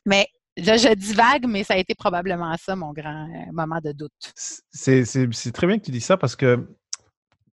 Mais 0.06 0.28
je, 0.58 0.64
je, 0.64 0.94
divague, 0.94 1.46
mais 1.48 1.64
ça 1.64 1.76
a 1.76 1.78
été 1.78 1.96
probablement 1.96 2.56
ça, 2.58 2.76
mon 2.76 2.92
grand 2.92 3.28
euh, 3.28 3.52
moment 3.52 3.80
de 3.84 3.92
doute. 3.92 4.12
C'est 4.36 5.52
très 5.54 5.68
bien 5.68 5.78
que 5.78 5.86
tu 5.86 5.92
dis 5.92 6.02
ça 6.02 6.18
parce 6.18 6.36
que 6.36 6.68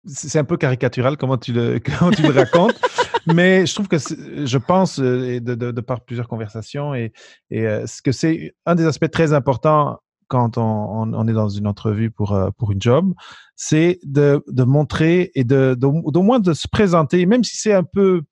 c'est 0.04 0.38
un 0.38 0.44
peu 0.44 0.56
caricatural 0.56 1.16
comment 1.16 1.38
tu 1.38 1.52
le, 1.52 1.80
comment 1.98 2.10
tu 2.10 2.22
le 2.22 2.30
racontes. 2.30 2.80
mais 3.26 3.66
je 3.66 3.74
trouve 3.74 3.88
que 3.88 3.96
je 3.98 4.58
pense, 4.58 5.00
euh, 5.00 5.40
de, 5.40 5.54
de, 5.54 5.80
par 5.80 6.00
plusieurs 6.00 6.28
conversations, 6.28 6.94
et, 6.94 7.12
et 7.50 7.66
euh, 7.66 7.86
ce 7.86 8.02
que 8.02 8.12
c'est 8.12 8.54
un 8.66 8.74
des 8.74 8.86
aspects 8.86 9.10
très 9.10 9.32
importants 9.32 9.98
quand 10.28 10.58
on, 10.58 11.14
on, 11.14 11.28
est 11.28 11.32
dans 11.32 11.48
une 11.48 11.66
entrevue 11.66 12.10
pour, 12.10 12.38
pour 12.58 12.70
une 12.72 12.82
job, 12.82 13.14
c'est 13.56 13.98
de, 14.02 14.44
de 14.46 14.62
montrer 14.62 15.30
et 15.34 15.42
de, 15.42 15.74
d'au 15.74 16.22
moins 16.22 16.38
de 16.38 16.52
se 16.52 16.68
présenter, 16.68 17.24
même 17.24 17.42
si 17.42 17.56
c'est 17.56 17.72
un 17.72 17.82
peu, 17.82 18.22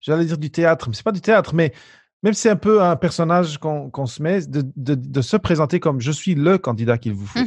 j'allais 0.00 0.24
dire 0.24 0.38
du 0.38 0.52
théâtre, 0.52 0.88
mais 0.88 0.94
c'est 0.94 1.02
pas 1.02 1.10
du 1.10 1.20
théâtre, 1.20 1.52
mais 1.52 1.72
même 2.22 2.32
si 2.32 2.42
c'est 2.42 2.50
un 2.50 2.56
peu 2.56 2.82
un 2.82 2.96
personnage 2.96 3.58
qu'on 3.58 4.06
se 4.06 4.22
met, 4.22 4.46
de, 4.46 4.62
de, 4.76 4.94
de, 4.94 5.20
se 5.20 5.36
présenter 5.36 5.80
comme 5.80 6.00
je 6.00 6.10
suis 6.10 6.34
le 6.34 6.58
candidat 6.58 6.96
qu'il 6.96 7.14
vous 7.14 7.26
faut. 7.26 7.38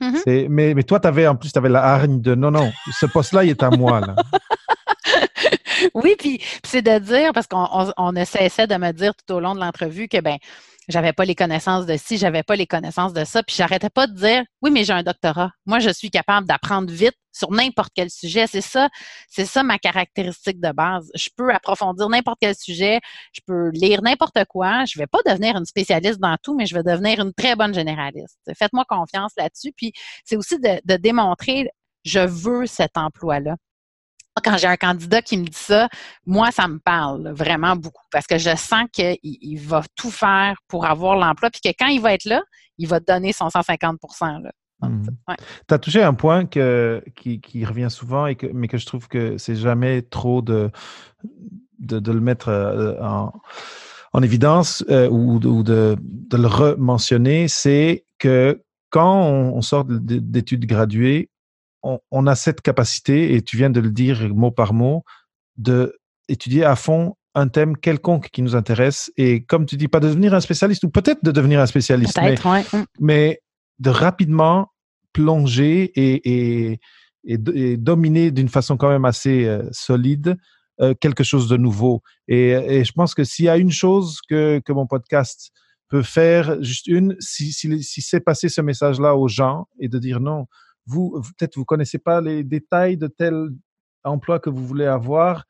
Mm-hmm. 0.00 0.48
Mais, 0.48 0.74
mais 0.74 0.82
toi, 0.82 1.00
avais, 1.06 1.26
en 1.26 1.36
plus, 1.36 1.52
tu 1.52 1.58
avais 1.58 1.68
la 1.68 1.82
hargne 1.82 2.20
de 2.20 2.34
non, 2.34 2.50
non, 2.50 2.70
ce 2.92 3.06
poste-là, 3.06 3.44
il 3.44 3.50
est 3.50 3.62
à 3.62 3.70
moi. 3.70 4.00
Là. 4.00 4.14
oui, 5.94 6.16
puis 6.18 6.40
c'est 6.64 6.82
de 6.82 6.98
dire, 6.98 7.32
parce 7.32 7.46
qu'on 7.46 7.66
on, 7.70 7.92
on 7.96 8.24
cessait 8.24 8.66
de 8.66 8.76
me 8.76 8.92
dire 8.92 9.12
tout 9.14 9.34
au 9.34 9.40
long 9.40 9.54
de 9.54 9.60
l'entrevue 9.60 10.08
que, 10.08 10.20
ben, 10.20 10.36
j'avais 10.88 11.12
pas 11.12 11.24
les 11.24 11.34
connaissances 11.34 11.86
de 11.86 11.96
ci, 11.96 12.18
j'avais 12.18 12.42
pas 12.42 12.56
les 12.56 12.66
connaissances 12.66 13.12
de 13.12 13.24
ça, 13.24 13.42
puis 13.42 13.56
j'arrêtais 13.56 13.90
pas 13.90 14.06
de 14.06 14.14
dire 14.14 14.44
oui, 14.62 14.70
mais 14.70 14.84
j'ai 14.84 14.92
un 14.92 15.02
doctorat. 15.02 15.50
Moi, 15.66 15.78
je 15.78 15.90
suis 15.90 16.10
capable 16.10 16.46
d'apprendre 16.46 16.92
vite 16.92 17.16
sur 17.32 17.50
n'importe 17.50 17.90
quel 17.94 18.10
sujet. 18.10 18.46
C'est 18.46 18.60
ça, 18.60 18.88
c'est 19.28 19.44
ça 19.44 19.62
ma 19.62 19.78
caractéristique 19.78 20.60
de 20.60 20.72
base. 20.72 21.10
Je 21.14 21.28
peux 21.36 21.52
approfondir 21.52 22.08
n'importe 22.08 22.38
quel 22.40 22.54
sujet, 22.54 23.00
je 23.32 23.40
peux 23.46 23.70
lire 23.70 24.02
n'importe 24.02 24.44
quoi. 24.48 24.84
Je 24.86 24.98
vais 24.98 25.06
pas 25.06 25.18
devenir 25.26 25.56
une 25.56 25.66
spécialiste 25.66 26.18
dans 26.20 26.36
tout, 26.42 26.54
mais 26.56 26.66
je 26.66 26.74
vais 26.74 26.82
devenir 26.82 27.20
une 27.20 27.32
très 27.34 27.56
bonne 27.56 27.74
généraliste. 27.74 28.38
Faites-moi 28.56 28.84
confiance 28.88 29.32
là-dessus. 29.36 29.72
Puis 29.76 29.92
c'est 30.24 30.36
aussi 30.36 30.58
de, 30.58 30.80
de 30.84 30.96
démontrer 30.96 31.68
je 32.04 32.20
veux 32.20 32.66
cet 32.66 32.96
emploi-là 32.96 33.56
quand 34.42 34.56
j'ai 34.56 34.66
un 34.66 34.76
candidat 34.76 35.22
qui 35.22 35.38
me 35.38 35.44
dit 35.44 35.52
ça, 35.52 35.88
moi, 36.26 36.50
ça 36.50 36.68
me 36.68 36.78
parle 36.78 37.30
vraiment 37.30 37.76
beaucoup 37.76 38.04
parce 38.10 38.26
que 38.26 38.38
je 38.38 38.54
sens 38.56 38.84
qu'il 38.92 39.18
il 39.22 39.56
va 39.56 39.82
tout 39.96 40.10
faire 40.10 40.56
pour 40.68 40.86
avoir 40.86 41.16
l'emploi, 41.16 41.50
puis 41.50 41.60
que 41.60 41.76
quand 41.78 41.88
il 41.88 42.00
va 42.00 42.14
être 42.14 42.24
là, 42.24 42.42
il 42.78 42.88
va 42.88 43.00
donner 43.00 43.32
son 43.32 43.50
150 43.50 43.98
là. 44.42 44.50
Mmh. 44.82 45.06
Tu 45.68 45.74
as 45.74 45.78
touché 45.78 46.02
un 46.02 46.12
point 46.12 46.44
que, 46.44 47.02
qui, 47.14 47.40
qui 47.40 47.64
revient 47.64 47.88
souvent, 47.90 48.26
et 48.26 48.34
que, 48.34 48.46
mais 48.46 48.68
que 48.68 48.76
je 48.76 48.84
trouve 48.84 49.08
que 49.08 49.38
c'est 49.38 49.56
jamais 49.56 50.02
trop 50.02 50.42
de, 50.42 50.70
de, 51.78 51.98
de 51.98 52.12
le 52.12 52.20
mettre 52.20 52.48
euh, 52.48 52.94
en, 53.00 53.32
en 54.12 54.22
évidence 54.22 54.84
euh, 54.90 55.08
ou, 55.08 55.36
ou, 55.36 55.62
de, 55.62 55.96
de 56.00 56.36
le 56.36 56.46
rementionner, 56.46 57.48
c'est 57.48 58.04
que 58.18 58.62
quand 58.90 59.24
on, 59.24 59.56
on 59.56 59.62
sort 59.62 59.84
d'études 59.86 60.66
graduées, 60.66 61.30
on, 62.10 62.26
a 62.26 62.34
cette 62.34 62.60
capacité, 62.60 63.34
et 63.34 63.42
tu 63.42 63.56
viens 63.56 63.70
de 63.70 63.80
le 63.80 63.90
dire 63.90 64.28
mot 64.34 64.50
par 64.50 64.72
mot, 64.72 65.04
de 65.56 65.96
étudier 66.28 66.64
à 66.64 66.76
fond 66.76 67.14
un 67.34 67.48
thème 67.48 67.76
quelconque 67.76 68.30
qui 68.30 68.42
nous 68.42 68.56
intéresse 68.56 69.12
et 69.16 69.44
comme 69.44 69.66
tu 69.66 69.76
dis, 69.76 69.88
pas 69.88 70.00
de 70.00 70.08
devenir 70.08 70.32
un 70.34 70.40
spécialiste 70.40 70.84
ou 70.84 70.90
peut-être 70.90 71.22
de 71.22 71.30
devenir 71.30 71.60
un 71.60 71.66
spécialiste, 71.66 72.18
mais, 72.98 73.40
mm. 73.42 73.82
de 73.82 73.90
rapidement 73.90 74.68
plonger 75.12 75.92
et, 75.94 76.80
dominer 77.76 78.30
d'une 78.30 78.48
façon 78.48 78.76
quand 78.76 78.88
même 78.88 79.04
assez 79.04 79.44
euh, 79.44 79.68
solide 79.72 80.36
euh, 80.80 80.94
quelque 80.94 81.24
chose 81.24 81.48
de 81.48 81.56
nouveau. 81.56 82.02
Et, 82.26 82.84
je 82.84 82.92
pense 82.92 83.14
que 83.14 83.24
s'il 83.24 83.44
y 83.44 83.48
a 83.48 83.58
une 83.58 83.72
chose 83.72 84.20
que, 84.28 84.62
mon 84.70 84.86
podcast 84.86 85.50
peut 85.88 86.02
faire, 86.02 86.62
juste 86.62 86.86
une, 86.86 87.16
si, 87.20 87.52
si 87.52 88.02
c'est 88.02 88.20
passer 88.20 88.48
ce 88.48 88.60
message-là 88.60 89.14
aux 89.14 89.28
gens 89.28 89.68
et 89.78 89.88
de 89.88 89.98
dire 89.98 90.20
non, 90.20 90.46
vous, 90.86 91.20
peut-être 91.38 91.56
vous 91.56 91.64
connaissez 91.64 91.98
pas 91.98 92.20
les 92.20 92.44
détails 92.44 92.96
de 92.96 93.06
tel 93.06 93.48
emploi 94.04 94.38
que 94.38 94.50
vous 94.50 94.64
voulez 94.64 94.86
avoir, 94.86 95.44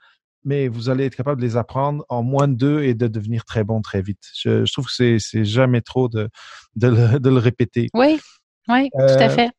mais 0.44 0.68
vous 0.68 0.88
allez 0.88 1.04
être 1.04 1.16
capable 1.16 1.40
de 1.40 1.46
les 1.46 1.56
apprendre 1.56 2.04
en 2.08 2.22
moins 2.22 2.48
de 2.48 2.54
deux 2.54 2.82
et 2.82 2.94
de 2.94 3.08
devenir 3.08 3.44
très 3.44 3.64
bon 3.64 3.82
très 3.82 4.00
vite. 4.00 4.22
Je, 4.34 4.70
trouve 4.72 4.86
que 4.86 5.18
c'est 5.18 5.44
jamais 5.44 5.80
trop 5.80 6.08
de, 6.08 6.30
de, 6.76 6.88
le, 6.88 7.38
répéter. 7.38 7.88
Oui, 7.94 8.20
oui, 8.68 8.88
tout 8.90 9.00
à 9.00 9.22
euh, 9.22 9.28
fait. 9.28 9.50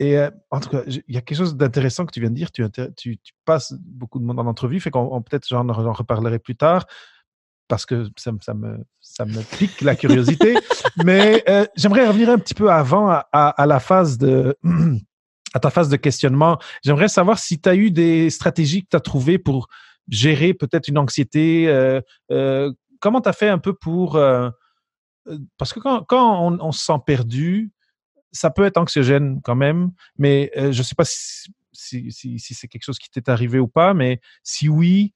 Et 0.00 0.18
euh, 0.18 0.30
en 0.50 0.60
tout 0.60 0.68
cas, 0.68 0.82
il 0.86 1.02
y 1.08 1.16
a 1.16 1.22
quelque 1.22 1.38
chose 1.38 1.56
d'intéressant 1.56 2.06
que 2.06 2.12
tu 2.12 2.20
viens 2.20 2.30
de 2.30 2.34
dire. 2.34 2.52
Tu, 2.52 2.62
tu, 2.96 3.18
tu, 3.18 3.32
passes 3.44 3.74
beaucoup 3.80 4.18
de 4.18 4.24
monde 4.24 4.38
en 4.38 4.46
entrevue, 4.46 4.80
fait 4.80 4.90
qu'on 4.90 5.22
peut-être 5.22 5.48
j'en 5.48 5.64
reparlerai 5.64 6.38
plus 6.38 6.56
tard 6.56 6.86
parce 7.66 7.84
que 7.84 8.06
ça, 8.16 8.32
ça, 8.40 8.54
me, 8.54 8.78
ça 9.00 9.24
me 9.26 9.42
pique 9.56 9.82
la 9.82 9.94
curiosité. 9.94 10.56
Mais 11.04 11.44
euh, 11.48 11.66
j'aimerais 11.76 12.06
revenir 12.06 12.30
un 12.30 12.38
petit 12.38 12.54
peu 12.54 12.70
avant 12.70 13.08
à, 13.10 13.26
à 13.30 13.66
la 13.66 13.78
phase 13.78 14.18
de 14.18 14.56
à 15.54 15.60
ta 15.60 15.70
phase 15.70 15.88
de 15.88 15.96
questionnement, 15.96 16.58
j'aimerais 16.84 17.08
savoir 17.08 17.38
si 17.38 17.60
tu 17.60 17.68
as 17.68 17.74
eu 17.74 17.90
des 17.90 18.30
stratégies 18.30 18.82
que 18.82 18.88
tu 18.90 18.96
as 18.96 19.00
trouvées 19.00 19.38
pour 19.38 19.68
gérer 20.08 20.54
peut-être 20.54 20.88
une 20.88 20.98
anxiété. 20.98 21.68
Euh, 21.68 22.00
euh, 22.30 22.72
comment 23.00 23.20
tu 23.20 23.28
as 23.28 23.32
fait 23.32 23.48
un 23.48 23.58
peu 23.58 23.74
pour... 23.74 24.16
Euh, 24.16 24.50
parce 25.58 25.72
que 25.74 25.80
quand, 25.80 26.58
on, 26.60 26.72
se 26.72 26.84
sent 26.84 27.00
perdu, 27.04 27.70
ça 28.32 28.50
peut 28.50 28.64
être 28.64 28.78
anxiogène 28.78 29.40
quand 29.42 29.56
même, 29.56 29.90
mais 30.16 30.50
je 30.56 30.68
ne 30.68 30.82
sais 30.82 30.94
pas 30.94 31.04
si, 31.04 31.52
c'est 32.38 32.68
quelque 32.68 32.82
chose 32.82 32.98
qui 32.98 33.10
t'est 33.10 33.28
arrivé 33.28 33.58
ou 33.58 33.68
pas, 33.68 33.92
mais 33.92 34.22
si 34.42 34.70
oui, 34.70 35.12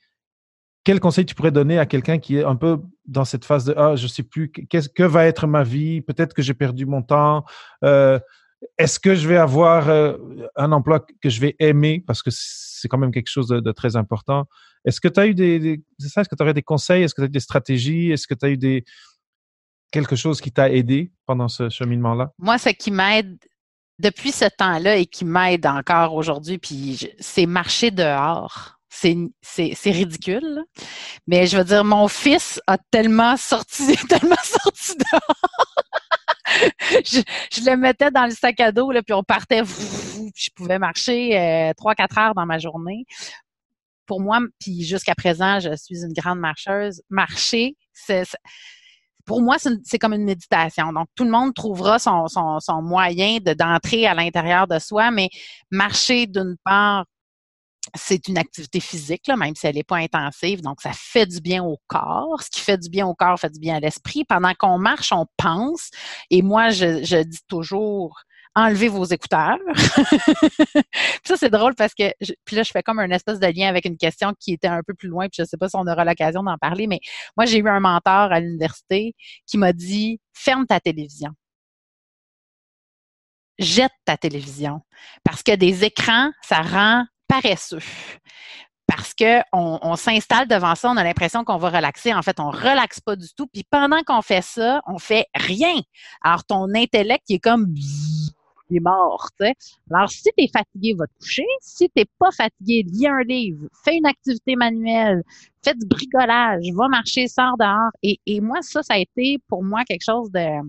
quel 0.85 1.01
conseil 1.01 1.25
tu 1.25 1.35
pourrais 1.35 1.51
donner 1.51 1.79
à 1.79 1.87
quelqu'un 1.87 2.19
qui 2.19 2.37
est 2.37 2.45
un 2.45 2.57
peu 2.57 2.83
dans 3.07 3.25
cette 3.25 3.47
phase 3.47 3.65
de 3.65 3.75
ah 3.75 3.97
je 3.97 4.07
sais 4.07 4.23
plus 4.23 4.51
qu'est-ce 4.51 4.91
que 4.91 5.03
va 5.03 5.25
être 5.25 5.47
ma 5.47 5.63
vie? 5.63 6.03
Peut-être 6.03 6.35
que 6.35 6.43
j'ai 6.43 6.53
perdu 6.53 6.85
mon 6.85 7.01
temps 7.01 7.47
est-ce 8.79 8.99
que 8.99 9.15
je 9.15 9.29
vais 9.29 9.37
avoir 9.37 9.89
euh, 9.89 10.17
un 10.57 10.73
emploi 10.73 11.05
que 11.21 11.29
je 11.29 11.41
vais 11.41 11.57
aimer? 11.59 12.03
Parce 12.07 12.23
que 12.23 12.31
c'est 12.33 12.89
quand 12.89 12.99
même 12.99 13.13
quelque 13.13 13.31
chose 13.31 13.49
de, 13.49 13.73
très 13.73 13.97
important. 13.97 14.47
Est-ce 14.85 15.01
que 15.01 15.09
tu 15.09 15.21
as 15.21 15.27
eu 15.27 15.35
des, 15.35 15.83
est-ce 16.01 16.29
que 16.29 16.35
tu 16.35 16.43
aurais 16.43 16.55
des 16.55 16.63
conseils, 16.63 17.03
est-ce 17.03 17.15
que 17.15 17.21
tu 17.21 17.27
as 17.27 17.29
eu 17.29 17.33
des 17.33 17.41
stratégies, 17.41 18.11
est-ce 18.11 18.27
que 18.27 18.35
tu 18.35 18.47
as 18.47 18.51
eu 18.51 18.57
des 18.57 18.85
quelque 19.93 20.17
chose 20.17 20.41
qui 20.41 20.51
t'a 20.51 20.71
aidé 20.71 21.13
pendant 21.27 21.49
ce 21.49 21.69
cheminement-là? 21.69 22.33
Moi, 22.39 22.59
ce 22.59 22.71
qui 22.71 22.91
m'aide 22.91 23.39
depuis 23.99 24.33
ce 24.33 24.47
temps-là 24.47 24.97
et 24.97 25.07
qui 25.07 25.25
m'aide 25.25 25.67
encore 25.67 26.15
aujourd'hui, 26.15 26.59
puis 26.59 27.11
c'est 27.21 27.47
marcher 27.47 27.91
dehors. 27.91 28.79
C'est, 28.95 29.17
c'est, 29.41 29.91
ridicule. 29.91 30.63
Mais 31.27 31.47
je 31.47 31.57
veux 31.57 31.65
dire, 31.65 31.83
mon 31.83 32.09
fils 32.09 32.61
a 32.67 32.77
tellement 32.77 33.39
sorti, 33.39 33.97
tellement 34.09 34.37
sorti 34.45 34.93
dehors 34.99 35.72
je, 37.05 37.71
le 37.71 37.77
mettais 37.77 38.11
dans 38.11 38.25
le 38.25 38.31
sac 38.31 38.61
à 38.61 38.73
dos, 38.73 38.91
là, 38.93 39.03
puis 39.03 39.15
on 39.15 39.23
partait, 39.23 39.63
je 39.65 40.51
pouvais 40.55 40.79
marcher 40.79 41.39
euh, 41.39 41.73
trois, 41.77 41.95
quatre 41.95 42.19
heures 42.19 42.35
dans 42.35 42.47
ma 42.47 42.59
journée. 42.59 43.05
pour 44.07 44.21
moi, 44.21 44.41
puis 44.61 44.83
jusqu'à 44.85 45.15
présent, 45.15 45.61
je 45.61 45.75
suis 45.77 46.03
une 46.03 46.13
grande 46.13 46.39
marcheuse, 46.39 47.03
marcher, 47.09 47.77
c'est, 47.93 48.25
pour 49.25 49.41
moi, 49.41 49.57
c'est 49.59 49.99
comme 49.99 50.13
une 50.13 50.25
méditation. 50.25 50.93
Donc, 50.93 51.09
tout 51.15 51.25
le 51.25 51.31
monde 51.31 51.55
trouvera 51.55 51.99
son, 51.99 52.27
son, 52.29 52.59
son 52.61 52.83
moyen 52.83 53.39
de, 53.39 53.53
d'entrer 53.53 54.07
à 54.07 54.15
l'intérieur 54.15 54.67
de 54.67 54.79
soi, 54.79 55.11
mais 55.11 55.29
marcher 55.71 56.27
d'une 56.27 56.57
part, 56.65 57.07
c'est 57.95 58.29
une 58.29 58.39
activité 58.39 58.81
physique, 58.81 59.27
là, 59.29 59.37
même 59.37 59.55
si 59.55 59.67
elle 59.67 59.75
n'est 59.75 59.85
pas 59.85 59.97
intensive. 59.97 60.63
Donc, 60.63 60.81
ça 60.81 60.93
fait 60.95 61.27
du 61.27 61.41
bien 61.41 61.63
au 61.63 61.79
corps. 61.89 62.43
Ce 62.43 62.51
qui 62.51 62.61
fait 62.61 62.79
du 62.79 62.89
bien 62.89 63.07
au 63.07 63.15
corps 63.15 63.39
fait 63.39 63.51
du 63.51 63.61
bien 63.61 63.77
à 63.77 63.81
l'esprit. 63.81 64.25
Pendant 64.25 64.55
qu'on 64.55 64.79
marche, 64.79 65.13
on 65.13 65.27
pense. 65.37 65.91
Et 66.31 66.43
moi, 66.43 66.71
je, 66.71 67.05
je 67.05 67.23
dis 67.23 67.41
toujours, 67.49 68.23
enlevez 68.55 68.89
vos 68.89 69.05
écouteurs. 69.05 69.59
ça, 71.25 71.37
c'est 71.37 71.51
drôle 71.51 71.75
parce 71.75 71.95
que, 71.95 72.13
puis 72.45 72.57
là, 72.57 72.63
je 72.63 72.71
fais 72.71 72.83
comme 72.83 72.99
un 72.99 73.11
espèce 73.11 73.41
de 73.41 73.47
lien 73.47 73.69
avec 73.69 73.85
une 73.85 73.97
question 73.97 74.33
qui 74.39 74.53
était 74.53 74.69
un 74.69 74.83
peu 74.83 74.95
plus 74.95 75.09
loin, 75.09 75.27
puis 75.27 75.37
je 75.37 75.43
ne 75.43 75.47
sais 75.47 75.57
pas 75.57 75.69
si 75.69 75.77
on 75.77 75.87
aura 75.87 76.05
l'occasion 76.05 76.43
d'en 76.43 76.59
parler, 76.59 76.87
mais 76.87 77.01
moi, 77.37 77.47
j'ai 77.47 77.59
eu 77.59 77.69
un 77.69 77.81
mentor 77.81 78.33
à 78.33 78.41
l'université 78.41 79.15
qui 79.47 79.59
m'a 79.59 79.73
dit, 79.73 80.21
ferme 80.33 80.67
ta 80.67 80.81
télévision. 80.81 81.31
Jette 83.59 83.93
ta 84.05 84.17
télévision. 84.17 84.81
Parce 85.25 85.43
que 85.43 85.55
des 85.55 85.85
écrans, 85.85 86.31
ça 86.43 86.63
rend 86.63 87.05
parce 88.87 89.15
qu'on 89.15 89.79
on, 89.83 89.97
s'installe 89.97 90.49
devant 90.49 90.75
ça, 90.75 90.91
on 90.91 90.97
a 90.97 91.05
l'impression 91.05 91.45
qu'on 91.45 91.57
va 91.57 91.71
relaxer. 91.71 92.13
En 92.13 92.23
fait, 92.23 92.39
on 92.41 92.51
relaxe 92.51 93.01
pas 93.01 93.17
du 93.17 93.29
tout. 93.35 93.47
Puis 93.47 93.65
pendant 93.71 94.03
qu'on 94.03 94.21
fait 94.23 94.43
ça, 94.43 94.83
on 94.87 94.99
fait 94.99 95.27
rien. 95.35 95.81
Alors, 96.23 96.45
ton 96.45 96.67
intellect, 96.75 97.25
est 97.31 97.39
comme 97.39 97.75
il 97.75 98.77
est 98.77 98.81
mort. 98.81 99.29
Alors, 99.91 100.11
si 100.11 100.23
tu 100.23 100.31
es 100.39 100.49
fatigué, 100.49 100.95
va 100.95 101.07
te 101.07 101.19
coucher. 101.21 101.47
Si 101.61 101.87
tu 101.87 101.93
n'es 101.97 102.07
pas 102.19 102.31
fatigué, 102.33 102.85
lis 102.87 103.07
un 103.07 103.23
livre, 103.23 103.67
fais 103.85 103.97
une 103.97 104.07
activité 104.07 104.57
manuelle, 104.57 105.23
fais 105.65 105.75
du 105.75 105.87
bricolage, 105.87 106.65
va 106.75 106.89
marcher, 106.89 107.29
sors 107.29 107.57
dehors. 107.59 107.91
Et 108.03 108.41
moi, 108.41 108.63
ça, 108.63 108.83
ça 108.83 108.95
a 108.95 108.99
été 108.99 109.39
pour 109.49 109.63
moi 109.63 109.85
quelque 109.85 110.05
chose 110.05 110.31
de. 110.31 110.61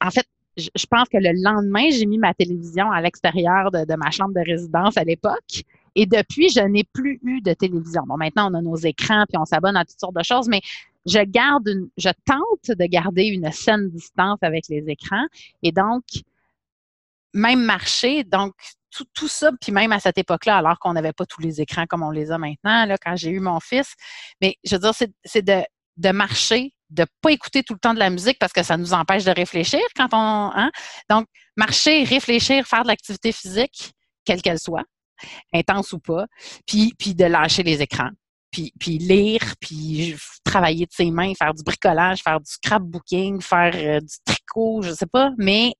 En 0.00 0.10
fait, 0.10 0.26
je 0.58 0.86
pense 0.90 1.08
que 1.08 1.18
le 1.18 1.30
lendemain, 1.42 1.88
j'ai 1.90 2.06
mis 2.06 2.18
ma 2.18 2.34
télévision 2.34 2.90
à 2.90 3.00
l'extérieur 3.00 3.70
de, 3.70 3.96
ma 3.96 4.10
chambre 4.10 4.34
de 4.34 4.44
résidence 4.44 4.96
à 4.96 5.04
l'époque. 5.04 5.62
Et 5.94 6.06
depuis, 6.06 6.50
je 6.50 6.60
n'ai 6.60 6.84
plus 6.84 7.20
eu 7.22 7.40
de 7.40 7.52
télévision. 7.54 8.02
Bon, 8.06 8.16
maintenant, 8.16 8.50
on 8.50 8.54
a 8.54 8.62
nos 8.62 8.76
écrans, 8.76 9.24
puis 9.28 9.38
on 9.38 9.44
s'abonne 9.44 9.76
à 9.76 9.84
toutes 9.84 9.98
sortes 9.98 10.16
de 10.16 10.22
choses, 10.22 10.48
mais 10.48 10.60
je 11.06 11.20
garde 11.20 11.68
une, 11.68 11.88
je 11.96 12.10
tente 12.24 12.76
de 12.76 12.84
garder 12.86 13.24
une 13.24 13.50
saine 13.52 13.88
distance 13.90 14.38
avec 14.42 14.68
les 14.68 14.88
écrans. 14.88 15.26
Et 15.62 15.72
donc, 15.72 16.04
même 17.34 17.62
marcher, 17.62 18.24
donc 18.24 18.54
tout, 18.90 19.06
tout 19.14 19.28
ça, 19.28 19.50
puis 19.60 19.72
même 19.72 19.92
à 19.92 20.00
cette 20.00 20.18
époque-là, 20.18 20.58
alors 20.58 20.78
qu'on 20.78 20.92
n'avait 20.92 21.12
pas 21.12 21.26
tous 21.26 21.40
les 21.40 21.60
écrans 21.60 21.86
comme 21.86 22.02
on 22.02 22.10
les 22.10 22.30
a 22.30 22.38
maintenant, 22.38 22.84
là, 22.84 22.96
quand 22.98 23.16
j'ai 23.16 23.30
eu 23.30 23.40
mon 23.40 23.60
fils, 23.60 23.94
mais 24.40 24.56
je 24.64 24.76
veux 24.76 24.80
dire, 24.80 24.92
c'est 25.24 25.42
de, 25.42 25.62
de 25.96 26.10
marcher, 26.10 26.72
de 26.90 27.06
pas 27.20 27.32
écouter 27.32 27.62
tout 27.62 27.74
le 27.74 27.78
temps 27.78 27.94
de 27.94 27.98
la 27.98 28.10
musique 28.10 28.38
parce 28.38 28.52
que 28.52 28.62
ça 28.62 28.76
nous 28.76 28.92
empêche 28.92 29.24
de 29.24 29.30
réfléchir 29.30 29.80
quand 29.96 30.08
on, 30.12 30.50
hein? 30.54 30.70
Donc, 31.10 31.26
marcher, 31.56 32.04
réfléchir, 32.04 32.66
faire 32.66 32.82
de 32.82 32.88
l'activité 32.88 33.32
physique, 33.32 33.92
quelle 34.24 34.42
qu'elle 34.42 34.58
soit, 34.58 34.84
intense 35.52 35.92
ou 35.92 35.98
pas, 35.98 36.26
puis, 36.66 36.94
puis 36.98 37.14
de 37.14 37.24
lâcher 37.24 37.62
les 37.62 37.82
écrans. 37.82 38.10
Puis, 38.50 38.72
puis 38.80 38.96
lire, 38.96 39.54
puis 39.60 40.16
travailler 40.42 40.86
de 40.86 40.92
ses 40.92 41.10
mains, 41.10 41.34
faire 41.34 41.52
du 41.52 41.62
bricolage, 41.62 42.22
faire 42.22 42.40
du 42.40 42.50
scrapbooking, 42.50 43.42
faire 43.42 43.74
euh, 43.74 44.00
du 44.00 44.14
tricot, 44.24 44.80
je 44.82 44.92
sais 44.92 45.06
pas, 45.06 45.32
mais 45.36 45.74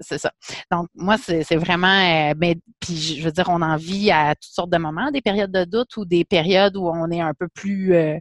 c'est 0.00 0.18
ça. 0.18 0.32
Donc, 0.70 0.88
moi, 0.94 1.16
c'est 1.18 1.56
vraiment, 1.56 1.86
euh, 1.86 2.34
ben, 2.34 2.54
puis 2.80 2.96
je 2.96 3.22
veux 3.22 3.32
dire, 3.32 3.48
on 3.48 3.60
en 3.62 3.76
vit 3.76 4.10
à 4.10 4.34
toutes 4.34 4.52
sortes 4.52 4.70
de 4.70 4.78
moments, 4.78 5.10
des 5.10 5.20
périodes 5.20 5.52
de 5.52 5.64
doute 5.64 5.96
ou 5.96 6.04
des 6.04 6.24
périodes 6.24 6.76
où 6.76 6.88
on 6.88 7.10
est 7.10 7.20
un 7.20 7.34
peu 7.34 7.48
plus, 7.48 7.94
euh, 7.94 8.16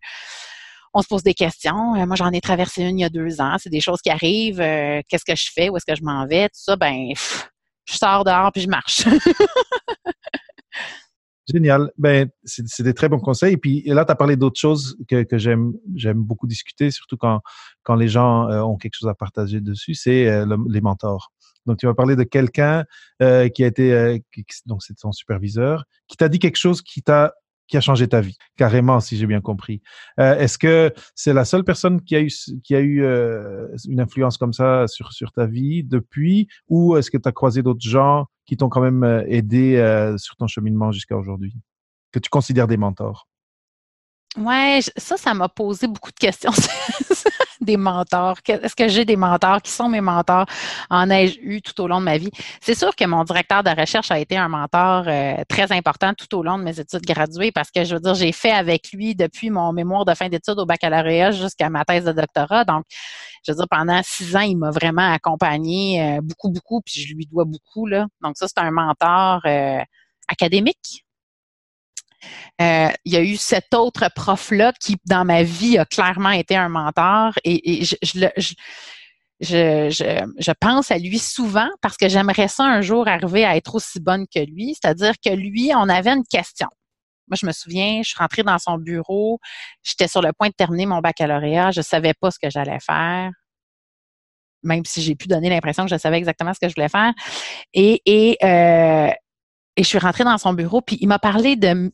on 0.94 1.02
se 1.02 1.08
pose 1.08 1.24
des 1.24 1.34
questions. 1.34 1.96
Euh, 1.96 2.06
moi, 2.06 2.16
j'en 2.16 2.32
ai 2.32 2.42
traversé 2.42 2.84
une 2.84 3.00
il 3.00 3.02
y 3.02 3.06
a 3.06 3.10
deux 3.10 3.42
ans. 3.42 3.58
C'est 3.60 3.70
des 3.70 3.82
choses 3.82 4.02
qui 4.02 4.10
arrivent. 4.10 4.60
Qu'est-ce 5.08 5.26
que 5.26 5.36
je 5.36 5.50
fais? 5.54 5.70
Où 5.70 5.78
est-ce 5.78 5.86
que 5.86 5.96
je 5.96 6.04
m'en 6.04 6.26
vais? 6.28 6.50
Tout 6.50 6.62
ça, 6.62 6.76
ben, 6.76 7.14
je 7.86 7.94
sors 7.94 8.24
dehors 8.24 8.52
puis 8.52 8.62
je 8.62 8.70
marche. 8.70 9.04
Génial. 11.52 11.92
Ben, 11.98 12.30
c'est 12.46 12.84
des 12.84 12.94
très 12.94 13.10
bons 13.10 13.20
conseils. 13.20 13.54
Et 13.54 13.58
puis 13.58 13.84
là, 13.86 14.06
tu 14.06 14.12
as 14.12 14.16
parlé 14.16 14.38
d'autres 14.38 14.60
choses 14.60 14.96
que, 15.10 15.26
j'aime 15.38 15.74
beaucoup 16.16 16.48
discuter, 16.48 16.90
surtout 16.90 17.18
quand, 17.18 17.42
quand 17.84 17.96
les 17.96 18.08
gens 18.08 18.48
ont 18.64 18.78
quelque 18.78 18.96
chose 18.96 19.10
à 19.10 19.14
partager 19.14 19.60
dessus, 19.60 19.94
c'est 19.94 20.46
les 20.70 20.82
mentors. 20.82 21.34
Donc, 21.66 21.78
tu 21.78 21.86
vas 21.86 21.94
parler 21.94 22.16
de 22.16 22.24
quelqu'un 22.24 22.86
euh, 23.22 23.48
qui 23.50 23.64
a 23.64 23.68
été, 23.68 23.94
euh, 23.94 24.18
donc 24.66 24.84
c'est 24.84 24.96
ton 24.96 25.12
superviseur, 25.12 25.86
qui 26.08 26.18
t'a 26.18 26.30
dit 26.30 26.40
quelque 26.40 26.58
chose 26.58 26.82
qui 26.82 27.02
t'a 27.02 27.34
qui 27.68 27.78
a 27.78 27.82
changé 27.82 28.08
ta 28.08 28.22
vie, 28.22 28.38
carrément, 28.58 29.00
si 29.00 29.18
j'ai 29.18 29.26
bien 29.26 29.42
compris. 29.42 29.82
Euh, 30.20 30.38
Est-ce 30.38 30.58
que 30.58 30.94
c'est 31.16 31.34
la 31.34 31.46
seule 31.46 31.64
personne 31.64 32.02
qui 32.02 32.16
a 32.16 32.22
eu, 32.22 32.32
qui 32.64 32.76
a 32.76 32.80
eu 32.80 33.04
euh, 33.04 33.68
une 33.88 34.00
influence 34.00 34.38
comme 34.38 34.54
ça 34.54 34.88
sur, 34.88 35.14
sur 35.14 35.32
ta 35.32 35.46
vie 35.46 35.84
depuis, 35.84 36.48
ou 36.68 36.98
est-ce 36.98 37.10
que 37.10 37.18
tu 37.18 37.28
as 37.28 37.32
croisé 37.32 37.64
d'autres 37.64 37.88
gens 37.88 38.26
qui 38.46 38.58
t'ont 38.58 38.70
quand 38.70 38.82
même 38.82 39.04
euh, 39.04 39.24
aidé 39.28 39.78
euh, 39.78 40.18
sur 40.18 40.36
ton 40.36 40.48
cheminement 40.48 40.92
jusqu'à 40.92 41.18
aujourd'hui, 41.18 41.54
que 42.12 42.20
tu 42.20 42.30
considères 42.30 42.68
des 42.68 42.78
mentors? 42.78 43.28
Ouais, 44.38 44.80
ça, 44.98 45.16
ça 45.16 45.34
m'a 45.34 45.48
posé 45.48 45.88
beaucoup 45.88 46.12
de 46.12 46.20
questions. 46.20 46.52
des 47.64 47.78
mentors? 47.78 48.38
Est-ce 48.48 48.76
que 48.76 48.88
j'ai 48.88 49.06
des 49.06 49.16
mentors? 49.16 49.62
Qui 49.62 49.72
sont 49.72 49.90
mes 49.90 50.02
mentors? 50.02 50.46
En 50.90 51.10
ai-je 51.10 51.40
eu 51.42 51.62
tout 51.62 51.80
au 51.82 51.88
long 51.88 52.00
de 52.00 52.06
ma 52.06 52.18
vie? 52.18 52.32
C'est 52.62 52.76
sûr 52.76 52.96
que 52.96 53.06
mon 53.06 53.24
directeur 53.24 53.64
de 53.64 53.70
recherche 53.70 54.12
a 54.12 54.20
été 54.20 54.38
un 54.38 54.48
mentor 54.48 55.06
euh, 55.08 55.44
très 55.48 55.72
important 55.72 56.14
tout 56.14 56.38
au 56.38 56.44
long 56.44 56.58
de 56.58 56.64
mes 56.64 56.80
études 56.80 57.06
graduées 57.06 57.52
parce 57.52 57.72
que, 57.72 57.84
je 57.84 57.96
veux 57.96 58.02
dire, 58.02 58.16
j'ai 58.16 58.32
fait 58.32 58.52
avec 58.52 58.92
lui 58.92 59.16
depuis 59.16 59.50
mon 59.50 59.74
mémoire 59.74 60.06
de 60.06 60.14
fin 60.14 60.30
d'études 60.30 60.60
au 60.60 60.66
baccalauréat 60.66 61.32
jusqu'à 61.32 61.70
ma 61.70 61.86
thèse 61.86 62.06
de 62.06 62.12
doctorat. 62.12 62.66
Donc, 62.66 62.84
je 63.46 63.52
veux 63.52 63.58
dire, 63.58 63.68
pendant 63.70 64.02
six 64.04 64.36
ans, 64.36 64.42
il 64.42 64.58
m'a 64.58 64.72
vraiment 64.72 65.12
accompagné 65.12 66.02
euh, 66.02 66.22
beaucoup, 66.22 66.50
beaucoup, 66.50 66.82
puis 66.82 67.02
je 67.02 67.14
lui 67.14 67.26
dois 67.26 67.46
beaucoup. 67.46 67.86
Là. 67.86 68.08
Donc, 68.22 68.38
ça, 68.38 68.48
c'est 68.48 68.60
un 68.60 68.72
mentor 68.72 69.42
euh, 69.46 69.80
académique, 70.28 71.03
euh, 72.62 72.90
il 73.06 73.14
y 73.14 73.18
a 73.18 73.22
eu 73.22 73.36
cet 73.36 73.74
autre 73.74 74.10
prof-là 74.16 74.74
qui, 74.80 74.98
dans 75.06 75.26
ma 75.26 75.44
vie, 75.44 75.78
a 75.78 75.86
clairement 75.86 76.32
été 76.32 76.56
un 76.56 76.70
mentor 76.70 77.34
et, 77.44 77.84
je, 79.42 80.52
pense 80.60 80.92
à 80.92 80.98
lui 80.98 81.20
souvent 81.20 81.70
parce 81.82 81.98
que 81.98 82.08
j'aimerais 82.08 82.48
ça 82.48 82.64
un 82.64 82.82
jour 82.82 83.08
arriver 83.08 83.46
à 83.46 83.58
être 83.58 83.76
aussi 83.76 84.00
bonne 84.00 84.26
que 84.34 84.40
lui. 84.40 84.76
C'est-à-dire 84.76 85.14
que 85.24 85.32
lui, 85.32 85.72
on 85.76 85.90
avait 85.90 86.12
une 86.12 86.24
question. 86.24 86.68
Moi, 87.28 87.38
je 87.42 87.46
me 87.46 87.52
souviens, 87.52 88.02
je 88.04 88.10
suis 88.10 88.18
rentrée 88.18 88.44
dans 88.44 88.60
son 88.60 88.78
bureau, 88.78 89.40
j'étais 89.82 90.08
sur 90.08 90.22
le 90.22 90.32
point 90.34 90.50
de 90.50 90.54
terminer 90.54 90.86
mon 90.86 91.00
baccalauréat, 91.00 91.72
je 91.72 91.82
savais 91.82 92.14
pas 92.14 92.32
ce 92.32 92.38
que 92.38 92.50
j'allais 92.50 92.80
faire, 92.80 93.32
même 94.62 94.84
si 94.86 95.02
j'ai 95.02 95.16
pu 95.16 95.28
donner 95.28 95.50
l'impression 95.50 95.86
que 95.86 95.92
je 95.92 95.98
savais 95.98 96.18
exactement 96.18 96.54
ce 96.54 96.60
que 96.60 96.70
je 96.70 96.76
voulais 96.76 96.90
faire. 96.90 97.14
Et, 97.74 98.02
euh, 98.44 99.10
et 99.76 99.84
je 99.84 99.88
suis 99.88 99.98
rentrée 99.98 100.24
dans 100.24 100.38
son 100.38 100.54
bureau, 100.54 100.82
puis 100.82 100.98
il 101.02 101.08
m'a 101.08 101.20
parlé 101.20 101.56
de 101.56 101.92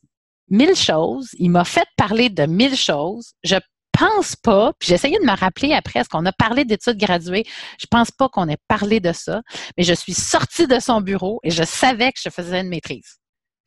mille 0.49 0.75
choses. 0.75 1.29
Il 1.37 1.49
m'a 1.49 1.65
fait 1.65 1.87
parler 1.97 2.29
de 2.29 2.45
mille 2.45 2.75
choses. 2.75 3.33
Je 3.43 3.55
pense 3.91 4.35
pas, 4.35 4.71
puis 4.79 4.93
essayé 4.93 5.17
de 5.19 5.25
me 5.25 5.37
rappeler 5.37 5.73
après, 5.73 5.99
est-ce 5.99 6.09
qu'on 6.09 6.25
a 6.25 6.31
parlé 6.31 6.63
d'études 6.63 6.97
graduées? 6.97 7.45
Je 7.79 7.85
pense 7.89 8.11
pas 8.11 8.29
qu'on 8.29 8.47
ait 8.47 8.57
parlé 8.67 8.99
de 8.99 9.11
ça, 9.11 9.41
mais 9.77 9.83
je 9.83 9.93
suis 9.93 10.13
sortie 10.13 10.67
de 10.67 10.79
son 10.79 11.01
bureau 11.01 11.39
et 11.43 11.51
je 11.51 11.63
savais 11.63 12.11
que 12.11 12.19
je 12.23 12.29
faisais 12.29 12.61
une 12.61 12.69
maîtrise. 12.69 13.17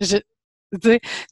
Je, 0.00 0.18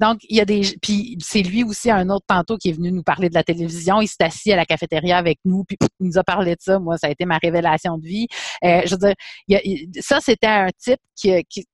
donc, 0.01 0.21
il 0.29 0.37
y 0.37 0.41
a 0.41 0.45
des. 0.45 0.63
Puis 0.83 1.17
c'est 1.21 1.43
lui 1.43 1.65
aussi, 1.65 1.91
un 1.91 2.11
autre 2.11 2.27
tantôt, 2.27 2.59
qui 2.59 2.69
est 2.71 2.73
venu 2.73 2.93
nous 2.93 3.03
parler 3.03 3.29
de 3.31 3.35
la 3.35 3.43
télévision. 3.43 4.01
Il 4.01 4.09
s'est 4.09 4.23
assis 4.23 4.53
à 4.53 4.57
la 4.57 4.67
cafétéria 4.67 5.17
avec 5.17 5.39
nous, 5.45 5.65
puis 5.65 5.79
il 6.01 6.07
nous 6.07 6.19
a 6.19 6.25
parlé 6.25 6.53
de 6.57 6.61
ça. 6.61 6.79
Moi, 6.79 6.99
ça 6.99 7.07
a 7.07 7.11
été 7.11 7.25
ma 7.25 7.39
révélation 7.39 7.97
de 7.97 8.07
vie. 8.07 8.29
Euh, 8.65 8.83
je 8.85 8.95
veux 8.95 8.99
dire, 8.99 9.95
ça, 10.01 10.21
c'était 10.21 10.47
un 10.47 10.69
type 10.79 11.01
qui. 11.17 11.33
qui 11.49 11.65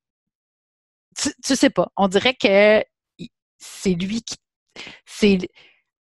tu 1.45 1.57
sais 1.57 1.70
pas. 1.70 1.89
On 1.97 2.09
dirait 2.09 2.35
que 2.35 2.85
c'est 3.59 3.94
lui 3.94 4.22
qui. 4.22 4.36
C'est, 5.07 5.38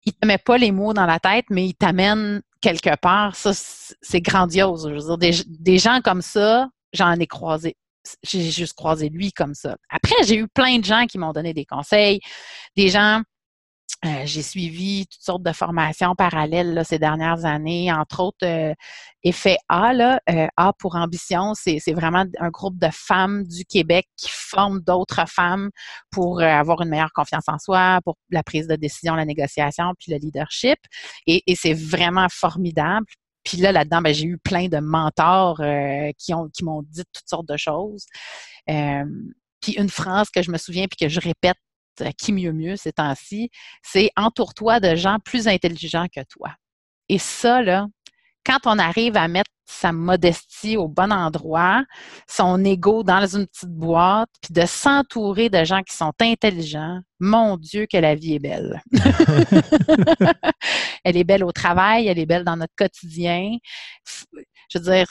il 0.05 0.13
te 0.13 0.27
met 0.27 0.39
pas 0.39 0.59
les 0.59 0.73
mots 0.73 0.93
dans 0.93 1.07
la 1.07 1.19
tête, 1.19 1.47
mais 1.51 1.67
il 1.67 1.75
t'amène 1.75 2.43
quelque 2.61 2.97
part. 3.01 3.37
Ça, 3.37 3.53
c'est 3.55 4.21
grandiose. 4.21 4.89
Je 4.89 4.95
veux 4.95 5.17
dire, 5.17 5.43
des, 5.47 5.79
gens 5.79 6.01
comme 6.01 6.23
ça, 6.23 6.69
j'en 6.93 7.13
ai 7.15 7.27
croisé. 7.27 7.77
J'ai 8.25 8.51
juste 8.51 8.75
croisé 8.75 9.09
lui 9.09 9.33
comme 9.33 9.55
ça. 9.55 9.77
Après, 9.89 10.25
j'ai 10.25 10.37
eu 10.37 10.49
plein 10.49 10.79
de 10.79 10.85
gens 10.85 11.07
qui 11.07 11.19
m'ont 11.19 11.33
donné 11.33 11.55
des 11.55 11.65
conseils, 11.65 12.21
des 12.77 12.89
gens 12.89 13.23
euh, 14.05 14.23
j'ai 14.25 14.43
suivi 14.43 15.07
toutes 15.07 15.23
sortes 15.23 15.43
de 15.45 15.53
formations 15.53 16.17
parallèles 16.17 16.75
là, 16.75 16.83
ces 16.83 16.99
dernières 16.99 17.45
années, 17.45 17.93
entre 17.93 18.21
autres 18.21 18.45
euh, 18.45 18.75
Effet 19.23 19.59
A, 19.69 19.93
là, 19.93 20.21
euh, 20.29 20.49
A 20.57 20.73
pour 20.73 20.97
ambition, 20.97 21.55
c'est 21.55 21.81
vraiment 21.93 22.25
un 22.41 22.51
groupe 22.51 22.79
de 22.79 22.89
femmes 22.91 23.45
du 23.45 23.65
Québec 23.65 24.09
qui 24.17 24.29
forment 24.29 24.81
d'autres 24.81 25.29
femmes 25.29 25.71
pour 26.11 26.43
avoir 26.43 26.83
une 26.83 26.89
meilleure 26.89 27.13
confiance 27.15 27.45
en 27.47 27.59
soi, 27.59 28.01
pour 28.05 28.17
la 28.31 28.43
prise 28.43 28.67
de 28.67 28.75
décision, 28.75 29.15
la 29.15 29.25
négociation, 29.25 29.93
puis 30.01 30.11
le 30.11 30.19
leadership. 30.19 30.79
Et, 31.29 31.45
et 31.47 31.55
c'est 31.55 31.75
vraiment 31.75 32.27
formidable. 32.29 33.07
Puis 33.45 33.59
là, 33.59 33.71
là-dedans, 33.71 34.03
ben, 34.03 34.13
j'ai 34.13 34.27
eu 34.27 34.39
plein 34.39 34.67
de 34.67 34.79
mentors 34.79 35.61
qui 36.19 36.35
ont 36.35 36.49
qui 36.49 36.65
m'ont 36.65 36.83
dit 36.83 37.05
toutes 37.13 37.29
sortes 37.29 37.49
de 37.49 37.57
choses. 37.57 38.07
puis 38.67 39.73
une 39.77 39.91
phrase 39.91 40.29
que 40.31 40.43
je 40.43 40.51
me 40.51 40.59
souviens 40.59 40.87
puis 40.89 41.07
que 41.07 41.09
je 41.09 41.21
répète 41.21 41.57
qui 42.19 42.33
mieux 42.33 42.53
mieux 42.53 42.77
ces 42.77 42.93
temps-ci, 42.93 43.51
c'est 43.83 44.11
entoure-toi 44.17 44.81
de 44.81 44.95
gens 44.95 45.19
plus 45.25 45.49
intelligents 45.49 46.07
que 46.15 46.23
toi. 46.29 46.51
Et 47.09 47.19
ça, 47.19 47.63
là, 47.63 47.87
quand 48.45 48.59
on 48.67 48.79
arrive 48.79 49.17
à 49.17 49.29
mettre 49.29 49.51
sa 49.67 49.93
modestie 49.93 50.77
au 50.77 50.89
bon 50.89 51.13
endroit, 51.13 51.85
son 52.29 52.63
ego 52.65 53.03
dans 53.03 53.27
une 53.27 53.47
petite 53.47 53.71
boîte, 53.71 54.29
puis 54.43 54.53
de 54.53 54.67
s'entourer 54.67 55.49
de 55.49 55.65
gens 55.65 55.83
qui 55.83 55.95
sont 55.95 56.13
intelligents, 56.21 57.01
mon 57.21 57.57
Dieu, 57.57 57.87
que 57.91 57.97
la 57.97 58.15
vie 58.15 58.35
est 58.35 58.39
belle. 58.39 58.83
elle 61.05 61.17
est 61.17 61.25
belle 61.25 61.45
au 61.45 61.53
travail, 61.53 62.09
elle 62.09 62.19
est 62.19 62.27
belle 62.27 62.45
dans 62.45 62.57
notre 62.57 62.75
quotidien. 62.77 63.57
Je 64.69 64.79
veux 64.79 64.85
dire, 64.85 65.07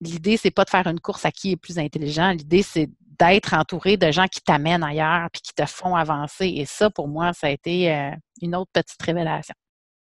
l'idée, 0.00 0.36
c'est 0.36 0.50
pas 0.50 0.64
de 0.64 0.70
faire 0.70 0.86
une 0.86 1.00
course 1.00 1.24
à 1.24 1.32
qui 1.32 1.52
est 1.52 1.56
plus 1.56 1.78
intelligent. 1.78 2.30
L'idée, 2.30 2.62
c'est 2.62 2.90
d'être 3.22 3.54
entouré 3.54 3.96
de 3.96 4.10
gens 4.10 4.26
qui 4.26 4.40
t'amènent 4.40 4.82
ailleurs 4.82 5.28
puis 5.32 5.42
qui 5.42 5.52
te 5.54 5.64
font 5.66 5.94
avancer. 5.94 6.46
Et 6.46 6.64
ça, 6.66 6.90
pour 6.90 7.08
moi, 7.08 7.32
ça 7.32 7.46
a 7.46 7.50
été 7.50 7.92
euh, 7.92 8.10
une 8.40 8.56
autre 8.56 8.70
petite 8.72 9.00
révélation. 9.00 9.54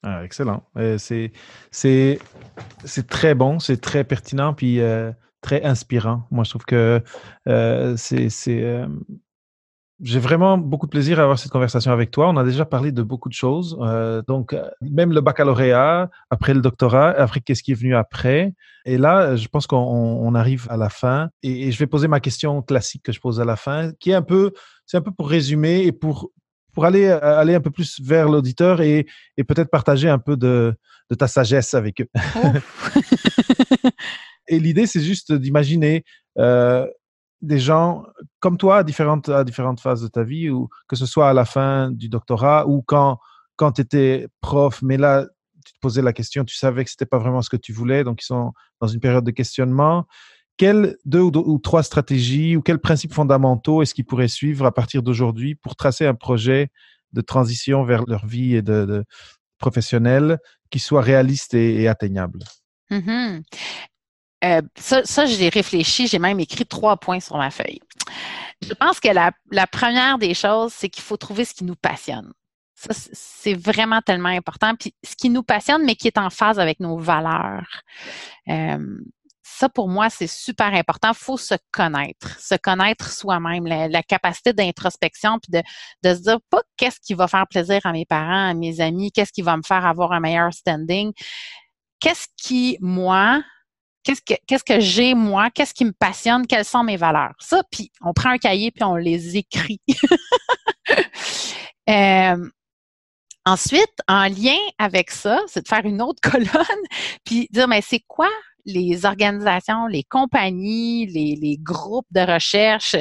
Ah, 0.03 0.25
excellent. 0.25 0.63
Euh, 0.77 0.99
c'est, 0.99 2.19
très 3.09 3.35
bon, 3.35 3.59
c'est 3.59 3.81
très 3.81 4.05
pertinent, 4.05 4.53
puis 4.55 4.81
euh, 4.81 5.13
très 5.41 5.63
inspirant. 5.65 6.27
Moi, 6.31 6.45
je 6.45 6.51
trouve 6.51 6.65
que 6.65 7.03
c'est, 7.97 8.29
j'ai 10.01 10.19
vraiment 10.19 10.59
beaucoup 10.59 10.87
de 10.87 10.91
plaisir 10.91 11.21
à 11.21 11.23
avoir 11.23 11.39
cette 11.39 11.53
conversation 11.53 11.93
avec 11.93 12.11
toi. 12.11 12.29
On 12.29 12.37
a 12.37 12.45
déjà 12.45 12.65
parlé 12.65 12.91
de 12.91 13.03
beaucoup 13.03 13.29
de 13.29 13.35
choses. 13.35 13.79
Euh, 13.81 14.23
donc, 14.27 14.53
euh, 14.53 14.69
même 14.81 15.13
le 15.13 15.21
baccalauréat, 15.21 16.11
après 16.31 16.53
le 16.53 16.61
doctorat, 16.61 17.11
après 17.11 17.41
qu'est-ce 17.41 17.63
qui 17.63 17.73
est 17.73 17.77
venu 17.77 17.95
après. 17.95 18.55
Et 18.87 18.99
là, 18.99 19.37
je 19.37 19.47
pense 19.49 19.67
qu'on 19.67 20.35
arrive 20.35 20.67
à 20.69 20.77
la 20.77 20.89
fin. 20.89 21.31
Et, 21.43 21.71
je 21.71 21.79
vais 21.79 21.87
poser 21.87 22.09
ma 22.09 22.21
question 22.21 22.61
classique 22.61 23.03
que 23.05 23.13
je 23.13 23.21
pose 23.21 23.41
à 23.41 23.45
la 23.45 23.57
fin, 23.57 23.93
qui 24.01 24.11
est 24.11 24.15
un 24.15 24.23
peu, 24.23 24.53
c'est 24.85 24.97
un 24.97 25.03
peu 25.03 25.13
pour 25.13 25.29
résumer 25.29 25.85
et 25.85 25.93
pour 25.93 26.31
pour 26.73 26.85
aller 26.85 27.05
euh, 27.05 27.39
aller 27.39 27.55
un 27.55 27.61
peu 27.61 27.71
plus 27.71 28.01
vers 28.03 28.29
l'auditeur 28.29 28.81
et, 28.81 29.07
et 29.37 29.45
peut-être 29.45 29.71
partager 29.71 30.09
un 30.09 30.19
peu 30.19 30.37
de, 30.37 30.75
de 31.09 31.15
ta 31.15 31.29
sagesse 31.29 31.73
avec 31.73 32.01
eux. 32.01 32.09
Oh. 32.37 32.49
et 34.49 34.59
l'idée, 34.59 34.87
c'est 34.87 35.01
juste 35.01 35.33
d'imaginer 35.33 36.05
euh, 36.39 36.87
des 37.45 37.59
gens 37.59 38.05
comme 38.41 38.59
toi 38.59 38.79
à 38.79 38.85
différentes, 38.85 39.31
différentes 39.31 39.81
phases 39.81 40.03
de 40.03 40.09
ta 40.09 40.23
vie, 40.23 40.51
ou 40.51 40.69
que 40.89 40.97
ce 40.97 41.07
soit 41.07 41.29
à 41.29 41.33
la 41.33 41.45
fin 41.45 41.91
du 41.91 42.09
doctorat 42.09 42.67
ou 42.67 42.83
quand, 42.83 43.19
quand 43.57 43.73
tu 43.73 43.83
étais 43.83 44.29
prof, 44.41 44.83
mais 44.83 44.97
là, 44.97 45.27
tu 45.65 45.73
te 45.73 45.79
posais 45.81 46.03
la 46.03 46.13
question, 46.13 46.45
tu 46.45 46.57
savais 46.57 46.85
que 46.85 46.91
ce 46.91 46.95
n'était 46.95 47.07
pas 47.07 47.19
vraiment 47.19 47.43
ce 47.43 47.51
que 47.51 47.57
tu 47.57 47.73
voulais, 47.73 48.05
donc 48.05 48.23
ils 48.23 48.27
sont 48.27 48.53
dans 48.81 48.87
une 48.87 49.01
période 49.01 49.25
de 49.25 49.31
questionnement. 49.31 50.07
Quelles 50.57 50.97
deux 51.05 51.21
ou, 51.21 51.59
trois 51.59 51.83
stratégies 51.83 52.57
ou 52.57 52.63
quels 52.63 52.79
principes 52.79 53.13
fondamentaux 53.13 53.83
est-ce 53.83 53.93
qu'ils 53.95 54.05
pourraient 54.05 54.29
suivre 54.29 54.67
à 54.67 54.73
partir 54.73 55.03
d'aujourd'hui 55.03 55.57
pour 55.57 55.75
tracer 55.75 56.07
un 56.07 56.15
projet 56.15 56.71
de 57.13 57.21
transition 57.21 57.85
vers 57.85 58.05
leur 58.07 58.27
vie 58.27 58.55
et 58.55 58.63
de, 58.63 59.05
professionnelle 59.59 60.39
qui 60.71 60.79
soit 60.79 61.01
réaliste 61.01 61.55
et, 61.55 61.89
atteignable? 61.89 62.41
Mm-hmm. 62.91 63.43
Euh, 64.45 64.63
ça, 64.77 65.05
ça 65.05 65.27
j'ai 65.27 65.49
réfléchi, 65.49 66.07
j'ai 66.07 66.19
même 66.19 66.41
écrit 66.41 66.67
trois 66.67 66.97
points 66.97 67.21
sur 67.21 67.37
ma 67.37 67.51
feuille. 67.51 67.81
Je 68.63 68.75
pense 68.75 69.01
que 69.01 69.09
la, 69.09 69.33
première 69.67 70.19
des 70.19 70.35
choses, 70.35 70.73
c'est 70.73 70.89
qu'il 70.89 71.03
faut 71.03 71.17
trouver 71.17 71.45
ce 71.45 71.55
qui 71.55 71.65
nous 71.65 71.77
passionne. 71.77 72.33
Ça, 72.75 72.91
c'est 73.13 73.55
vraiment 73.55 74.01
tellement 74.01 74.29
important. 74.29 74.75
Puis 74.75 74.95
ce 75.03 75.17
qui 75.17 75.31
nous 75.31 75.43
passionne, 75.43 75.85
mais 75.85 75.95
qui 75.95 76.07
est 76.07 76.19
en 76.19 76.31
phase 76.31 76.59
avec 76.59 76.81
nos 76.81 76.99
valeurs. 76.99 77.83
Euh, 78.49 78.99
ça, 79.43 79.69
pour 79.69 79.89
moi, 79.89 80.11
c'est 80.11 80.27
super 80.27 80.75
important. 80.75 81.11
Il 81.11 81.17
faut 81.17 81.37
se 81.37 81.55
connaître, 81.71 82.39
se 82.41 82.57
connaître 82.57 83.11
soi-même, 83.11 83.67
la, 83.67 84.03
capacité 84.03 84.53
d'introspection, 84.53 85.39
puis 85.39 85.53
de, 85.53 85.63
de 86.03 86.15
se 86.15 86.23
dire 86.23 86.39
pas 86.51 86.63
qu'est-ce 86.77 87.01
qui 87.01 87.15
va 87.15 87.29
faire 87.29 87.47
plaisir 87.49 87.81
à 87.85 87.93
mes 87.93 88.05
parents, 88.05 88.51
à 88.51 88.55
mes 88.55 88.81
amis, 88.81 89.13
qu'est-ce 89.13 89.33
qui 89.33 89.43
va 89.43 89.57
me 89.57 89.63
faire 89.63 89.87
avoir 89.87 90.13
un 90.13 90.21
meilleur 90.21 90.53
standing. 90.53 91.13
Qu'est-ce 92.01 92.27
qui, 92.37 92.77
moi, 92.81 93.43
qu'est-ce 94.05 94.65
que, 94.65 94.81
j'ai 94.81 95.15
moi, 95.15 95.51
qu'est-ce 95.51 95.75
qui 95.75 95.85
me 95.85 95.93
passionne, 95.93 96.47
quelles 96.47 96.65
sont 96.65 96.85
mes 96.85 96.97
valeurs? 96.97 97.35
Ça, 97.39 97.63
puis 97.71 97.91
on 98.01 98.13
prend 98.13 98.31
un 98.31 98.39
cahier 98.39 98.71
puis 98.71 98.85
on 98.85 98.97
les 98.97 99.37
écrit. 99.37 99.81
euh, 101.91 102.51
ensuite, 103.45 103.95
en 104.09 104.25
lien 104.25 104.59
avec 104.79 105.11
ça, 105.11 105.41
c'est 105.47 105.63
de 105.63 105.69
faire 105.69 105.85
une 105.85 106.03
autre 106.03 106.21
colonne 106.31 106.85
puis 107.25 107.49
dire 107.51 107.69
mais 107.69 107.81
c'est 107.81 108.03
quoi 108.07 108.31
les 108.65 109.05
organisations, 109.05 109.87
les 109.87 110.05
compagnies, 110.05 111.07
les, 111.07 111.59
groupes 111.61 112.07
de 112.11 112.21
recherche, 112.21 112.97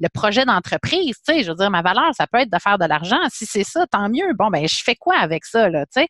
le 0.00 0.08
projet 0.12 0.44
d'entreprise, 0.44 1.16
tu 1.26 1.34
sais, 1.34 1.42
je 1.42 1.50
veux 1.50 1.56
dire, 1.56 1.70
ma 1.70 1.82
valeur, 1.82 2.10
ça 2.14 2.26
peut 2.26 2.38
être 2.38 2.52
de 2.52 2.58
faire 2.58 2.78
de 2.78 2.84
l'argent. 2.84 3.20
Si 3.28 3.46
c'est 3.46 3.64
ça, 3.64 3.86
tant 3.86 4.08
mieux. 4.08 4.32
Bon, 4.34 4.48
ben, 4.48 4.66
je 4.66 4.82
fais 4.84 4.94
quoi 4.94 5.16
avec 5.16 5.44
ça, 5.44 5.68
là, 5.68 5.86
tu 5.86 6.00
sais? 6.00 6.08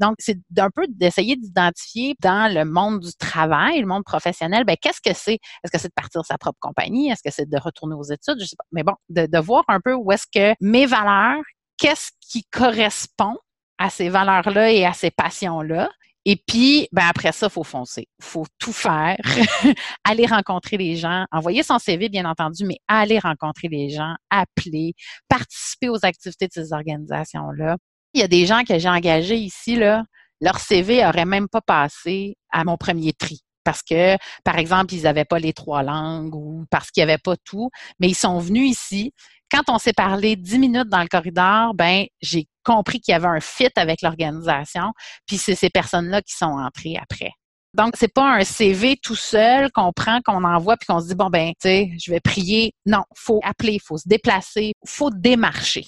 Donc, 0.00 0.16
c'est 0.18 0.38
d'un 0.50 0.70
peu 0.74 0.86
d'essayer 0.88 1.36
d'identifier 1.36 2.14
dans 2.20 2.52
le 2.52 2.64
monde 2.64 3.00
du 3.00 3.14
travail, 3.14 3.80
le 3.80 3.86
monde 3.86 4.04
professionnel, 4.04 4.64
ben, 4.64 4.76
qu'est-ce 4.80 5.00
que 5.00 5.14
c'est? 5.14 5.38
Est-ce 5.64 5.72
que 5.72 5.78
c'est 5.78 5.88
de 5.88 5.94
partir 5.94 6.24
sa 6.24 6.38
propre 6.38 6.58
compagnie? 6.60 7.10
Est-ce 7.10 7.22
que 7.22 7.30
c'est 7.32 7.48
de 7.48 7.58
retourner 7.58 7.94
aux 7.94 8.04
études? 8.04 8.40
Je 8.40 8.46
sais 8.46 8.56
pas. 8.56 8.64
Mais 8.72 8.82
bon, 8.82 8.94
de, 9.08 9.26
de 9.26 9.38
voir 9.38 9.64
un 9.68 9.80
peu 9.80 9.94
où 9.94 10.10
est-ce 10.12 10.26
que 10.32 10.54
mes 10.60 10.86
valeurs, 10.86 11.42
qu'est-ce 11.78 12.10
qui 12.20 12.44
correspond 12.44 13.36
à 13.78 13.90
ces 13.90 14.08
valeurs-là 14.08 14.72
et 14.72 14.84
à 14.84 14.92
ces 14.92 15.10
passions-là 15.10 15.90
et 16.28 16.36
puis, 16.44 16.88
ben 16.90 17.04
après 17.08 17.30
ça, 17.30 17.46
il 17.46 17.52
faut 17.52 17.62
foncer. 17.62 18.08
Faut 18.20 18.46
tout 18.58 18.72
faire, 18.72 19.16
aller 20.04 20.26
rencontrer 20.26 20.76
les 20.76 20.96
gens, 20.96 21.24
envoyer 21.30 21.62
son 21.62 21.78
CV, 21.78 22.08
bien 22.08 22.24
entendu, 22.24 22.64
mais 22.64 22.78
aller 22.88 23.20
rencontrer 23.20 23.68
les 23.68 23.90
gens, 23.90 24.12
appeler, 24.28 24.94
participer 25.28 25.88
aux 25.88 26.04
activités 26.04 26.48
de 26.48 26.52
ces 26.52 26.72
organisations-là. 26.72 27.76
Il 28.12 28.20
y 28.20 28.24
a 28.24 28.28
des 28.28 28.44
gens 28.44 28.64
que 28.64 28.76
j'ai 28.76 28.88
engagés 28.88 29.36
ici, 29.36 29.76
là, 29.76 30.02
leur 30.40 30.58
CV 30.58 31.04
n'aurait 31.04 31.26
même 31.26 31.46
pas 31.48 31.60
passé 31.60 32.36
à 32.50 32.64
mon 32.64 32.76
premier 32.76 33.12
tri 33.12 33.40
parce 33.62 33.82
que, 33.82 34.16
par 34.44 34.58
exemple, 34.58 34.94
ils 34.94 35.02
n'avaient 35.02 35.24
pas 35.24 35.38
les 35.38 35.52
trois 35.52 35.82
langues 35.82 36.34
ou 36.34 36.64
parce 36.70 36.90
qu'il 36.90 37.04
n'y 37.04 37.10
avait 37.10 37.22
pas 37.22 37.36
tout, 37.44 37.70
mais 38.00 38.08
ils 38.08 38.14
sont 38.14 38.38
venus 38.38 38.70
ici, 38.70 39.12
quand 39.50 39.62
on 39.68 39.78
s'est 39.78 39.92
parlé 39.92 40.34
dix 40.34 40.58
minutes 40.58 40.88
dans 40.88 41.02
le 41.02 41.08
corridor, 41.08 41.74
ben 41.74 42.06
j'ai 42.20 42.46
compris 42.66 43.00
qu'il 43.00 43.12
y 43.12 43.14
avait 43.14 43.28
un 43.28 43.40
fit 43.40 43.70
avec 43.76 44.02
l'organisation, 44.02 44.92
puis 45.26 45.38
c'est 45.38 45.54
ces 45.54 45.70
personnes-là 45.70 46.20
qui 46.22 46.34
sont 46.34 46.46
entrées 46.46 46.96
après. 47.00 47.30
Donc, 47.74 47.94
c'est 47.98 48.12
pas 48.12 48.36
un 48.36 48.44
CV 48.44 48.96
tout 49.02 49.16
seul 49.16 49.70
qu'on 49.70 49.92
prend, 49.92 50.20
qu'on 50.24 50.44
envoie, 50.44 50.76
puis 50.76 50.86
qu'on 50.86 51.00
se 51.00 51.08
dit, 51.08 51.14
bon, 51.14 51.28
ben, 51.28 51.50
tu 51.60 51.68
sais, 51.68 51.90
je 52.02 52.10
vais 52.10 52.20
prier. 52.20 52.72
Non, 52.86 53.02
faut 53.14 53.40
appeler, 53.44 53.78
faut 53.84 53.98
se 53.98 54.08
déplacer, 54.08 54.72
faut 54.86 55.10
démarcher. 55.10 55.84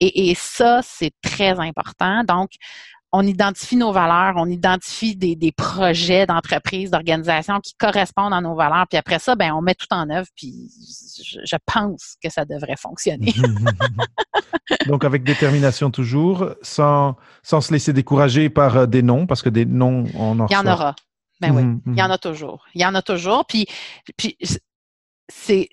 Et 0.00 0.34
ça, 0.34 0.80
c'est 0.82 1.12
très 1.22 1.58
important. 1.58 2.24
Donc, 2.24 2.50
on 3.12 3.26
identifie 3.26 3.76
nos 3.76 3.92
valeurs, 3.92 4.34
on 4.36 4.46
identifie 4.46 5.16
des, 5.16 5.34
des 5.34 5.52
projets 5.52 6.26
d'entreprise, 6.26 6.90
d'organisation 6.90 7.60
qui 7.60 7.74
correspondent 7.74 8.34
à 8.34 8.40
nos 8.40 8.54
valeurs, 8.54 8.86
puis 8.88 8.98
après 8.98 9.18
ça, 9.18 9.34
ben 9.34 9.52
on 9.52 9.62
met 9.62 9.74
tout 9.74 9.86
en 9.90 10.10
œuvre, 10.10 10.26
puis 10.36 10.70
je, 11.44 11.56
pense 11.64 12.16
que 12.22 12.30
ça 12.30 12.44
devrait 12.44 12.76
fonctionner. 12.76 13.32
Donc 14.86 15.04
avec 15.04 15.24
détermination 15.24 15.90
toujours, 15.90 16.50
sans, 16.60 17.16
sans 17.42 17.60
se 17.62 17.72
laisser 17.72 17.92
décourager 17.92 18.50
par 18.50 18.76
euh, 18.76 18.86
des 18.86 19.02
noms, 19.02 19.26
parce 19.26 19.42
que 19.42 19.48
des 19.48 19.64
noms, 19.64 20.04
on 20.14 20.38
en 20.40 20.46
Il 20.46 20.52
y 20.52 20.56
en 20.56 20.66
aura. 20.66 20.94
Ben 21.40 21.54
oui, 21.54 21.62
mhm, 21.62 21.80
il 21.86 21.98
y 21.98 22.02
en 22.02 22.10
a 22.10 22.18
toujours. 22.18 22.66
Il 22.74 22.82
y 22.82 22.86
en 22.86 22.94
a 22.94 23.02
toujours, 23.02 23.46
puis, 23.46 23.66
puis 24.16 24.36
c'est... 25.28 25.68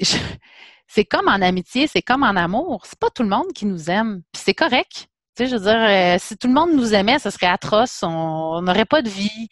C'est 0.87 1.03
comme 1.03 1.27
en 1.27 1.41
amitié, 1.41 1.87
c'est 1.87 2.03
comme 2.03 2.21
en 2.21 2.35
amour. 2.35 2.83
C'est 2.85 2.99
pas 2.99 3.09
tout 3.09 3.23
le 3.23 3.27
monde 3.27 3.51
qui 3.55 3.65
nous 3.65 3.89
aime. 3.89 4.21
Puis 4.31 4.43
c'est 4.45 4.53
correct. 4.53 5.09
Je 5.37 5.55
veux 5.55 5.59
dire, 5.59 5.75
euh, 5.75 6.15
si 6.17 6.37
tout 6.37 6.47
le 6.47 6.53
monde 6.53 6.73
nous 6.73 6.93
aimait, 6.93 7.19
ce 7.19 7.29
serait 7.29 7.47
atroce. 7.47 8.03
On 8.03 8.61
n'aurait 8.61 8.85
pas 8.85 9.01
de 9.01 9.09
vie. 9.09 9.47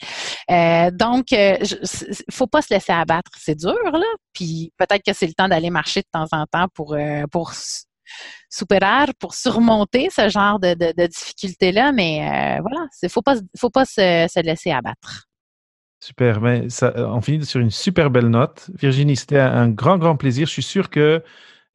Euh, 0.49 0.91
donc, 0.91 1.31
il 1.31 1.38
euh, 1.38 1.57
faut 2.31 2.47
pas 2.47 2.61
se 2.61 2.73
laisser 2.73 2.93
abattre. 2.93 3.31
C'est 3.38 3.55
dur, 3.55 3.75
là. 3.91 4.05
Puis 4.34 4.71
peut-être 4.77 5.03
que 5.05 5.13
c'est 5.13 5.27
le 5.27 5.34
temps 5.34 5.49
d'aller 5.49 5.69
marcher 5.69 6.01
de 6.01 6.07
temps 6.11 6.27
en 6.31 6.45
temps 6.45 6.67
pour 6.73 6.95
pour 7.31 7.53
pour 9.19 9.34
surmonter 9.34 10.09
ce 10.11 10.29
genre 10.29 10.59
de, 10.59 10.73
de, 10.73 11.07
difficultés-là. 11.07 11.91
Mais 11.91 12.59
voilà, 12.61 12.88
il 13.01 13.09
faut 13.09 13.21
pas 13.21 13.36
faut 13.57 13.69
pas 13.69 13.86
se, 13.86 14.27
se 14.31 14.39
laisser 14.41 14.71
abattre. 14.71 15.25
Super, 15.99 16.41
on 16.97 17.21
finit 17.21 17.45
sur 17.45 17.59
une 17.59 17.71
super 17.71 18.09
belle 18.09 18.27
note. 18.27 18.69
Virginie, 18.73 19.15
c'était 19.15 19.39
un 19.39 19.69
grand, 19.69 19.97
grand 19.97 20.17
plaisir. 20.17 20.47
Je 20.47 20.51
suis 20.51 20.63
sûr 20.63 20.89
que 20.89 21.23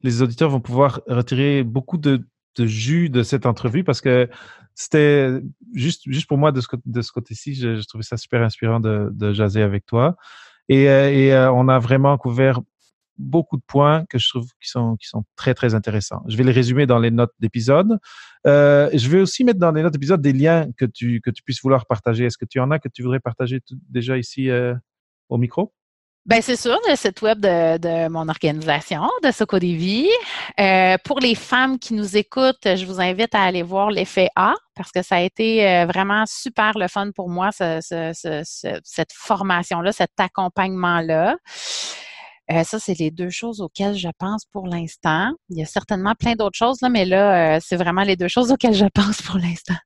les 0.01 0.21
auditeurs 0.21 0.49
vont 0.49 0.61
pouvoir 0.61 1.01
retirer 1.07 1.63
beaucoup 1.63 1.97
de 1.97 2.23
de 2.59 2.65
jus 2.65 3.09
de 3.09 3.23
cette 3.23 3.45
entrevue 3.45 3.83
parce 3.83 4.01
que 4.01 4.29
c'était 4.75 5.41
juste, 5.73 6.03
juste 6.05 6.27
pour 6.27 6.37
moi 6.37 6.51
de 6.51 6.61
ce, 6.61 6.67
de 6.85 7.01
ce 7.01 7.11
côté-ci, 7.11 7.55
je, 7.55 7.85
trouvais 7.87 8.03
ça 8.03 8.17
super 8.17 8.41
inspirant 8.41 8.79
de, 8.79 9.09
de 9.11 9.33
jaser 9.33 9.61
avec 9.61 9.85
toi. 9.85 10.15
Et, 10.69 10.89
euh, 10.89 11.11
et 11.11 11.33
euh, 11.33 11.51
on 11.51 11.67
a 11.67 11.79
vraiment 11.79 12.17
couvert 12.17 12.61
beaucoup 13.17 13.57
de 13.57 13.63
points 13.67 14.05
que 14.05 14.17
je 14.17 14.29
trouve 14.29 14.47
qui 14.61 14.69
sont, 14.69 14.95
qui 14.95 15.07
sont 15.07 15.25
très, 15.35 15.53
très 15.53 15.75
intéressants. 15.75 16.23
Je 16.27 16.37
vais 16.37 16.43
les 16.43 16.53
résumer 16.53 16.85
dans 16.85 16.99
les 16.99 17.11
notes 17.11 17.33
d'épisode. 17.39 17.99
Euh, 18.47 18.89
je 18.93 19.09
vais 19.09 19.19
aussi 19.19 19.43
mettre 19.43 19.59
dans 19.59 19.71
les 19.71 19.83
notes 19.83 19.91
d'épisode 19.91 20.21
des 20.21 20.31
liens 20.31 20.69
que 20.77 20.85
tu, 20.85 21.19
que 21.19 21.29
tu 21.29 21.43
puisses 21.43 21.61
vouloir 21.61 21.85
partager. 21.85 22.23
Est-ce 22.25 22.37
que 22.37 22.45
tu 22.45 22.59
en 22.59 22.71
as 22.71 22.79
que 22.79 22.87
tu 22.87 23.01
voudrais 23.03 23.19
partager 23.19 23.59
déjà 23.89 24.17
ici 24.17 24.49
au 25.27 25.37
micro? 25.37 25.73
Ben 26.29 26.43
c'est 26.43 26.57
sûr, 26.57 26.77
le 26.87 26.95
site 26.95 27.23
web 27.23 27.39
de, 27.39 28.07
mon 28.07 28.29
organisation, 28.29 29.09
de 29.23 29.31
Socodevi. 29.31 30.07
Euh, 30.59 30.95
pour 31.03 31.19
les 31.19 31.33
femmes 31.33 31.79
qui 31.79 31.95
nous 31.95 32.17
écoutent, 32.17 32.65
je 32.65 32.85
vous 32.85 33.01
invite 33.01 33.33
à 33.33 33.41
aller 33.41 33.63
voir 33.63 33.89
l'effet 33.89 34.29
A 34.35 34.53
parce 34.75 34.91
que 34.91 35.01
ça 35.01 35.15
a 35.15 35.21
été 35.21 35.67
euh, 35.67 35.87
vraiment 35.87 36.25
super 36.27 36.77
le 36.77 36.87
fun 36.87 37.09
pour 37.15 37.29
moi, 37.29 37.49
cette 37.51 39.11
formation-là, 39.11 39.91
cet 39.91 40.11
accompagnement-là. 40.19 41.35
Euh, 42.51 42.63
ça, 42.63 42.77
c'est 42.77 42.99
les 42.99 43.09
deux 43.09 43.31
choses 43.31 43.59
auxquelles 43.59 43.95
je 43.95 44.09
pense 44.19 44.45
pour 44.45 44.67
l'instant. 44.67 45.31
Il 45.49 45.57
y 45.57 45.63
a 45.63 45.65
certainement 45.65 46.13
plein 46.13 46.33
d'autres 46.33 46.57
choses, 46.57 46.77
là, 46.83 46.89
mais 46.89 47.05
là, 47.05 47.55
euh, 47.55 47.59
c'est 47.59 47.75
vraiment 47.75 48.03
les 48.03 48.15
deux 48.15 48.27
choses 48.27 48.51
auxquelles 48.51 48.75
je 48.75 48.85
pense 48.93 49.23
pour 49.23 49.37
l'instant. 49.37 49.77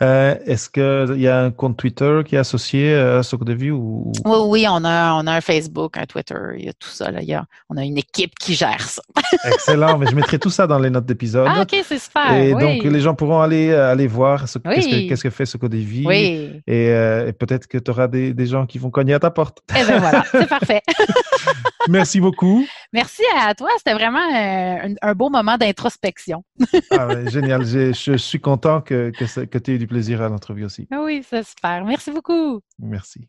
Euh, 0.00 0.36
est-ce 0.46 0.70
qu'il 0.70 1.20
y 1.20 1.26
a 1.26 1.40
un 1.40 1.50
compte 1.50 1.76
Twitter 1.76 2.20
qui 2.24 2.36
est 2.36 2.38
associé 2.38 2.94
à 2.94 3.22
Socodeview? 3.22 3.74
Ou... 3.76 4.12
Oui, 4.24 4.38
oui, 4.46 4.66
on 4.68 4.84
a, 4.84 5.14
on 5.14 5.26
a 5.26 5.32
un 5.32 5.40
Facebook, 5.40 5.96
un 5.96 6.06
Twitter, 6.06 6.38
il 6.56 6.66
y 6.66 6.68
a 6.68 6.72
tout 6.72 6.88
ça. 6.88 7.10
Là. 7.10 7.20
on 7.68 7.76
a 7.76 7.84
une 7.84 7.98
équipe 7.98 8.34
qui 8.38 8.54
gère 8.54 8.80
ça. 8.80 9.02
Excellent, 9.44 9.98
mais 9.98 10.06
je 10.06 10.14
mettrai 10.14 10.38
tout 10.38 10.50
ça 10.50 10.66
dans 10.66 10.78
les 10.78 10.90
notes 10.90 11.06
d'épisode. 11.06 11.48
Ah, 11.50 11.62
OK, 11.62 11.76
c'est 11.84 11.98
super. 11.98 12.32
Et 12.34 12.52
donc, 12.52 12.84
les 12.84 13.00
gens 13.00 13.14
pourront 13.14 13.40
aller, 13.40 13.72
aller 13.72 14.06
voir 14.06 14.48
ce, 14.48 14.58
qu'est-ce, 14.58 15.22
que, 15.22 15.30
fait 15.30 15.46
Socodeview. 15.46 16.08
Oui. 16.08 16.50
Et, 16.66 16.86
et 16.86 17.32
peut-être 17.32 17.66
que 17.66 17.78
tu 17.78 17.90
auras 17.90 18.08
des, 18.08 18.32
des, 18.32 18.46
gens 18.46 18.66
qui 18.66 18.78
vont 18.78 18.90
cogner 18.90 19.14
à 19.14 19.18
ta 19.18 19.30
porte. 19.30 19.58
Eh 19.70 19.84
bien 19.84 19.98
voilà, 19.98 20.24
c'est 20.30 20.48
parfait. 20.48 20.82
Merci 21.88 22.20
beaucoup. 22.20 22.66
Merci 22.92 23.22
à 23.36 23.54
toi. 23.54 23.70
C'était 23.78 23.94
vraiment 23.94 24.18
euh, 24.18 24.94
un, 25.00 25.14
beau 25.14 25.30
moment 25.30 25.56
d'introspection. 25.56 26.44
ah, 26.90 27.08
génial. 27.26 27.64
Je, 27.64 28.16
suis 28.16 28.40
content 28.40 28.80
que, 28.80 29.10
que, 29.10 29.58
tu 29.58 29.70
aies 29.70 29.74
eu 29.74 29.78
du 29.78 29.86
plaisir 29.88 30.22
à 30.22 30.28
l'entrevue 30.28 30.64
aussi. 30.64 30.86
Ah 30.90 31.02
oui, 31.02 31.24
c'est 31.28 31.44
super. 31.44 31.84
Merci 31.84 32.12
beaucoup. 32.12 32.60
Merci. 32.78 33.28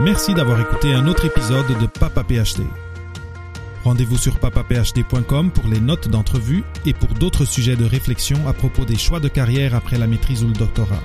Merci 0.00 0.34
d'avoir 0.34 0.60
écouté 0.60 0.94
un 0.94 1.06
autre 1.06 1.26
épisode 1.26 1.66
de 1.66 1.86
Papa 1.86 2.24
PhD. 2.24 2.62
Rendez-vous 3.84 4.16
sur 4.16 4.38
papaphd.com 4.38 5.50
pour 5.50 5.66
les 5.66 5.80
notes 5.80 6.08
d'entrevue 6.08 6.62
et 6.86 6.94
pour 6.94 7.08
d'autres 7.10 7.44
sujets 7.44 7.76
de 7.76 7.84
réflexion 7.84 8.46
à 8.46 8.52
propos 8.52 8.84
des 8.84 8.96
choix 8.96 9.18
de 9.18 9.28
carrière 9.28 9.74
après 9.74 9.98
la 9.98 10.06
maîtrise 10.06 10.44
ou 10.44 10.48
le 10.48 10.54
doctorat. 10.54 11.02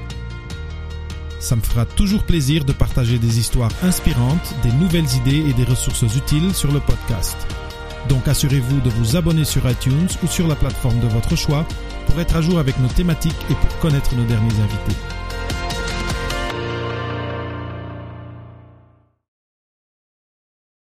Ça 1.39 1.55
me 1.55 1.61
fera 1.61 1.85
toujours 1.85 2.23
plaisir 2.23 2.65
de 2.65 2.73
partager 2.73 3.17
des 3.17 3.39
histoires 3.39 3.71
inspirantes, 3.83 4.53
des 4.63 4.71
nouvelles 4.73 5.11
idées 5.15 5.49
et 5.49 5.53
des 5.53 5.63
ressources 5.63 6.15
utiles 6.15 6.53
sur 6.53 6.71
le 6.71 6.79
podcast. 6.79 7.37
Donc 8.09 8.27
assurez-vous 8.27 8.79
de 8.81 8.89
vous 8.89 9.15
abonner 9.15 9.43
sur 9.43 9.69
iTunes 9.69 10.07
ou 10.23 10.27
sur 10.27 10.47
la 10.47 10.55
plateforme 10.55 10.99
de 10.99 11.07
votre 11.07 11.35
choix 11.35 11.65
pour 12.07 12.19
être 12.19 12.35
à 12.35 12.41
jour 12.41 12.59
avec 12.59 12.79
nos 12.79 12.87
thématiques 12.87 13.37
et 13.49 13.53
pour 13.53 13.79
connaître 13.79 14.15
nos 14.15 14.25
derniers 14.25 14.59
invités. 14.59 14.97